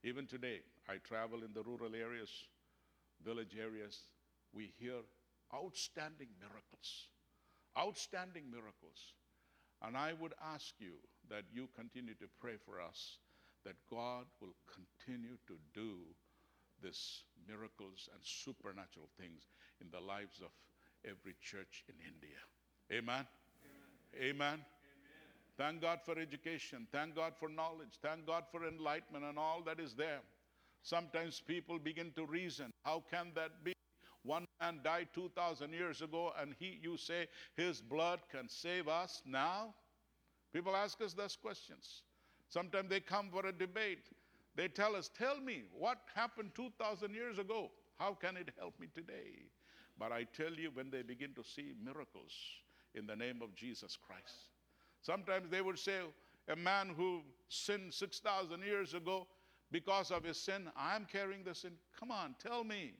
Even 0.03 0.26
today, 0.26 0.62
I 0.89 0.99
travel 1.03 1.43
in 1.43 1.53
the 1.55 1.62
rural 1.62 1.95
areas, 1.95 2.30
village 3.22 3.55
areas, 3.59 4.11
we 4.53 4.72
hear 4.78 5.03
outstanding 5.55 6.30
miracles. 6.39 7.11
Outstanding 7.78 8.51
miracles. 8.51 9.14
And 9.82 9.97
I 9.97 10.12
would 10.14 10.34
ask 10.55 10.74
you 10.78 10.99
that 11.30 11.45
you 11.53 11.68
continue 11.74 12.14
to 12.14 12.26
pray 12.41 12.57
for 12.64 12.80
us 12.80 13.18
that 13.68 13.76
God 13.90 14.24
will 14.40 14.56
continue 14.64 15.36
to 15.46 15.58
do 15.74 15.98
these 16.82 17.24
miracles 17.46 18.08
and 18.14 18.22
supernatural 18.24 19.10
things 19.20 19.42
in 19.82 19.88
the 19.92 20.00
lives 20.00 20.40
of 20.40 20.48
every 21.04 21.36
church 21.42 21.84
in 21.86 21.94
India. 22.00 22.40
Amen. 22.90 23.26
Amen. 24.16 24.30
Amen. 24.30 24.64
Thank 25.58 25.82
God 25.82 25.98
for 26.02 26.18
education. 26.18 26.86
Thank 26.90 27.14
God 27.14 27.34
for 27.38 27.50
knowledge. 27.50 28.00
Thank 28.00 28.26
God 28.26 28.44
for 28.50 28.66
enlightenment 28.66 29.26
and 29.26 29.38
all 29.38 29.62
that 29.66 29.78
is 29.78 29.94
there. 29.94 30.20
Sometimes 30.82 31.42
people 31.46 31.78
begin 31.78 32.10
to 32.16 32.24
reason 32.24 32.70
how 32.86 33.04
can 33.10 33.32
that 33.34 33.64
be? 33.64 33.74
One 34.22 34.46
man 34.62 34.80
died 34.82 35.08
2,000 35.14 35.74
years 35.74 36.00
ago, 36.00 36.32
and 36.40 36.54
he, 36.58 36.78
you 36.82 36.96
say 36.96 37.26
his 37.54 37.82
blood 37.82 38.20
can 38.32 38.48
save 38.48 38.88
us 38.88 39.20
now? 39.26 39.74
People 40.54 40.74
ask 40.74 41.00
us 41.02 41.12
those 41.12 41.36
questions. 41.36 42.02
Sometimes 42.49 42.88
they 42.88 43.01
come 43.01 43.28
for 43.30 43.46
a 43.46 43.53
debate. 43.53 44.11
They 44.57 44.68
tell 44.68 44.96
us, 44.96 45.11
Tell 45.16 45.40
me 45.40 45.64
what 45.76 45.99
happened 46.14 46.51
2,000 46.55 47.14
years 47.14 47.38
ago. 47.38 47.70
How 47.99 48.14
can 48.14 48.36
it 48.36 48.51
help 48.59 48.78
me 48.80 48.88
today? 48.94 49.46
But 49.99 50.12
I 50.12 50.24
tell 50.24 50.53
you, 50.53 50.70
when 50.72 50.90
they 50.90 51.03
begin 51.03 51.34
to 51.34 51.44
see 51.44 51.74
miracles 51.84 52.32
in 52.94 53.07
the 53.07 53.16
name 53.16 53.42
of 53.42 53.55
Jesus 53.55 53.96
Christ, 53.96 54.51
sometimes 55.03 55.51
they 55.51 55.61
would 55.61 55.78
say, 55.78 55.99
A 56.49 56.57
man 56.57 56.90
who 56.96 57.22
sinned 57.49 57.92
6,000 57.92 58.62
years 58.62 58.94
ago, 58.94 59.26
because 59.70 60.11
of 60.11 60.24
his 60.24 60.38
sin, 60.38 60.70
I'm 60.76 61.07
carrying 61.11 61.44
the 61.44 61.55
sin. 61.55 61.72
Come 61.99 62.11
on, 62.11 62.34
tell 62.42 62.64
me. 62.64 62.94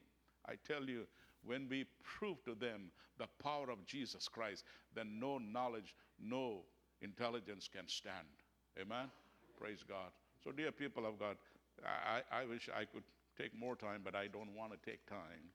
I 0.47 0.53
tell 0.67 0.83
you, 0.83 1.07
when 1.43 1.67
we 1.69 1.85
prove 2.03 2.43
to 2.43 2.53
them 2.53 2.91
the 3.17 3.27
power 3.41 3.69
of 3.71 3.85
Jesus 3.85 4.27
Christ, 4.27 4.65
then 4.93 5.19
no 5.19 5.37
knowledge, 5.37 5.95
no 6.21 6.61
intelligence 7.01 7.69
can 7.73 7.87
stand. 7.87 8.27
Amen? 8.79 9.09
Praise 9.59 9.83
God. 9.87 10.11
So, 10.41 10.51
dear 10.51 10.71
people 10.71 11.05
of 11.05 11.19
God, 11.19 11.35
I, 11.83 12.21
I 12.31 12.45
wish 12.45 12.69
I 12.73 12.85
could 12.85 13.03
take 13.37 13.53
more 13.57 13.75
time, 13.75 13.99
but 14.03 14.15
I 14.15 14.27
don't 14.27 14.55
want 14.55 14.71
to 14.71 14.77
take 14.89 15.05
time. 15.05 15.51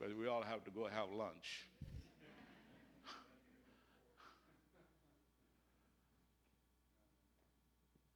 But 0.00 0.16
we 0.16 0.26
all 0.26 0.42
have 0.42 0.64
to 0.64 0.70
go 0.70 0.88
have 0.88 1.10
lunch. 1.12 1.68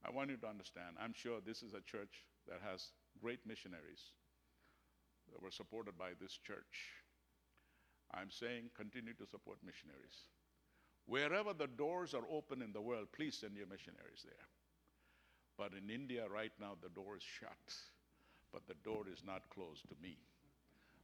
I 0.07 0.11
want 0.11 0.31
you 0.31 0.39
to 0.39 0.47
understand, 0.47 0.97
I'm 0.99 1.13
sure 1.13 1.41
this 1.45 1.63
is 1.63 1.75
a 1.75 1.83
church 1.83 2.25
that 2.49 2.61
has 2.65 2.93
great 3.21 3.41
missionaries 3.47 4.01
that 5.33 5.43
were 5.43 5.51
supported 5.51 5.99
by 5.99 6.13
this 6.21 6.39
church. 6.47 6.97
I'm 8.13 8.31
saying 8.31 8.71
continue 8.75 9.13
to 9.15 9.27
support 9.27 9.59
missionaries. 9.65 10.25
Wherever 11.07 11.53
the 11.53 11.67
doors 11.67 12.15
are 12.15 12.25
open 12.31 12.63
in 12.63 12.73
the 12.73 12.81
world, 12.81 13.09
please 13.13 13.37
send 13.37 13.57
your 13.57 13.67
missionaries 13.67 14.25
there. 14.25 14.49
But 15.61 15.73
in 15.77 15.91
India 15.91 16.25
right 16.33 16.53
now, 16.59 16.73
the 16.81 16.89
door 16.89 17.19
is 17.19 17.23
shut, 17.23 17.69
but 18.51 18.67
the 18.67 18.81
door 18.83 19.05
is 19.13 19.23
not 19.27 19.43
closed 19.51 19.87
to 19.91 19.95
me. 20.03 20.17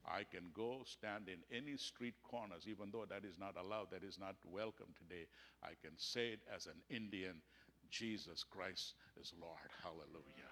I 0.09 0.25
can 0.25 0.49
go 0.55 0.81
stand 0.87 1.29
in 1.29 1.45
any 1.55 1.77
street 1.77 2.15
corners, 2.23 2.65
even 2.67 2.89
though 2.91 3.05
that 3.11 3.27
is 3.27 3.39
not 3.39 3.57
allowed, 3.61 3.91
that 3.91 4.03
is 4.03 4.19
not 4.19 4.35
welcome 4.51 4.97
today. 4.97 5.27
I 5.63 5.77
can 5.85 5.93
say 5.99 6.29
it 6.29 6.41
as 6.49 6.65
an 6.65 6.81
Indian 6.89 7.43
Jesus 7.91 8.45
Christ 8.49 8.95
is 9.21 9.35
Lord. 9.39 9.69
Hallelujah. 9.83 10.49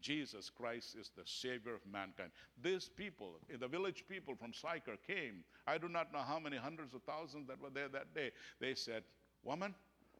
Jesus 0.00 0.48
Christ 0.48 0.96
is 0.98 1.10
the 1.14 1.22
Savior 1.26 1.74
of 1.74 1.82
mankind. 1.92 2.30
These 2.62 2.88
people, 2.88 3.34
the 3.60 3.68
village 3.68 4.04
people 4.08 4.34
from 4.34 4.54
Sychar 4.54 4.96
came. 5.06 5.44
I 5.66 5.76
do 5.76 5.90
not 5.90 6.10
know 6.10 6.24
how 6.26 6.38
many 6.38 6.56
hundreds 6.56 6.94
of 6.94 7.02
thousands 7.02 7.48
that 7.48 7.60
were 7.60 7.70
there 7.70 7.88
that 7.88 8.14
day. 8.14 8.30
They 8.60 8.74
said, 8.74 9.02
Woman, 9.44 9.74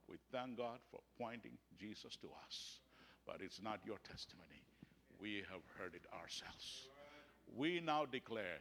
we 0.07 0.17
thank 0.31 0.59
God 0.59 0.81
for 0.91 1.01
pointing 1.19 1.57
Jesus 1.79 2.15
to 2.17 2.29
us. 2.47 2.82
But 3.27 3.41
it's 3.41 3.63
not 3.63 3.81
your 3.87 3.99
testimony. 4.09 4.63
We 5.21 5.45
have 5.51 5.63
heard 5.79 5.95
it 5.95 6.07
ourselves. 6.13 6.89
We 7.57 7.81
now 7.81 8.07
declare 8.07 8.59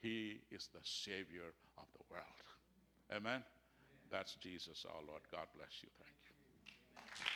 He 0.00 0.40
is 0.50 0.68
the 0.72 0.82
Savior 0.82 1.54
of 1.78 1.84
the 1.96 2.04
world. 2.10 2.44
Amen. 3.14 3.42
That's 4.10 4.34
Jesus 4.36 4.86
our 4.88 5.02
Lord. 5.06 5.22
God 5.32 5.46
bless 5.56 5.82
you. 5.82 5.88
Thank 5.98 6.14
you. 6.24 7.33